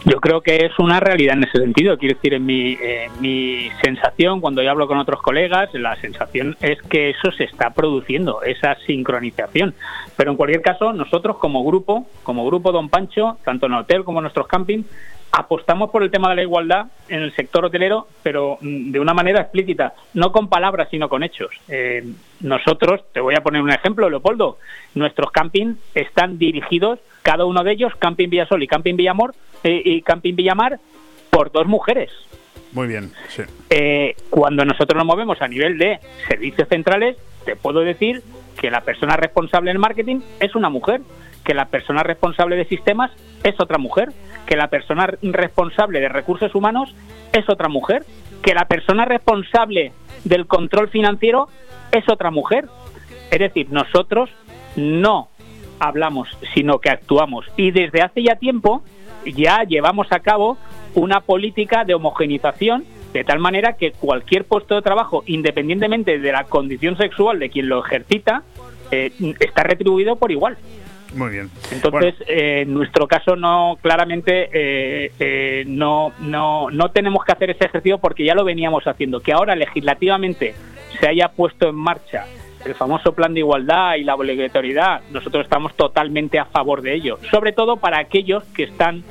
[0.04, 1.98] Yo creo que es una realidad en ese sentido.
[1.98, 2.76] Quiero decir, en mi,
[3.20, 7.70] mi sensación, cuando yo hablo con otros colegas, la sensación es que eso se está
[7.70, 9.76] produciendo, esa sincronización.
[10.18, 14.04] Pero en cualquier caso, nosotros como grupo, como grupo Don Pancho, tanto en el hotel
[14.04, 14.88] como en nuestros campings,
[15.32, 19.14] apostamos por el tema de la igualdad en el sector hotelero, pero mm, de una
[19.14, 21.52] manera explícita, no con palabras, sino con hechos.
[21.68, 22.04] Eh,
[22.42, 24.58] nosotros, te voy a poner un ejemplo, Leopoldo,
[24.96, 29.34] nuestros campings están dirigidos, cada uno de ellos, Camping Villasol y Camping Villamor,
[29.64, 30.80] eh, y Camping Villamar,
[31.30, 32.10] por dos mujeres.
[32.74, 33.44] Muy bien, sí.
[33.70, 38.24] Eh, cuando nosotros nos movemos a nivel de servicios centrales, te puedo decir
[38.60, 41.02] que la persona responsable en marketing es una mujer,
[41.44, 43.12] que la persona responsable de sistemas
[43.44, 44.10] es otra mujer,
[44.46, 46.94] que la persona responsable de recursos humanos
[47.34, 48.06] es otra mujer,
[48.42, 49.94] que la persona responsable
[50.24, 51.48] del control financiero
[51.92, 52.66] es otra mujer.
[53.32, 54.30] Es decir, nosotros
[54.76, 55.30] no
[55.80, 57.46] hablamos, sino que actuamos.
[57.58, 58.84] Y desde hace ya tiempo
[59.26, 60.58] ya llevamos a cabo
[60.96, 66.46] una política de homogenización de tal manera que cualquier puesto de trabajo, independientemente de la
[66.46, 68.44] condición sexual de quien lo ejercita,
[68.92, 70.58] eh, está retribuido por igual.
[71.14, 71.50] Muy bien.
[71.72, 77.50] Entonces, eh, en nuestro caso no, claramente eh, eh, no, no, no tenemos que hacer
[77.50, 79.20] ese ejercicio porque ya lo veníamos haciendo.
[79.20, 80.56] Que ahora legislativamente
[81.00, 82.26] se haya puesto en marcha
[82.66, 87.18] el famoso plan de igualdad y la obligatoriedad, nosotros estamos totalmente a favor de ello.
[87.32, 89.04] Sobre todo para aquellos que están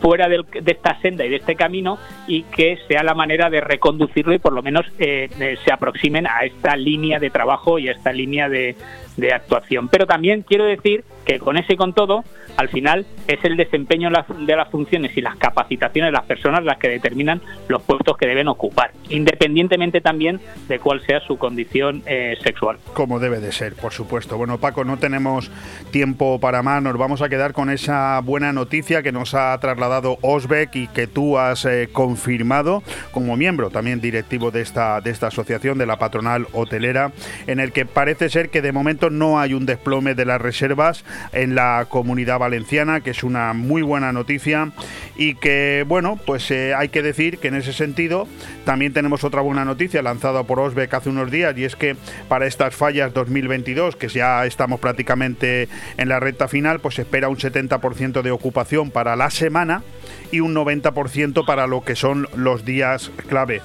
[0.00, 4.34] fuera de esta senda y de este camino y que sea la manera de reconducirlo
[4.34, 8.48] y por lo menos se aproximen a esta línea de trabajo y a esta línea
[8.48, 8.76] de,
[9.16, 9.88] de actuación.
[9.88, 12.24] Pero también quiero decir que con ese y con todo,
[12.56, 16.78] al final es el desempeño de las funciones y las capacitaciones de las personas las
[16.78, 22.36] que determinan los puestos que deben ocupar, independientemente también de cuál sea su condición eh,
[22.42, 22.78] sexual.
[22.94, 24.36] Como debe de ser, por supuesto.
[24.36, 25.50] Bueno, Paco, no tenemos
[25.90, 30.18] tiempo para más, nos vamos a quedar con esa buena noticia que nos ha trasladado
[30.22, 32.82] Osbeck y que tú has eh, confirmado
[33.12, 37.12] como miembro también directivo de esta, de esta asociación, de la patronal hotelera,
[37.46, 41.04] en el que parece ser que de momento no hay un desplome de las reservas
[41.32, 44.72] en la comunidad valenciana, que es una muy buena noticia
[45.16, 48.26] y que, bueno, pues eh, hay que decir que en ese sentido
[48.64, 51.96] también tenemos otra buena noticia lanzada por Osbeck hace unos días y es que
[52.28, 57.36] para estas fallas 2022, que ya estamos prácticamente en la recta final, pues espera un
[57.36, 59.82] 70% de ocupación para la semana
[60.30, 63.60] y un 90% para lo que son los días clave.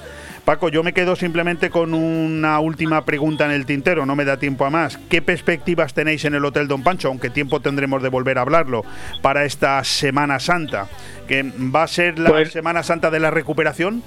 [0.48, 4.38] Paco, yo me quedo simplemente con una última pregunta en el tintero, no me da
[4.38, 4.96] tiempo a más.
[4.96, 8.82] ¿Qué perspectivas tenéis en el Hotel Don Pancho, aunque tiempo tendremos de volver a hablarlo,
[9.20, 10.88] para esta Semana Santa?
[11.28, 14.02] ¿Que va a ser la pues- Semana Santa de la recuperación?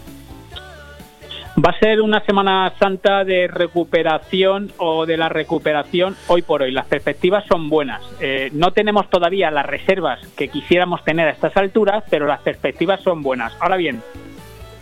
[1.64, 6.72] Va a ser una Semana Santa de recuperación o de la recuperación hoy por hoy.
[6.72, 8.02] Las perspectivas son buenas.
[8.20, 13.00] Eh, no tenemos todavía las reservas que quisiéramos tener a estas alturas, pero las perspectivas
[13.02, 13.54] son buenas.
[13.60, 14.02] Ahora bien,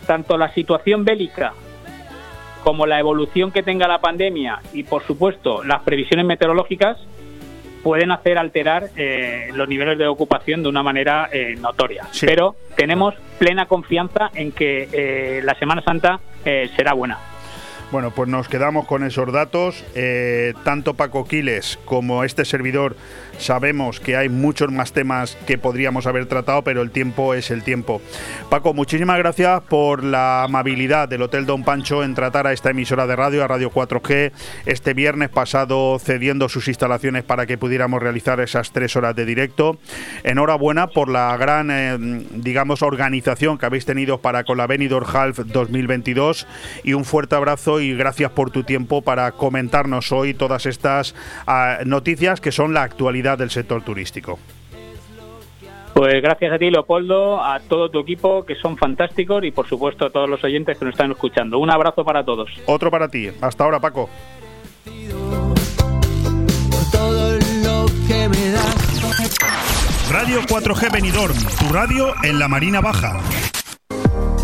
[0.06, 1.52] tanto la situación bélica
[2.62, 6.98] como la evolución que tenga la pandemia y, por supuesto, las previsiones meteorológicas,
[7.82, 12.06] pueden hacer alterar eh, los niveles de ocupación de una manera eh, notoria.
[12.20, 17.18] Pero tenemos plena confianza en que eh, la Semana Santa será buena.
[17.92, 19.84] Bueno, pues nos quedamos con esos datos.
[20.64, 22.96] tanto Paco Quiles como este servidor
[23.40, 27.64] Sabemos que hay muchos más temas que podríamos haber tratado, pero el tiempo es el
[27.64, 28.02] tiempo.
[28.50, 33.06] Paco, muchísimas gracias por la amabilidad del Hotel Don Pancho en tratar a esta emisora
[33.06, 34.32] de radio, a Radio 4G,
[34.66, 39.78] este viernes pasado cediendo sus instalaciones para que pudiéramos realizar esas tres horas de directo.
[40.22, 41.96] Enhorabuena por la gran, eh,
[42.34, 46.46] digamos, organización que habéis tenido para con la Benidorm Half 2022
[46.84, 51.14] y un fuerte abrazo y gracias por tu tiempo para comentarnos hoy todas estas
[51.46, 54.38] ah, noticias que son la actualidad del sector turístico.
[55.94, 60.06] Pues gracias a ti, Leopoldo, a todo tu equipo, que son fantásticos, y por supuesto
[60.06, 61.58] a todos los oyentes que nos están escuchando.
[61.58, 62.48] Un abrazo para todos.
[62.66, 63.28] Otro para ti.
[63.40, 64.08] Hasta ahora, Paco.
[70.10, 73.20] Radio 4G Benidorm, tu radio en la Marina Baja.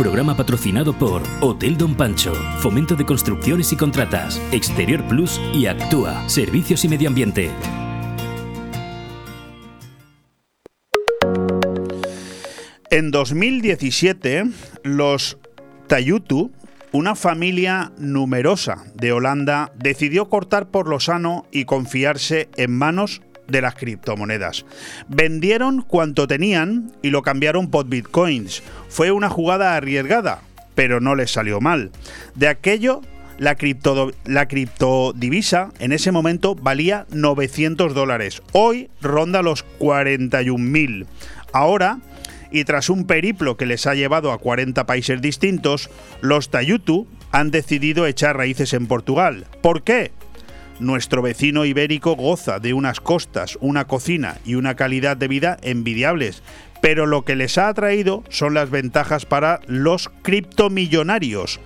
[0.00, 6.26] Programa patrocinado por Hotel Don Pancho, Fomento de Construcciones y Contratas, Exterior Plus y Actúa,
[6.26, 7.50] Servicios y Medio Ambiente.
[12.90, 14.44] En 2017,
[14.84, 15.36] los
[15.86, 16.50] Tayutu,
[16.92, 23.20] una familia numerosa de Holanda, decidió cortar por lo sano y confiarse en manos
[23.50, 24.64] de las criptomonedas.
[25.08, 28.62] Vendieron cuanto tenían y lo cambiaron por bitcoins.
[28.88, 30.42] Fue una jugada arriesgada,
[30.74, 31.90] pero no les salió mal.
[32.34, 33.02] De aquello
[33.38, 38.42] la, cripto, la criptodivisa en ese momento valía 900 dólares.
[38.52, 41.06] Hoy ronda los 41.000.
[41.52, 42.00] Ahora,
[42.50, 45.88] y tras un periplo que les ha llevado a 40 países distintos,
[46.20, 49.46] los Tayutu han decidido echar raíces en Portugal.
[49.62, 50.12] ¿Por qué?
[50.80, 56.42] Nuestro vecino ibérico goza de unas costas, una cocina y una calidad de vida envidiables,
[56.80, 61.60] pero lo que les ha atraído son las ventajas para los criptomillonarios.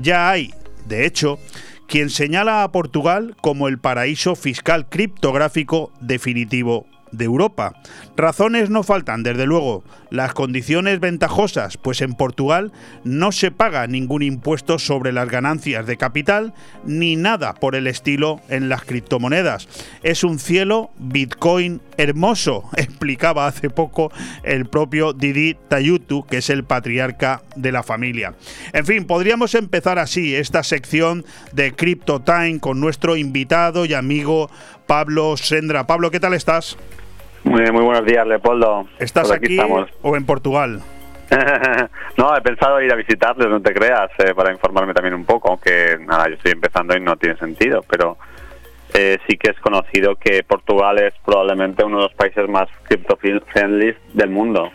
[0.00, 0.54] Ya hay,
[0.86, 1.40] de hecho,
[1.88, 7.74] quien señala a Portugal como el paraíso fiscal criptográfico definitivo de Europa.
[8.16, 9.84] Razones no faltan, desde luego.
[10.10, 12.72] Las condiciones ventajosas, pues en Portugal
[13.04, 16.52] no se paga ningún impuesto sobre las ganancias de capital
[16.84, 19.68] ni nada por el estilo en las criptomonedas.
[20.02, 24.10] Es un cielo Bitcoin hermoso, explicaba hace poco
[24.42, 28.34] el propio Didi Tayutu, que es el patriarca de la familia.
[28.72, 34.50] En fin, podríamos empezar así esta sección de Crypto Time con nuestro invitado y amigo
[34.90, 35.86] Pablo Sendra.
[35.86, 36.76] Pablo, ¿qué tal estás?
[37.44, 38.88] Muy, muy buenos días, Leopoldo.
[38.98, 39.56] ¿Estás aquí,
[40.02, 40.80] o en Portugal?
[42.16, 45.50] no, he pensado ir a visitarles, no te creas, eh, para informarme también un poco,
[45.50, 48.18] aunque nada, yo estoy empezando y no tiene sentido, pero
[48.92, 53.94] eh, sí que es conocido que Portugal es probablemente uno de los países más crypto-friendly
[54.14, 54.72] del mundo.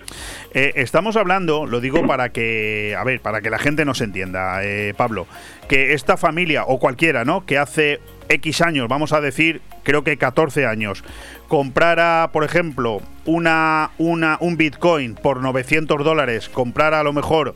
[0.53, 4.61] Eh, estamos hablando, lo digo para que, a ver, para que la gente nos entienda,
[4.95, 5.27] Pablo,
[5.67, 7.45] que esta familia o cualquiera, ¿no?
[7.45, 7.99] Que hace
[8.29, 11.03] X años, vamos a decir, creo que 14 años,
[11.47, 17.55] comprara, por ejemplo, una, una, un Bitcoin por 900 dólares, comprara a lo mejor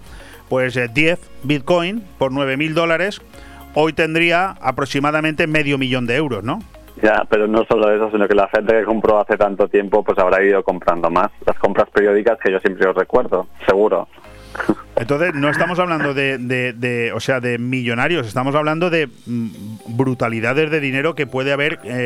[0.50, 3.22] pues 10 eh, Bitcoin por 9.000 dólares,
[3.76, 6.60] hoy tendría aproximadamente medio millón de euros, ¿no?
[7.02, 10.18] Ya, pero no solo eso, sino que la gente que compró hace tanto tiempo pues
[10.18, 11.32] habrá ido comprando más.
[11.46, 14.08] Las compras periódicas que yo siempre os recuerdo, seguro.
[14.96, 19.50] Entonces, no estamos hablando de, o sea, de millonarios, estamos hablando de mm,
[19.98, 22.06] brutalidades de dinero que puede haber eh,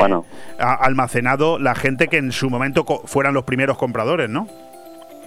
[0.59, 4.47] almacenado la gente que en su momento fueran los primeros compradores, ¿no?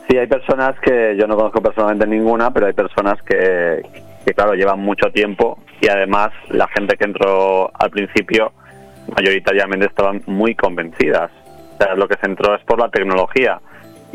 [0.09, 3.83] Sí, hay personas que yo no conozco personalmente ninguna, pero hay personas que,
[4.25, 8.53] que claro, llevan mucho tiempo y además la gente que entró al principio
[9.17, 11.31] mayoritariamente estaban muy convencidas.
[11.75, 13.61] O sea, lo que se entró es por la tecnología.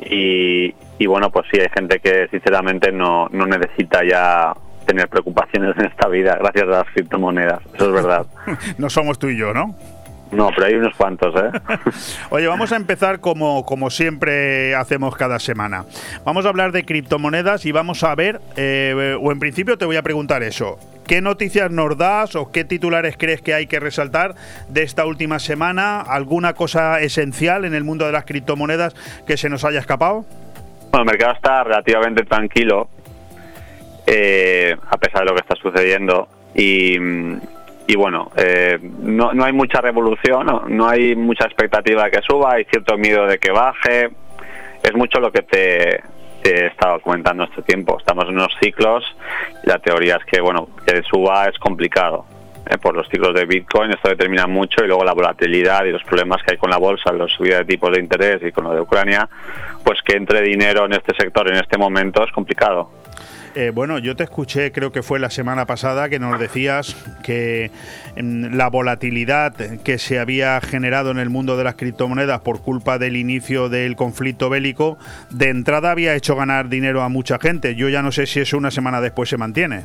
[0.01, 4.53] Y, y bueno, pues sí, hay gente que sinceramente no, no necesita ya
[4.85, 7.59] tener preocupaciones en esta vida gracias a las criptomonedas.
[7.73, 8.25] Eso es verdad.
[8.77, 9.75] no somos tú y yo, ¿no?
[10.31, 11.51] No, pero hay unos cuantos, ¿eh?
[12.29, 15.85] Oye, vamos a empezar como, como siempre hacemos cada semana.
[16.23, 19.97] Vamos a hablar de criptomonedas y vamos a ver, eh, o en principio te voy
[19.97, 20.79] a preguntar eso.
[21.11, 24.33] ¿Qué noticias nos das o qué titulares crees que hay que resaltar
[24.69, 25.99] de esta última semana?
[25.99, 28.95] ¿Alguna cosa esencial en el mundo de las criptomonedas
[29.27, 30.23] que se nos haya escapado?
[30.89, 32.87] Bueno, el mercado está relativamente tranquilo,
[34.07, 36.29] eh, a pesar de lo que está sucediendo.
[36.55, 36.97] Y,
[37.97, 42.63] bueno, eh, no, no, hay mucha revolución, no, hay mucha expectativa de que suba, hay
[42.63, 44.11] cierto miedo de que baje.
[44.81, 46.01] Es mucho lo que te,
[46.49, 47.97] he estado comentando este tiempo.
[47.99, 49.03] Estamos en unos ciclos
[49.63, 52.25] y la teoría es que, bueno, que suba es complicado.
[52.69, 56.03] Eh, por los ciclos de Bitcoin esto determina mucho y luego la volatilidad y los
[56.03, 58.73] problemas que hay con la bolsa, la subida de tipos de interés y con lo
[58.73, 59.27] de Ucrania,
[59.83, 63.00] pues que entre dinero en este sector en este momento es complicado.
[63.53, 67.69] Eh, bueno, yo te escuché, creo que fue la semana pasada, que nos decías que
[68.15, 69.53] mm, la volatilidad
[69.83, 73.97] que se había generado en el mundo de las criptomonedas por culpa del inicio del
[73.97, 74.97] conflicto bélico,
[75.31, 77.75] de entrada había hecho ganar dinero a mucha gente.
[77.75, 79.83] Yo ya no sé si eso una semana después se mantiene.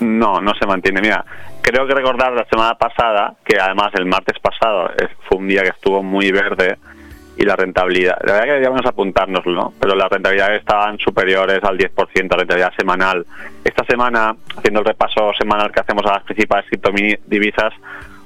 [0.00, 1.02] No, no se mantiene.
[1.02, 1.24] Mira,
[1.60, 4.90] creo que recordar la semana pasada, que además el martes pasado
[5.28, 6.78] fue un día que estuvo muy verde,
[7.36, 8.16] y la rentabilidad.
[8.24, 9.74] La verdad que deberíamos apuntárnoslo, ¿no?
[9.78, 13.26] Pero las rentabilidades estaban superiores al 10% de rentabilidad semanal.
[13.64, 17.74] Esta semana, haciendo el repaso semanal que hacemos a las principales criptodivisas,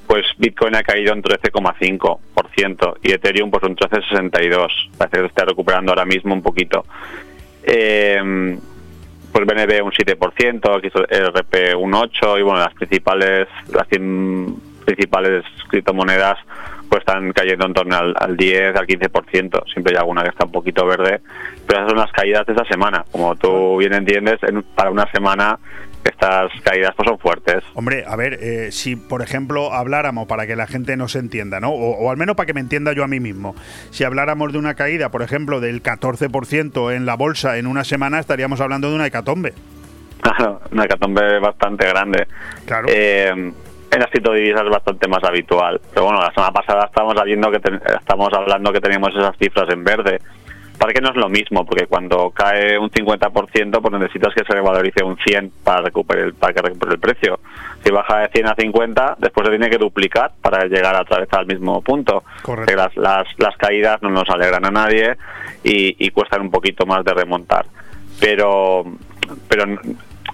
[0.06, 4.90] pues Bitcoin ha caído un 13,5% y Ethereum pues un 13,62%.
[4.96, 6.84] Parece que se está recuperando ahora mismo un poquito.
[7.62, 8.58] Eh,
[9.32, 10.80] pues BNB un 7%,
[11.30, 16.38] RP un 8% y bueno, las principales, las 100 principales criptomonedas
[16.90, 19.72] pues están cayendo en torno al, 10, al 15%.
[19.72, 21.20] Siempre hay alguna que está un poquito verde,
[21.66, 23.04] pero esas son las caídas de esta semana.
[23.12, 24.40] Como tú bien entiendes,
[24.74, 25.58] para una semana
[26.04, 27.62] estas caídas pues son fuertes.
[27.74, 31.70] Hombre, a ver, eh, si por ejemplo habláramos para que la gente nos entienda, ¿no?
[31.70, 33.54] O, al menos para que me entienda yo a mí mismo.
[33.90, 38.18] Si habláramos de una caída, por ejemplo, del 14% en la bolsa en una semana,
[38.18, 39.52] estaríamos hablando de una hecatombe.
[40.22, 42.26] Claro, una hecatombe bastante grande.
[42.66, 42.88] Claro.
[42.90, 43.52] Eh,
[43.90, 45.80] en las criptodivisas es bastante más habitual.
[45.92, 47.60] Pero bueno, la semana pasada estábamos, hablando que
[47.98, 50.20] estamos hablando que teníamos esas cifras en verde.
[50.78, 54.52] Para que no es lo mismo, porque cuando cae un 50%, pues necesitas que se
[54.54, 57.38] revalorice un 100 para, recuperar el, para que recupere el precio.
[57.84, 61.28] Si baja de 100 a 50, después se tiene que duplicar para llegar otra vez
[61.32, 62.24] al mismo punto.
[62.74, 65.18] Las, las, las, caídas no nos alegran a nadie
[65.62, 67.66] y, y cuestan un poquito más de remontar.
[68.18, 68.86] Pero
[69.48, 69.64] pero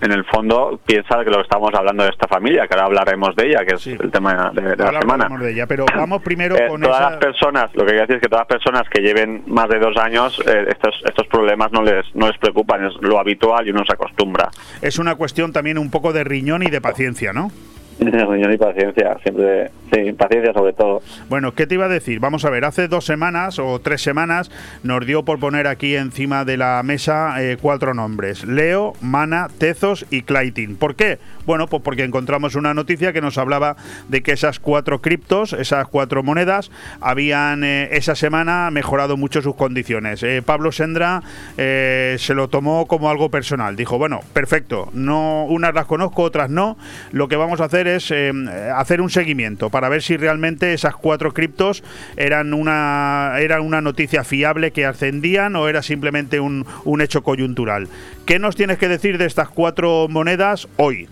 [0.01, 3.49] en el fondo piensa que lo estamos hablando de esta familia, que ahora hablaremos de
[3.49, 5.29] ella, que es el tema de, la semana.
[5.39, 8.23] De ella, pero vamos primero eh, con todas las personas, lo que quiero decir es
[8.23, 11.83] que todas las personas que lleven más de dos años, eh, estos, estos problemas no
[11.83, 14.51] les, no les preocupan, es lo habitual y uno se acostumbra.
[14.83, 17.51] Es una cuestión también un poco de riñón y de paciencia, ¿no?
[17.99, 21.03] Riñón y paciencia, siempre, sí, paciencia sobre todo.
[21.29, 22.21] Bueno, ¿qué te iba a decir?
[22.21, 24.51] Vamos a ver, hace dos semanas o tres semanas
[24.83, 30.07] nos dio por poner aquí encima de la mesa eh, cuatro nombres: Leo, Mana, Tezos
[30.11, 30.77] y Claytin.
[30.77, 31.19] ¿Por qué?
[31.47, 33.77] Bueno, pues porque encontramos una noticia que nos hablaba
[34.09, 36.71] de que esas cuatro criptos, esas cuatro monedas,
[37.01, 40.23] habían eh, esa semana mejorado mucho sus condiciones.
[40.23, 41.23] Eh, Pablo Sendra
[41.57, 43.77] se lo tomó como algo personal.
[43.77, 46.77] Dijo, bueno, perfecto, no unas las conozco, otras no.
[47.13, 48.33] Lo que vamos a hacer es eh,
[48.75, 51.83] hacer un seguimiento para ver si realmente esas cuatro criptos
[52.17, 57.89] eran una, eran una noticia fiable que ascendían o era simplemente un hecho coyuntural.
[58.25, 61.09] ¿Qué nos tienes que decir de estas cuatro monedas hoy?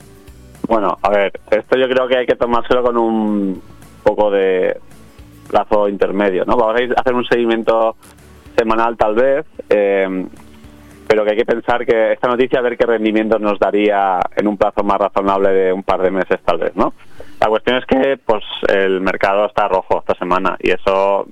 [0.66, 3.62] Bueno, a ver, esto yo creo que hay que tomárselo con un
[4.02, 4.78] poco de
[5.48, 6.56] plazo intermedio, ¿no?
[6.56, 7.96] Vamos a hacer un seguimiento
[8.56, 9.46] semanal tal vez.
[9.68, 10.26] Eh,
[11.06, 14.48] pero que hay que pensar que esta noticia a ver qué rendimiento nos daría en
[14.48, 16.94] un plazo más razonable de un par de meses tal vez, ¿no?
[17.40, 21.26] La cuestión es que pues el mercado está rojo esta semana y eso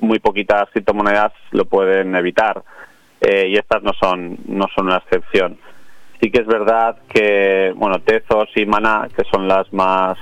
[0.00, 2.62] muy poquitas criptomonedas lo pueden evitar
[3.20, 5.58] eh, y estas no son no son una excepción.
[6.24, 10.16] Sí que es verdad que bueno Tezos y Mana que son las más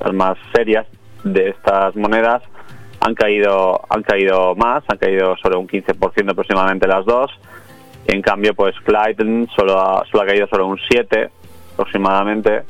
[0.00, 0.86] las más serias
[1.24, 2.42] de estas monedas
[3.00, 7.32] han caído han caído más han caído sobre un 15% aproximadamente las dos
[8.08, 11.28] en cambio, pues Clyde solo ha, solo ha caído solo un 7
[11.74, 12.62] aproximadamente.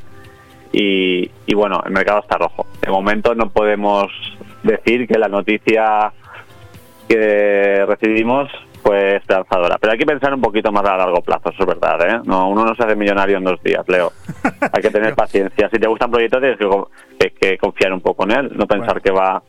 [0.73, 2.67] Y, bueno, el mercado está rojo.
[2.81, 4.11] De momento no podemos
[4.63, 6.11] decir que la noticia
[7.07, 8.51] que recibimos
[8.83, 9.77] pues esperanzadora.
[9.79, 12.21] Pero hay que pensar un poquito más a largo plazo, eso es verdad, ¿eh?
[12.25, 14.11] No, uno no se hace millonario en dos días, Leo.
[14.73, 15.69] Hay que tener paciencia.
[15.69, 19.41] Si te gustan proyectos, tienes que, confiar un poco en él, no pensar que va...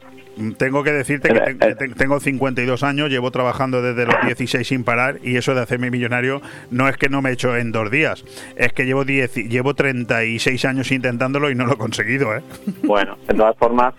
[0.57, 1.89] Tengo que decirte que eh, eh.
[1.98, 6.40] tengo 52 años, llevo trabajando desde los 16 sin parar y eso de hacerme millonario
[6.70, 8.24] no es que no me he hecho en dos días,
[8.57, 12.35] es que llevo 10, llevo 36 años intentándolo y no lo he conseguido.
[12.35, 12.43] ¿eh?
[12.82, 13.93] Bueno, de todas formas,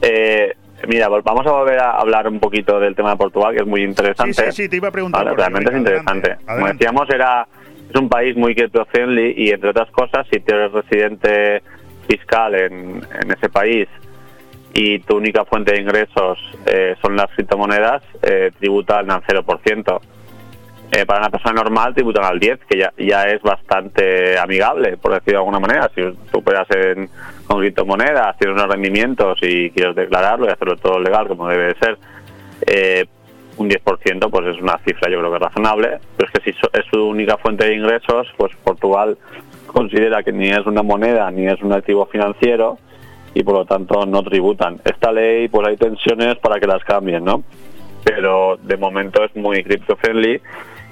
[0.00, 0.54] eh,
[0.86, 3.82] Mira, vamos a volver a hablar un poquito del tema de Portugal, que es muy
[3.82, 4.32] interesante.
[4.32, 5.26] Sí, sí, sí te iba a preguntar.
[5.34, 6.36] realmente es interesante.
[6.46, 7.46] Como decíamos, era,
[7.88, 11.62] es un país muy crypto-friendly y, entre otras cosas, si tú eres residente
[12.06, 13.88] fiscal en, en ese país
[14.74, 20.00] y tu única fuente de ingresos eh, son las criptomonedas, eh, tributan al 0%.
[20.90, 25.40] Eh, para una persona normal tributan al 10, que ya, es bastante amigable, por decirlo
[25.40, 25.90] de alguna manera.
[25.94, 26.00] Si
[26.32, 27.10] tú operas en,
[27.46, 31.74] con criptomonedas, tienes unos rendimientos y quieres declararlo y hacerlo todo legal como debe de
[31.74, 31.98] ser,
[32.66, 33.04] eh,
[33.58, 36.84] un 10% pues es una cifra yo creo que razonable, pero es que si es
[36.90, 39.18] su única fuente de ingresos, pues Portugal
[39.66, 42.78] considera que ni es una moneda ni es un activo financiero
[43.34, 44.80] y por lo tanto no tributan.
[44.84, 47.42] Esta ley pues hay tensiones para que las cambien, ¿no?
[48.04, 50.40] Pero de momento es muy crypto friendly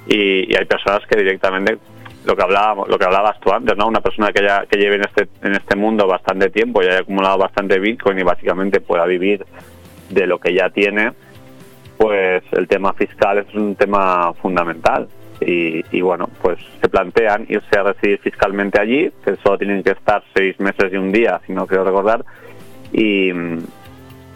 [0.06, 1.78] y, hay personas que directamente
[2.24, 3.86] lo que hablábamos, lo que hablabas tú antes, ¿no?
[3.86, 7.00] Una persona que ya que lleve en este en este mundo bastante tiempo y haya
[7.00, 9.44] acumulado bastante Bitcoin y básicamente pueda vivir
[10.10, 11.12] de lo que ya tiene,
[11.96, 15.08] pues el tema fiscal es un tema fundamental.
[15.38, 19.90] Y, y, bueno, pues se plantean irse a residir fiscalmente allí, que solo tienen que
[19.90, 22.24] estar seis meses y un día, si no quiero recordar,
[22.90, 23.30] y,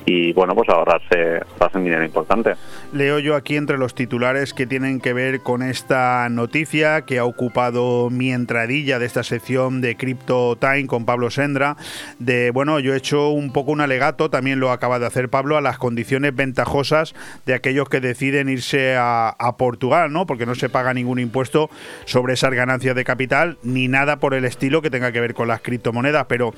[0.06, 1.40] y bueno, pues ahorrarse,
[1.74, 2.54] un dinero importante.
[2.92, 7.24] Leo yo aquí entre los titulares que tienen que ver con esta noticia que ha
[7.24, 11.76] ocupado mi entradilla de esta sección de Crypto Time con Pablo Sendra.
[12.18, 15.56] De bueno, yo he hecho un poco un alegato, también lo acaba de hacer Pablo,
[15.56, 17.14] a las condiciones ventajosas
[17.46, 20.26] de aquellos que deciden irse a, Portugal, ¿no?
[20.26, 21.70] Porque no se paga ningún impuesto
[22.04, 25.48] sobre esas ganancias de capital ni nada por el estilo que tenga que ver con
[25.48, 26.26] las criptomonedas.
[26.26, 26.54] Pero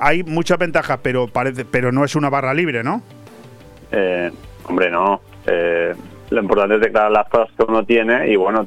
[0.00, 3.02] hay muchas ventajas, pero parece, pero no es una barra libre, ¿no?
[3.90, 4.30] Eh,
[4.68, 5.20] hombre, no.
[5.46, 5.94] Eh,
[6.30, 8.66] lo importante es declarar las cosas que uno tiene y bueno,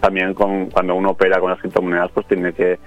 [0.00, 2.78] también con, cuando uno opera con las criptomonedas pues tiene que,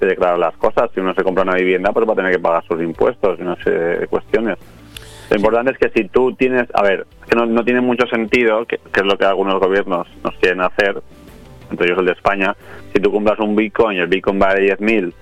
[0.00, 0.90] declarar las cosas.
[0.94, 3.42] Si uno se compra una vivienda pues va a tener que pagar sus impuestos y
[3.42, 4.58] no sé cuestiones.
[5.30, 8.76] Lo importante es que si tú tienes, a ver, que no, tiene mucho sentido, que,
[8.76, 11.00] es lo que algunos gobiernos nos quieren hacer,
[11.70, 12.56] entre ellos el de España,
[12.92, 15.12] si tú compras un Bitcoin y el Bitcoin vale 10.000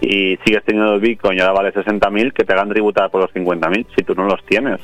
[0.00, 3.32] y sigues teniendo el Bitcoin y ahora vale 60.000, que te hagan tributar por los
[3.32, 4.80] 50.000 si tú no los tienes.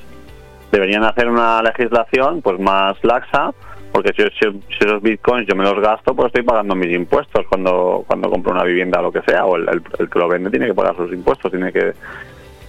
[0.73, 3.53] Deberían hacer una legislación pues más laxa,
[3.93, 8.29] porque si, esos Bitcoins yo me los gasto, pues estoy pagando mis impuestos cuando, cuando
[8.29, 9.69] compro una vivienda o lo que sea, o el,
[9.99, 11.93] el que lo vende tiene que pagar sus impuestos, tiene que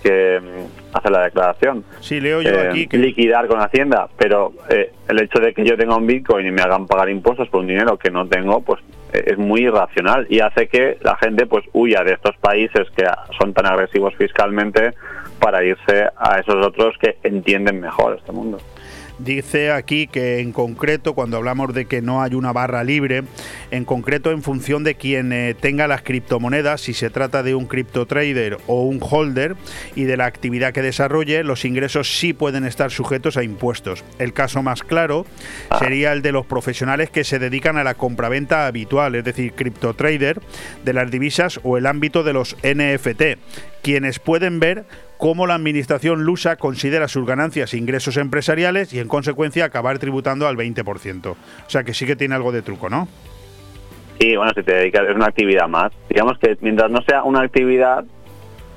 [0.05, 1.83] que mm, hacer la declaración.
[1.99, 2.97] Sí, leo yo eh, aquí que...
[2.97, 6.61] Liquidar con Hacienda, pero eh, el hecho de que yo tenga un Bitcoin y me
[6.61, 8.81] hagan pagar impuestos por un dinero que no tengo, pues
[9.19, 13.05] es muy irracional y hace que la gente pues huya de estos países que
[13.39, 14.93] son tan agresivos fiscalmente
[15.39, 18.57] para irse a esos otros que entienden mejor este mundo.
[19.17, 23.23] Dice aquí que en concreto, cuando hablamos de que no hay una barra libre,
[23.71, 27.65] en concreto en función de quien eh, tenga las criptomonedas, si se trata de un
[27.65, 29.55] cripto trader o un holder
[29.95, 34.03] y de la actividad que desarrolle, los ingresos sí pueden estar sujetos a impuestos.
[34.19, 35.25] El caso más claro
[35.79, 39.93] sería el de los profesionales que se dedican a la compraventa habitual, es decir, cripto
[39.93, 40.41] trader
[40.83, 43.39] de las divisas o el ámbito de los NFT,
[43.81, 44.85] quienes pueden ver
[45.17, 50.47] cómo la administración lusa considera sus ganancias e ingresos empresariales y en consecuencia acabar tributando
[50.47, 51.31] al 20%.
[51.31, 51.35] O
[51.67, 53.07] sea que sí que tiene algo de truco, ¿no?
[54.19, 55.91] Sí, bueno, si te dedicas, es una actividad más.
[56.09, 58.05] Digamos que mientras no sea una actividad,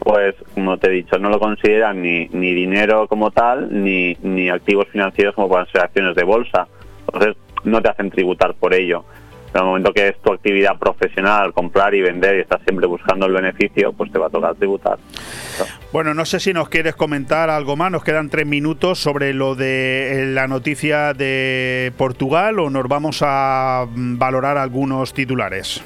[0.01, 4.49] pues como te he dicho, no lo consideran ni, ni dinero como tal, ni, ni
[4.49, 6.67] activos financieros como pueden ser acciones de bolsa.
[7.07, 9.05] Entonces no te hacen tributar por ello.
[9.55, 13.27] En el momento que es tu actividad profesional, comprar y vender y estás siempre buscando
[13.27, 14.99] el beneficio, pues te va a tocar tributar.
[15.93, 19.55] Bueno, no sé si nos quieres comentar algo más, nos quedan tres minutos sobre lo
[19.55, 25.83] de eh, la noticia de Portugal o nos vamos a mm, valorar algunos titulares.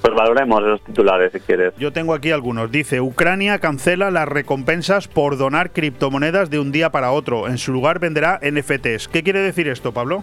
[0.00, 1.74] Pues valoremos los titulares si quieres.
[1.76, 2.70] Yo tengo aquí algunos.
[2.70, 7.48] Dice, Ucrania cancela las recompensas por donar criptomonedas de un día para otro.
[7.48, 9.08] En su lugar venderá NFTs.
[9.08, 10.22] ¿Qué quiere decir esto, Pablo?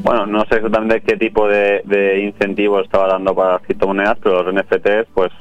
[0.00, 4.42] Bueno, no sé exactamente qué tipo de, de incentivo estaba dando para las criptomonedas, pero
[4.42, 5.32] los NFTs pues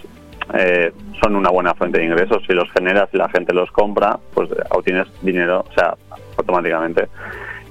[0.53, 2.43] eh, son una buena fuente de ingresos.
[2.47, 5.95] Si los generas y la gente los compra, pues obtienes dinero, o sea,
[6.37, 7.07] automáticamente.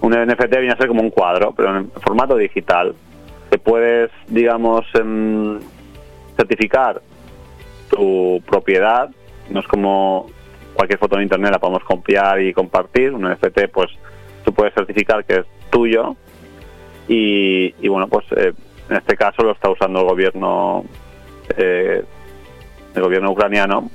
[0.00, 2.94] Un NFT viene a ser como un cuadro, pero en formato digital,
[3.50, 5.60] que puedes, digamos, em,
[6.36, 7.00] certificar
[7.90, 9.10] tu propiedad.
[9.50, 10.26] No es como
[10.74, 13.12] cualquier foto en internet la podemos copiar y compartir.
[13.12, 13.90] Un NFT, pues
[14.44, 16.16] tú puedes certificar que es tuyo
[17.08, 18.52] y, bueno, pues eh,
[18.88, 20.84] en este caso lo está usando el gobierno
[21.56, 22.02] eh,
[22.94, 23.90] el gobierno ucraniano.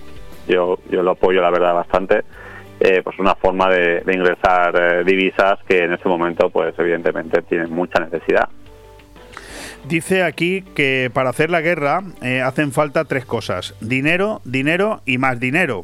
[0.48, 2.24] Yo, yo lo apoyo, la verdad, bastante.
[2.80, 8.00] Eh, pues una forma de, ingresar divisas que en este momento, pues evidentemente, tienen mucha
[8.00, 8.50] necesidad.
[9.88, 12.04] Dice aquí que para hacer la guerra
[12.44, 15.84] hacen falta tres cosas, dinero, dinero y más dinero.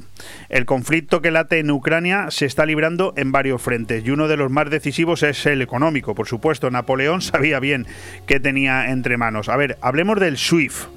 [0.50, 4.36] El conflicto que late en Ucrania se está librando en varios frentes y uno de
[4.36, 6.70] los más decisivos es el económico, por supuesto.
[6.70, 7.86] Napoleón sabía bien
[8.28, 9.48] qué tenía entre manos.
[9.48, 10.88] A ver, hablemos del SWIFT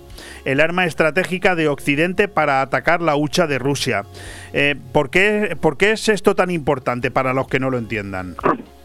[0.45, 4.05] el arma estratégica de Occidente para atacar la hucha de Rusia.
[4.53, 8.37] Eh, ¿por, qué, ¿Por qué es esto tan importante para los que no lo entiendan?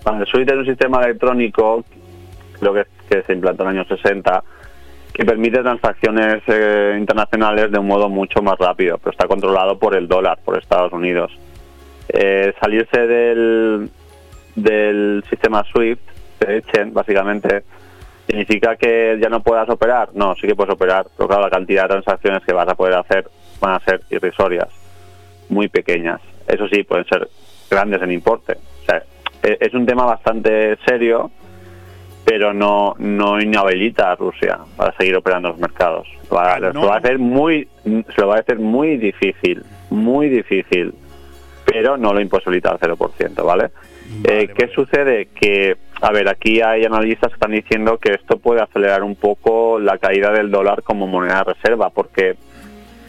[0.06, 1.85] El SWIFT es un sistema electrónico,
[2.61, 4.43] creo que, se implantó en los años 60,
[5.13, 9.95] que permite transacciones eh, internacionales de un modo mucho más rápido, pero está controlado por
[9.95, 11.31] el dólar, por Estados Unidos.
[12.07, 13.89] Eh, salirse del,
[14.55, 16.01] del sistema SWIFT,
[16.39, 17.63] de echen, básicamente,
[18.27, 20.09] ¿significa que ya no puedas operar?
[20.13, 22.93] No, sí que puedes operar, pero claro, la cantidad de transacciones que vas a poder
[22.93, 23.27] hacer
[23.59, 24.69] van a ser irrisorias,
[25.49, 26.21] muy pequeñas.
[26.47, 27.27] Eso sí, pueden ser
[27.69, 28.53] grandes en importe.
[28.53, 29.03] O sea,
[29.43, 31.31] e, es un tema bastante serio
[32.26, 36.07] pero no, no inhabilita a Rusia para seguir operando los mercados.
[36.34, 40.30] Va, se, lo va a hacer muy, se lo va a hacer muy difícil, muy
[40.30, 40.93] difícil,
[41.65, 43.72] pero no lo imposibilita al 0%, ¿vale?
[44.23, 45.30] eh, ¿Qué sucede?
[45.34, 49.80] Que, a ver, aquí hay analistas que están diciendo que esto puede acelerar un poco
[49.80, 52.35] la caída del dólar como moneda de reserva, porque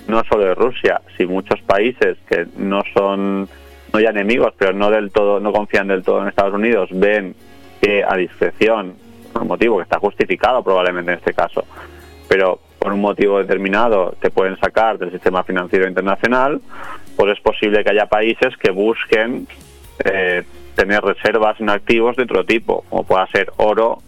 [0.08, 3.48] no solo de Rusia, si muchos países que no son,
[3.92, 7.34] no ya enemigos, pero no del todo, no confían del todo en Estados Unidos, ven
[7.80, 8.94] que a discreción,
[9.32, 11.64] por un motivo que está justificado probablemente en este caso,
[12.28, 16.60] pero por un motivo determinado te pueden sacar del sistema financiero internacional,
[17.16, 19.46] pues es posible que haya países que busquen
[20.04, 20.42] eh,
[20.74, 23.98] tener reservas en activos de otro tipo, como pueda ser oro,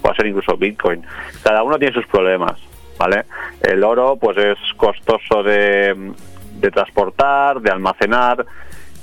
[0.00, 1.02] pueda ser incluso Bitcoin.
[1.42, 2.58] Cada uno tiene sus problemas,
[2.98, 3.24] ¿vale?
[3.60, 6.12] El oro pues es costoso de,
[6.60, 8.46] de transportar, de almacenar,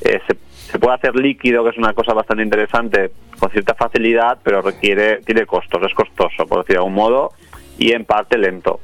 [0.01, 0.35] eh, se
[0.69, 5.21] se puede hacer líquido, que es una cosa bastante interesante, con cierta facilidad, pero requiere,
[5.21, 7.31] tiene costos, es costoso, por decir de algún modo,
[7.77, 8.81] y en parte lento.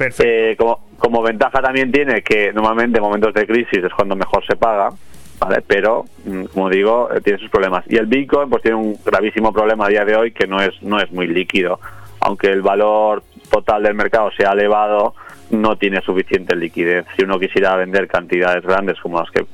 [0.00, 4.44] Eh, como, como ventaja también tiene que normalmente en momentos de crisis es cuando mejor
[4.46, 4.90] se paga,
[5.38, 5.62] ¿vale?
[5.66, 7.84] Pero, mm, como digo, eh, tiene sus problemas.
[7.88, 10.82] Y el Bitcoin pues tiene un gravísimo problema a día de hoy que no es,
[10.82, 11.78] no es muy líquido.
[12.20, 15.14] Aunque el valor total del mercado sea elevado,
[15.50, 17.06] no tiene suficiente liquidez.
[17.16, 19.46] Si uno quisiera vender cantidades grandes como las que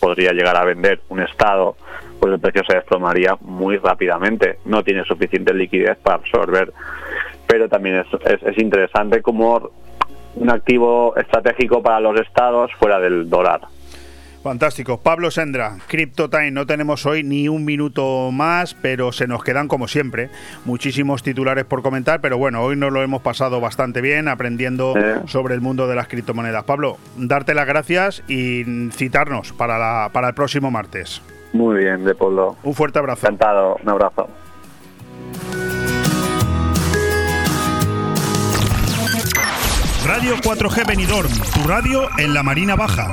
[0.00, 1.76] podría llegar a vender un Estado,
[2.20, 4.58] pues el precio se desplomaría muy rápidamente.
[4.64, 6.72] No tiene suficiente liquidez para absorber.
[7.46, 9.70] Pero también es, es, interesante como
[10.34, 13.60] un activo estratégico para los estados fuera del dólar.
[14.46, 15.00] Fantástico.
[15.00, 19.88] Pablo Sendra, CryptoTime, no tenemos hoy ni un minuto más, pero se nos quedan como
[19.88, 20.30] siempre
[20.64, 24.94] muchísimos titulares por comentar, pero bueno, hoy nos lo hemos pasado bastante bien aprendiendo
[25.26, 26.62] sobre el mundo de las criptomonedas.
[26.62, 28.62] Pablo, darte las gracias y
[28.92, 31.20] citarnos para, la, para el próximo martes.
[31.52, 32.56] Muy bien, de Polo.
[32.62, 33.26] Un fuerte abrazo.
[33.26, 34.28] Encantado, un abrazo.
[40.06, 43.12] Radio 4G Benidorm, tu radio en la Marina Baja.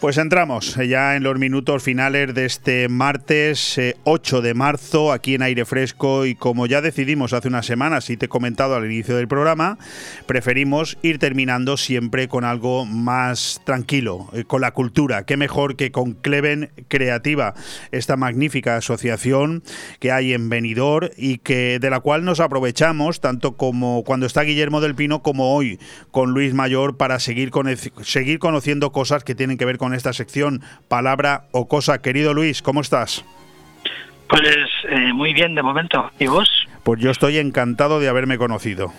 [0.00, 5.34] Pues entramos ya en los minutos finales de este martes 8 eh, de marzo aquí
[5.34, 8.86] en aire fresco y como ya decidimos hace unas semanas y te he comentado al
[8.86, 9.76] inicio del programa,
[10.24, 15.26] preferimos ir terminando siempre con algo más tranquilo, eh, con la cultura.
[15.26, 17.52] Qué mejor que con Cleven Creativa,
[17.92, 19.62] esta magnífica asociación
[19.98, 24.40] que hay en Benidorm y que de la cual nos aprovechamos tanto como cuando está
[24.44, 25.78] Guillermo del Pino como hoy
[26.10, 27.68] con Luis Mayor para seguir, con,
[28.02, 32.00] seguir conociendo cosas que tienen que ver con esta sección Palabra o Cosa.
[32.02, 33.24] Querido Luis, ¿cómo estás?
[34.28, 34.42] Pues
[34.88, 36.10] eh, muy bien de momento.
[36.18, 36.48] ¿Y vos?
[36.82, 38.92] Pues yo estoy encantado de haberme conocido.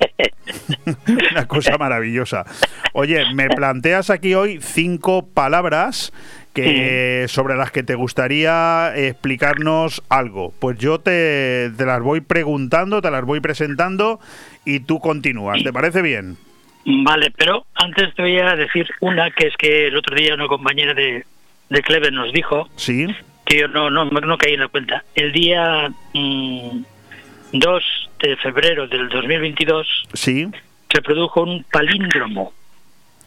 [1.32, 2.44] Una cosa maravillosa.
[2.92, 6.12] Oye, me planteas aquí hoy cinco palabras
[6.54, 10.52] que sobre las que te gustaría explicarnos algo.
[10.58, 14.20] Pues yo te, te, las voy preguntando, te las voy presentando
[14.64, 15.62] y tú continúas.
[15.62, 16.36] ¿Te parece bien?
[16.84, 20.46] Vale, pero antes te voy a decir una, que es que el otro día una
[20.46, 21.24] compañera de,
[21.68, 23.06] de Clever nos dijo ¿Sí?
[23.44, 25.04] que yo no, no, no caí en la cuenta.
[25.14, 26.84] El día 2 mm,
[28.22, 30.48] de febrero del 2022 ¿Sí?
[30.90, 32.52] se produjo un palíndromo,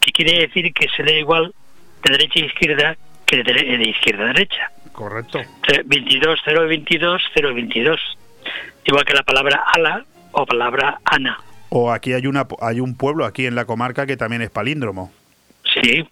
[0.00, 1.54] que quiere decir que se lee igual
[2.02, 4.70] de derecha a izquierda que de, de izquierda a derecha.
[4.92, 5.40] Correcto.
[5.86, 8.00] 22, 022, 022.
[8.84, 11.38] Igual que la palabra ala o palabra ana.
[11.76, 15.10] O aquí hay una hay un pueblo aquí en la comarca que también es palíndromo.
[15.64, 16.08] Sí.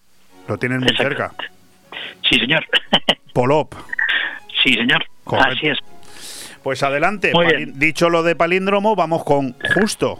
[0.48, 1.32] Lo tienen muy cerca.
[2.28, 2.66] Sí, señor.
[3.32, 3.72] Polop.
[4.60, 5.04] Sí, señor.
[5.24, 5.78] Así es.
[6.64, 7.32] Pues adelante.
[7.74, 10.18] Dicho lo de palíndromo, vamos con justo.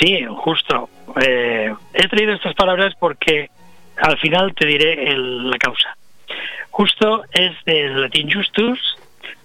[0.00, 0.90] Sí, justo.
[1.20, 3.48] Eh, he traído estas palabras porque
[3.98, 5.96] al final te diré la causa.
[6.70, 8.80] Justo es del latín justus,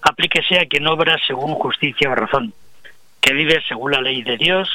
[0.01, 2.55] aplíquese a quien obra según justicia o razón
[3.21, 4.69] que vive según la ley de Dios,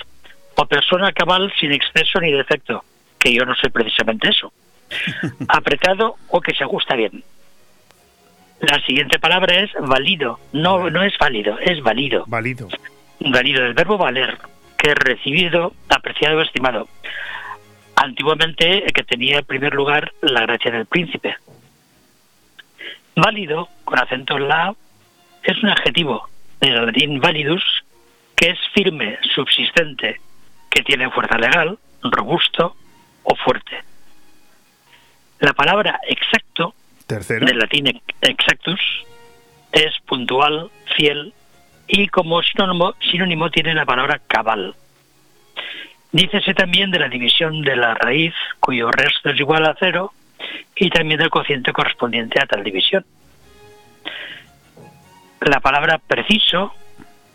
[0.57, 2.85] o persona cabal sin exceso ni defecto,
[3.19, 4.53] que yo no soy precisamente eso.
[5.49, 7.25] Apretado o que se ajusta bien.
[8.61, 10.39] La siguiente palabra es válido.
[10.53, 12.25] No, no es válido, es válido.
[12.27, 12.69] Válido.
[13.21, 14.39] Válido, del verbo valer,
[14.79, 16.89] que es recibido, apreciado, estimado.
[17.97, 21.37] Antiguamente, que tenía en primer lugar la gracia del príncipe.
[23.17, 24.75] Válido, con acento en la,
[25.43, 26.29] es un adjetivo
[26.61, 27.84] del latín validus,
[28.37, 30.21] que es firme, subsistente,
[30.71, 32.77] que tiene fuerza legal, robusto
[33.23, 33.83] o fuerte.
[35.41, 36.75] La palabra exacto,
[37.09, 38.81] del latín exactus,
[39.73, 41.35] es puntual, fiel
[41.87, 44.75] y como sinónimo, sinónimo tiene la palabra cabal.
[46.13, 50.13] Dícese también de la división de la raíz, cuyo resto es igual a cero,
[50.77, 53.05] y también del cociente correspondiente a tal división.
[55.41, 56.73] La palabra preciso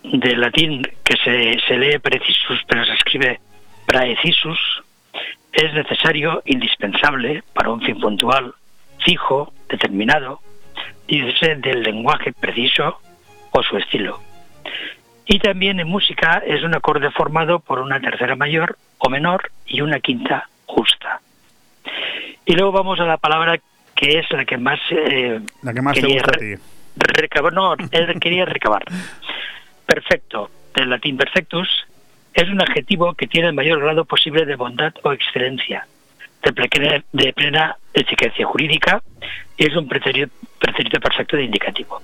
[0.02, 3.40] del latín que se, se lee precisus, pero se escribe
[3.86, 4.58] praecisus,
[5.52, 8.54] es necesario, indispensable para un fin puntual,
[9.04, 10.40] fijo, determinado,
[11.08, 13.00] dice del lenguaje preciso
[13.50, 14.20] o su estilo.
[15.26, 19.80] Y también en música es un acorde formado por una tercera mayor o menor y
[19.80, 21.20] una quinta justa.
[22.44, 23.58] Y luego vamos a la palabra
[23.94, 24.80] que es la que más...
[24.90, 26.54] Eh, la que más te gusta a ti.
[26.96, 28.82] Recabar, no, él quería recabar.
[29.90, 31.68] Perfecto, del latín perfectus,
[32.32, 35.84] es un adjetivo que tiene el mayor grado posible de bondad o excelencia,
[36.44, 37.76] de plena, de plena
[38.44, 39.02] jurídica
[39.56, 40.30] y es un pretérito,
[41.00, 42.00] perfecto de indicativo.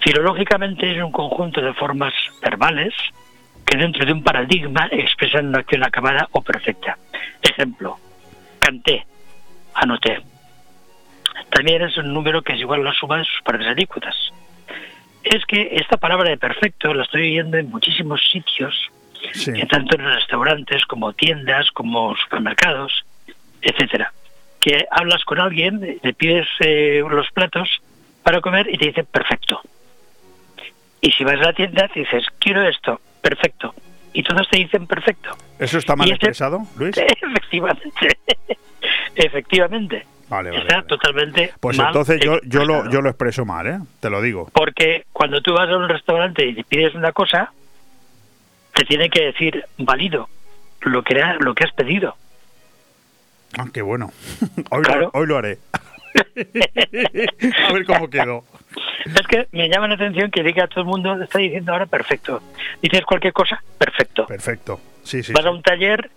[0.00, 2.94] Filológicamente es un conjunto de formas verbales
[3.66, 6.96] que dentro de un paradigma expresan una acción acabada o perfecta.
[7.42, 7.98] Ejemplo,
[8.58, 9.04] canté,
[9.74, 10.18] anoté.
[11.50, 14.16] También es un número que es igual a la suma de sus partes alícuotas
[15.22, 18.90] es que esta palabra de perfecto la estoy oyendo en muchísimos sitios,
[19.68, 23.04] tanto en restaurantes como tiendas, como supermercados,
[23.60, 24.12] etcétera.
[24.60, 27.80] Que hablas con alguien, le pides eh, los platos
[28.22, 29.60] para comer y te dice perfecto.
[31.00, 33.74] Y si vas a la tienda, dices, quiero esto, perfecto.
[34.12, 35.36] Y todos te dicen perfecto.
[35.58, 36.96] ¿Eso está mal expresado, Luis?
[37.22, 38.18] Efectivamente.
[39.14, 40.06] Efectivamente.
[40.28, 43.78] Vale, Está totalmente Pues entonces yo, yo, lo, yo lo expreso mal, ¿eh?
[44.00, 44.50] Te lo digo.
[44.52, 47.52] Porque cuando tú vas a un restaurante y pides una cosa,
[48.74, 50.28] te tiene que decir válido
[50.82, 52.16] lo que, lo que has pedido.
[53.58, 54.12] Ah, qué bueno.
[54.70, 55.58] Hoy, lo, hoy lo haré.
[57.68, 58.44] a ver cómo quedó.
[59.04, 62.42] Es que me llama la atención que diga todo el mundo está diciendo ahora perfecto.
[62.82, 64.26] Dices cualquier cosa, perfecto.
[64.26, 64.80] Perfecto.
[65.02, 65.32] Sí, sí.
[65.32, 66.10] Vas a un taller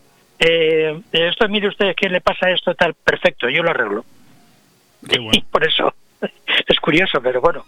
[0.44, 2.96] eh, esto mire usted, ¿qué le pasa a esto tal?
[2.96, 4.04] Perfecto, yo lo arreglo.
[5.08, 5.94] Y por eso
[6.68, 7.64] es curioso, pero bueno,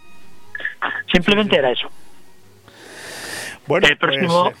[1.12, 1.88] simplemente era eso.
[3.68, 4.44] Bueno, el próximo...
[4.44, 4.58] Pues, eh,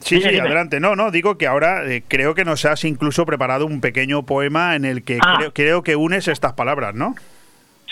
[0.00, 0.80] sí, sí, adelante.
[0.80, 4.76] No, no, digo que ahora eh, creo que nos has incluso preparado un pequeño poema
[4.76, 5.36] en el que ah.
[5.38, 7.14] creo, creo, que unes estas palabras, ¿no?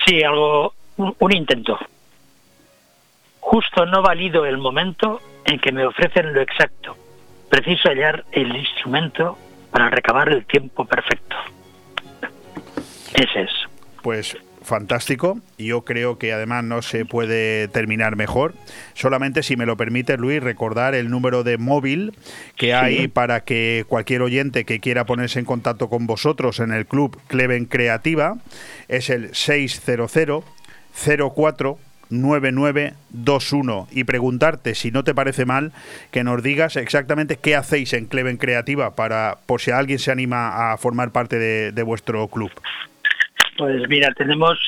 [0.04, 1.78] Sí, algo, un intento.
[3.40, 6.98] Justo no valido el momento en que me ofrecen lo exacto.
[7.48, 9.38] Preciso hallar el instrumento
[9.74, 11.34] para recabar el tiempo perfecto.
[13.12, 13.50] Ese es.
[14.02, 15.40] Pues fantástico.
[15.58, 18.54] Yo creo que además no se puede terminar mejor.
[18.94, 22.14] Solamente, si me lo permite, Luis, recordar el número de móvil
[22.56, 26.86] que hay para que cualquier oyente que quiera ponerse en contacto con vosotros en el
[26.86, 28.36] club Cleven Creativa
[28.86, 30.44] es el 600
[31.34, 31.78] 04
[32.22, 35.72] 9921 y preguntarte si no te parece mal
[36.10, 40.72] que nos digas exactamente qué hacéis en Cleven Creativa para por si alguien se anima
[40.72, 42.50] a formar parte de, vuestro club.
[43.58, 44.58] Pues mira, tenemos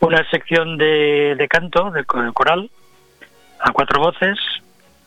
[0.00, 2.70] una sección de, de canto, de coral,
[3.60, 4.38] a cuatro voces,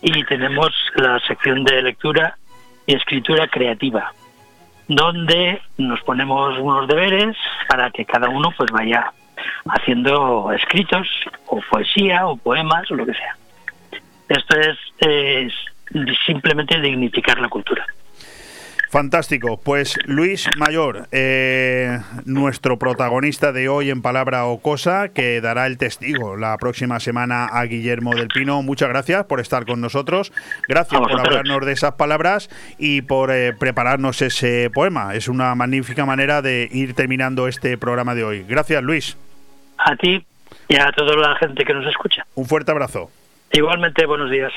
[0.02, 2.38] y tenemos la sección de lectura
[2.86, 4.14] y escritura creativa,
[4.88, 7.38] donde nos ponemos unos deberes
[7.70, 9.14] para que cada uno pues vaya
[9.66, 11.08] haciendo escritos
[11.48, 13.36] o poesía o poemas o lo que sea.
[14.30, 15.54] Esto es,
[16.26, 17.86] simplemente dignificar la cultura.
[18.90, 19.60] Fantástico.
[19.64, 25.80] Pues Luis Mayor, eh, nuestro protagonista de hoy en Palabra o Cosa, que dará el
[25.80, 28.62] testigo la próxima semana a Guillermo del Pino.
[28.62, 30.32] Muchas gracias por estar con nosotros.
[30.68, 35.16] Gracias por hablarnos de esas palabras y por eh, prepararnos ese poema.
[35.16, 38.44] Es una magnífica manera de ir terminando este programa de hoy.
[38.48, 39.18] Gracias, Luis
[39.78, 40.26] a ti
[40.68, 42.26] y a toda la gente que nos escucha.
[42.36, 43.10] Un fuerte abrazo.
[43.52, 44.52] Igualmente, buenos días.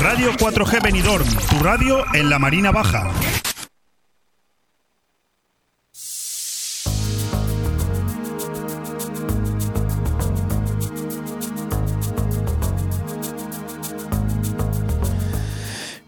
[0.00, 3.10] Radio 4G Benidorm, tu radio en la Marina Baja.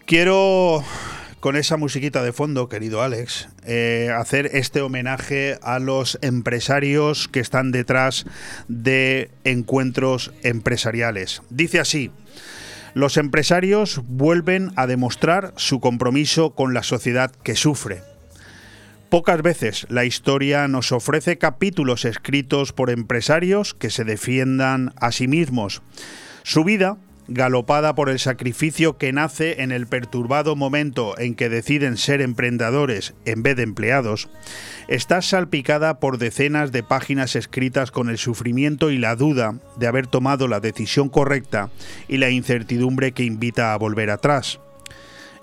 [0.05, 0.83] Quiero
[1.43, 7.41] con esa musiquita de fondo, querido Alex, eh, hacer este homenaje a los empresarios que
[7.41, 8.25] están detrás
[8.69, 11.41] de encuentros empresariales.
[11.49, 12.11] Dice así,
[12.93, 18.03] los empresarios vuelven a demostrar su compromiso con la sociedad que sufre.
[19.09, 25.27] Pocas veces la historia nos ofrece capítulos escritos por empresarios que se defiendan a sí
[25.27, 25.81] mismos.
[26.43, 26.95] Su vida
[27.27, 33.13] galopada por el sacrificio que nace en el perturbado momento en que deciden ser emprendedores
[33.25, 34.29] en vez de empleados,
[34.87, 40.07] está salpicada por decenas de páginas escritas con el sufrimiento y la duda de haber
[40.07, 41.69] tomado la decisión correcta
[42.07, 44.59] y la incertidumbre que invita a volver atrás.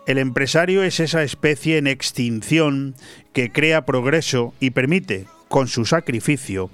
[0.07, 2.95] El empresario es esa especie en extinción
[3.33, 6.71] que crea progreso y permite, con su sacrificio,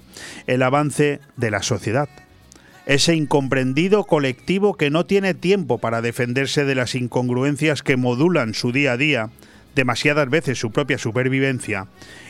[0.47, 2.09] el avance de la sociedad
[2.87, 8.71] ese incomprendido colectivo que no tiene tiempo para defenderse de las incongruencias que modulan su
[8.71, 9.29] día a día,
[9.75, 11.87] demasiadas veces su propia supervivencia,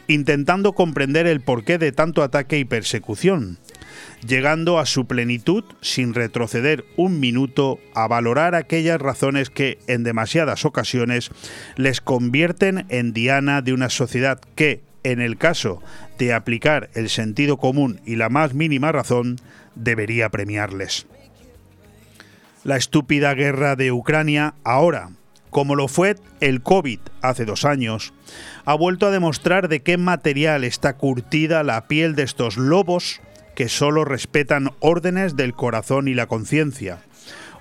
[0.07, 3.59] intentando comprender el porqué de tanto ataque y persecución,
[4.27, 10.65] llegando a su plenitud sin retroceder un minuto a valorar aquellas razones que, en demasiadas
[10.65, 11.29] ocasiones,
[11.75, 15.83] les convierten en diana de una sociedad que, en el caso
[16.17, 19.37] de aplicar el sentido común y la más mínima razón,
[19.77, 21.07] debería premiarles.
[22.63, 25.11] La estúpida guerra de Ucrania ahora,
[25.49, 28.13] como lo fue el COVID hace dos años,
[28.65, 33.21] ha vuelto a demostrar de qué material está curtida la piel de estos lobos
[33.55, 36.99] que solo respetan órdenes del corazón y la conciencia.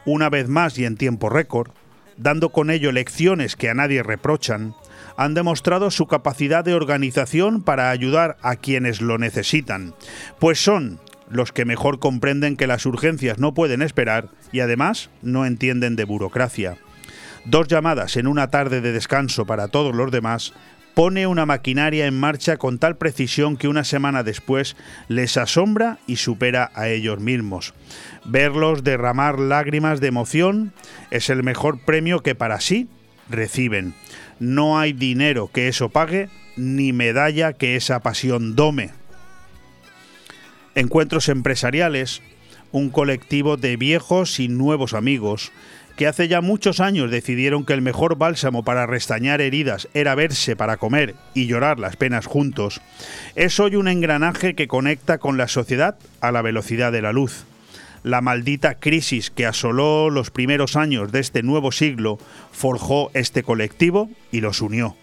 [0.04, 1.70] Una vez más y en tiempo récord,
[2.16, 4.74] dando con ello lecciones que a nadie reprochan,
[5.16, 9.94] han demostrado su capacidad de organización para ayudar a quienes lo necesitan,
[10.38, 15.46] pues son los que mejor comprenden que las urgencias no pueden esperar y además no
[15.46, 16.78] entienden de burocracia.
[17.44, 20.52] Dos llamadas en una tarde de descanso para todos los demás
[20.94, 24.76] pone una maquinaria en marcha con tal precisión que una semana después
[25.08, 27.74] les asombra y supera a ellos mismos.
[28.24, 30.72] Verlos derramar lágrimas de emoción
[31.10, 32.88] es el mejor premio que para sí
[33.28, 33.94] reciben.
[34.40, 38.92] No hay dinero que eso pague, ni medalla que esa pasión dome
[40.76, 42.22] encuentros empresariales,
[42.70, 45.50] un colectivo de viejos y nuevos amigos
[45.96, 50.54] que hace ya muchos años decidieron que el mejor bálsamo para restañar heridas era verse
[50.54, 52.82] para comer y llorar las penas juntos,
[53.34, 57.46] es hoy un engranaje que conecta con la sociedad a la velocidad de la luz.
[58.02, 62.18] La maldita crisis que asoló los primeros años de este nuevo siglo
[62.52, 64.96] forjó este colectivo y los unió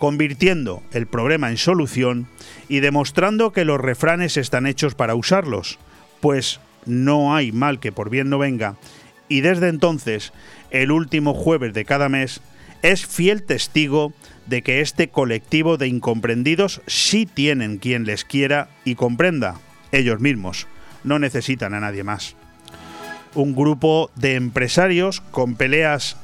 [0.00, 2.26] convirtiendo el problema en solución
[2.70, 5.78] y demostrando que los refranes están hechos para usarlos,
[6.20, 8.76] pues no hay mal que por bien no venga,
[9.28, 10.32] y desde entonces,
[10.70, 12.40] el último jueves de cada mes,
[12.82, 14.14] es fiel testigo
[14.46, 19.60] de que este colectivo de incomprendidos sí tienen quien les quiera y comprenda,
[19.92, 20.66] ellos mismos,
[21.04, 22.36] no necesitan a nadie más.
[23.34, 26.16] Un grupo de empresarios con peleas,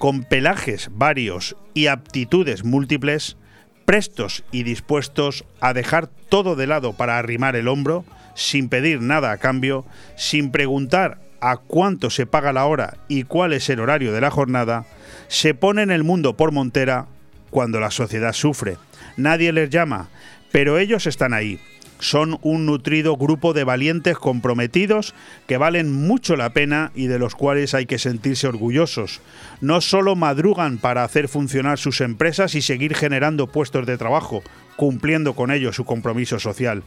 [0.00, 3.36] con pelajes varios y aptitudes múltiples,
[3.84, 9.30] prestos y dispuestos a dejar todo de lado para arrimar el hombro, sin pedir nada
[9.30, 9.84] a cambio,
[10.16, 14.30] sin preguntar a cuánto se paga la hora y cuál es el horario de la
[14.30, 14.86] jornada,
[15.28, 17.06] se ponen el mundo por montera
[17.50, 18.78] cuando la sociedad sufre.
[19.18, 20.08] Nadie les llama,
[20.50, 21.60] pero ellos están ahí.
[22.00, 25.14] Son un nutrido grupo de valientes comprometidos
[25.46, 29.20] que valen mucho la pena y de los cuales hay que sentirse orgullosos.
[29.60, 34.42] No solo madrugan para hacer funcionar sus empresas y seguir generando puestos de trabajo,
[34.76, 36.82] cumpliendo con ello su compromiso social.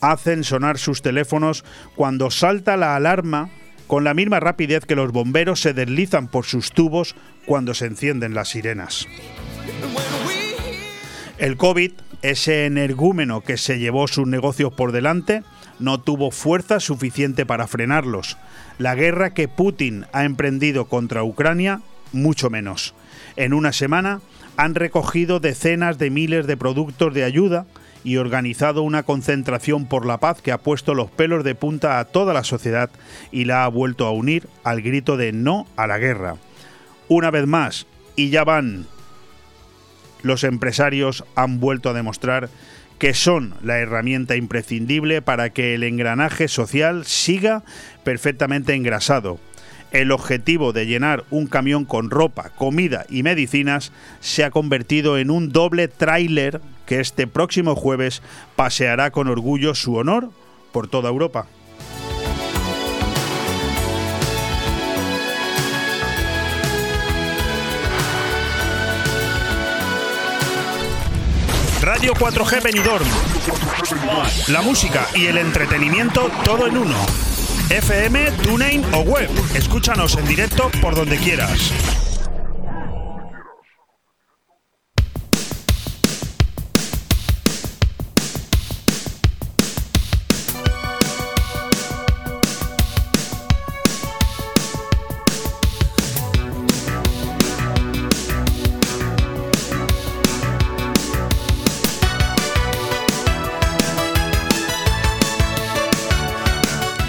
[0.00, 1.64] Hacen sonar sus teléfonos
[1.94, 3.50] cuando salta la alarma
[3.86, 7.14] con la misma rapidez que los bomberos se deslizan por sus tubos
[7.46, 9.06] cuando se encienden las sirenas.
[11.38, 11.92] El COVID,
[12.22, 15.42] ese energúmeno que se llevó sus negocios por delante,
[15.78, 18.36] no tuvo fuerza suficiente para frenarlos.
[18.78, 21.80] La guerra que Putin ha emprendido contra Ucrania,
[22.12, 22.94] mucho menos.
[23.36, 24.20] En una semana
[24.56, 27.66] han recogido decenas de miles de productos de ayuda
[28.04, 32.04] y organizado una concentración por la paz que ha puesto los pelos de punta a
[32.04, 32.90] toda la sociedad
[33.30, 36.36] y la ha vuelto a unir al grito de no a la guerra.
[37.08, 37.86] Una vez más,
[38.16, 38.86] y ya van
[40.22, 42.48] los empresarios han vuelto a demostrar
[42.98, 47.62] que son la herramienta imprescindible para que el engranaje social siga
[48.04, 49.38] perfectamente engrasado.
[49.90, 55.30] El objetivo de llenar un camión con ropa, comida y medicinas se ha convertido en
[55.30, 58.22] un doble tráiler que este próximo jueves
[58.54, 60.30] paseará con orgullo su honor
[60.72, 61.46] por toda Europa.
[71.88, 73.06] Radio 4G Benidorm.
[74.48, 76.94] La música y el entretenimiento todo en uno.
[77.70, 79.30] FM, TuneIn o web.
[79.54, 81.72] Escúchanos en directo por donde quieras.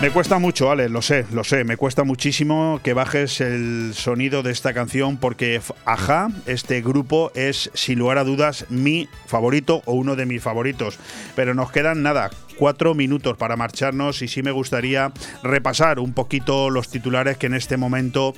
[0.10, 1.64] Me cuesta mucho, Ale, lo sé, lo sé.
[1.64, 7.70] Me cuesta muchísimo que bajes el sonido de esta canción porque Aja, este grupo, es
[7.76, 10.98] sin lugar a dudas mi favorito o uno de mis favoritos.
[11.36, 15.14] Pero nos quedan nada, cuatro minutos para marcharnos y sí me gustaría
[15.44, 18.34] repasar un poquito los titulares que en este momento,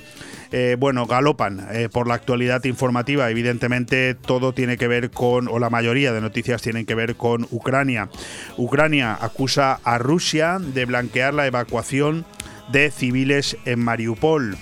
[0.52, 3.30] eh, bueno, galopan eh, por la actualidad informativa.
[3.30, 7.46] Evidentemente todo tiene que ver con, o la mayoría de noticias tienen que ver con
[7.50, 8.10] Ucrania.
[8.56, 12.26] Ucrania acusa a Rusia de blanquear la evacuación
[12.70, 14.56] de civiles en Mariupol.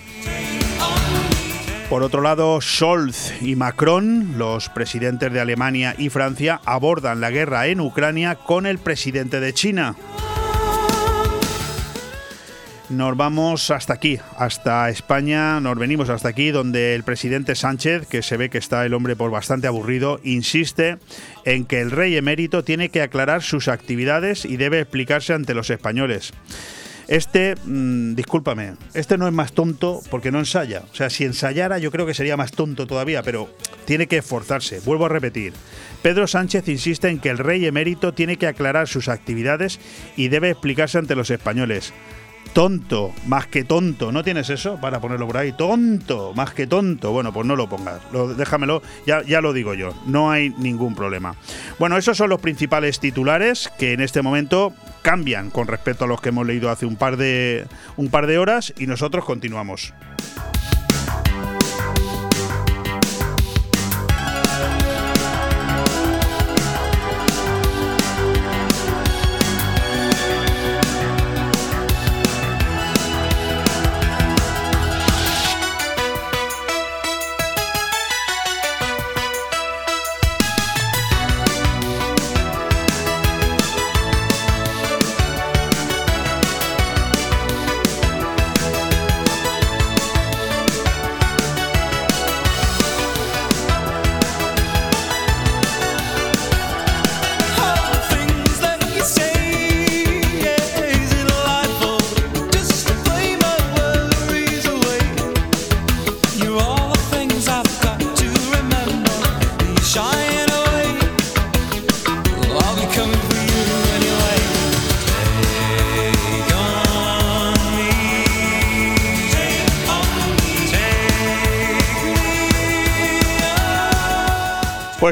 [1.91, 7.67] Por otro lado, Scholz y Macron, los presidentes de Alemania y Francia, abordan la guerra
[7.67, 9.97] en Ucrania con el presidente de China.
[12.91, 18.21] Nos vamos hasta aquí, hasta España, nos venimos hasta aquí, donde el presidente Sánchez, que
[18.21, 20.99] se ve que está el hombre por bastante aburrido, insiste
[21.45, 25.71] en que el rey emérito tiene que aclarar sus actividades y debe explicarse ante los
[25.71, 26.33] españoles.
[27.07, 30.83] Este, mm, discúlpame, este no es más tonto porque no ensaya.
[30.91, 33.55] O sea, si ensayara yo creo que sería más tonto todavía, pero
[33.85, 34.81] tiene que esforzarse.
[34.81, 35.53] Vuelvo a repetir.
[36.03, 39.79] Pedro Sánchez insiste en que el rey emérito tiene que aclarar sus actividades
[40.17, 41.93] y debe explicarse ante los españoles.
[42.53, 44.11] Tonto, más que tonto.
[44.11, 45.53] ¿No tienes eso para ponerlo por ahí?
[45.53, 47.13] Tonto, más que tonto.
[47.13, 48.01] Bueno, pues no lo pongas.
[48.13, 49.95] Lo, déjamelo, ya, ya lo digo yo.
[50.07, 51.37] No hay ningún problema.
[51.79, 54.73] Bueno, esos son los principales titulares que en este momento
[55.03, 58.39] cambian con respecto a los que hemos leído hace un par de, un par de
[58.39, 59.95] horas y nosotros continuamos.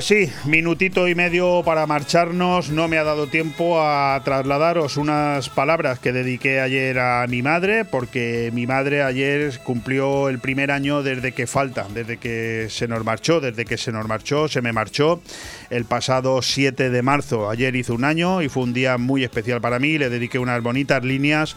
[0.08, 2.70] Sí, minutito y medio para marcharnos.
[2.70, 7.84] No me ha dado tiempo a trasladaros unas palabras que dediqué ayer a mi madre,
[7.84, 13.04] porque mi madre ayer cumplió el primer año desde que falta, desde que se nos
[13.04, 15.20] marchó, desde que se nos marchó, se me marchó
[15.68, 17.50] el pasado 7 de marzo.
[17.50, 19.98] Ayer hizo un año y fue un día muy especial para mí.
[19.98, 21.54] Le dediqué unas bonitas líneas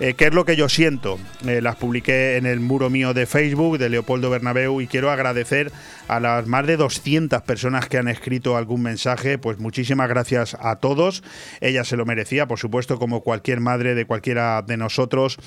[0.00, 1.18] eh, ¿Qué es lo que yo siento?
[1.46, 5.70] Eh, las publiqué en el muro mío de Facebook de Leopoldo Bernabeu y quiero agradecer
[6.08, 9.38] a las más de 200 personas que han escrito algún mensaje.
[9.38, 11.22] Pues muchísimas gracias a todos.
[11.60, 15.38] Ella se lo merecía, por supuesto, como cualquier madre de cualquiera de nosotros.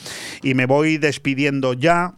[0.41, 2.15] Y me voy despidiendo ya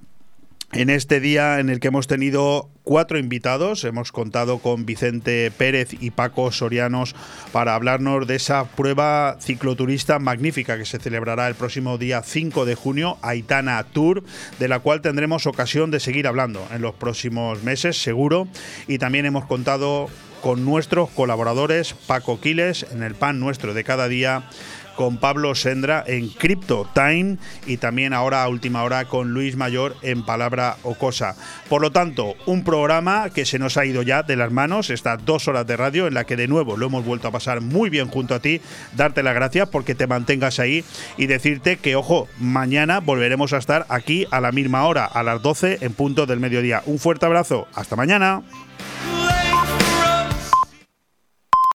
[0.71, 3.83] en este día en el que hemos tenido cuatro invitados.
[3.83, 7.15] Hemos contado con Vicente Pérez y Paco Sorianos
[7.51, 12.75] para hablarnos de esa prueba cicloturista magnífica que se celebrará el próximo día 5 de
[12.75, 14.23] junio, Aitana Tour,
[14.59, 18.47] de la cual tendremos ocasión de seguir hablando en los próximos meses, seguro.
[18.87, 20.09] Y también hemos contado
[20.41, 24.43] con nuestros colaboradores, Paco Quiles, en el pan nuestro de cada día
[24.99, 29.95] con Pablo Sendra en Crypto Time y también ahora a última hora con Luis Mayor
[30.01, 31.37] en Palabra o Cosa.
[31.69, 35.23] Por lo tanto, un programa que se nos ha ido ya de las manos, estas
[35.23, 37.89] dos horas de radio en la que de nuevo lo hemos vuelto a pasar muy
[37.89, 38.59] bien junto a ti,
[38.97, 40.83] darte las gracias porque te mantengas ahí
[41.15, 45.41] y decirte que, ojo, mañana volveremos a estar aquí a la misma hora, a las
[45.41, 46.83] 12 en punto del mediodía.
[46.85, 48.41] Un fuerte abrazo, hasta mañana.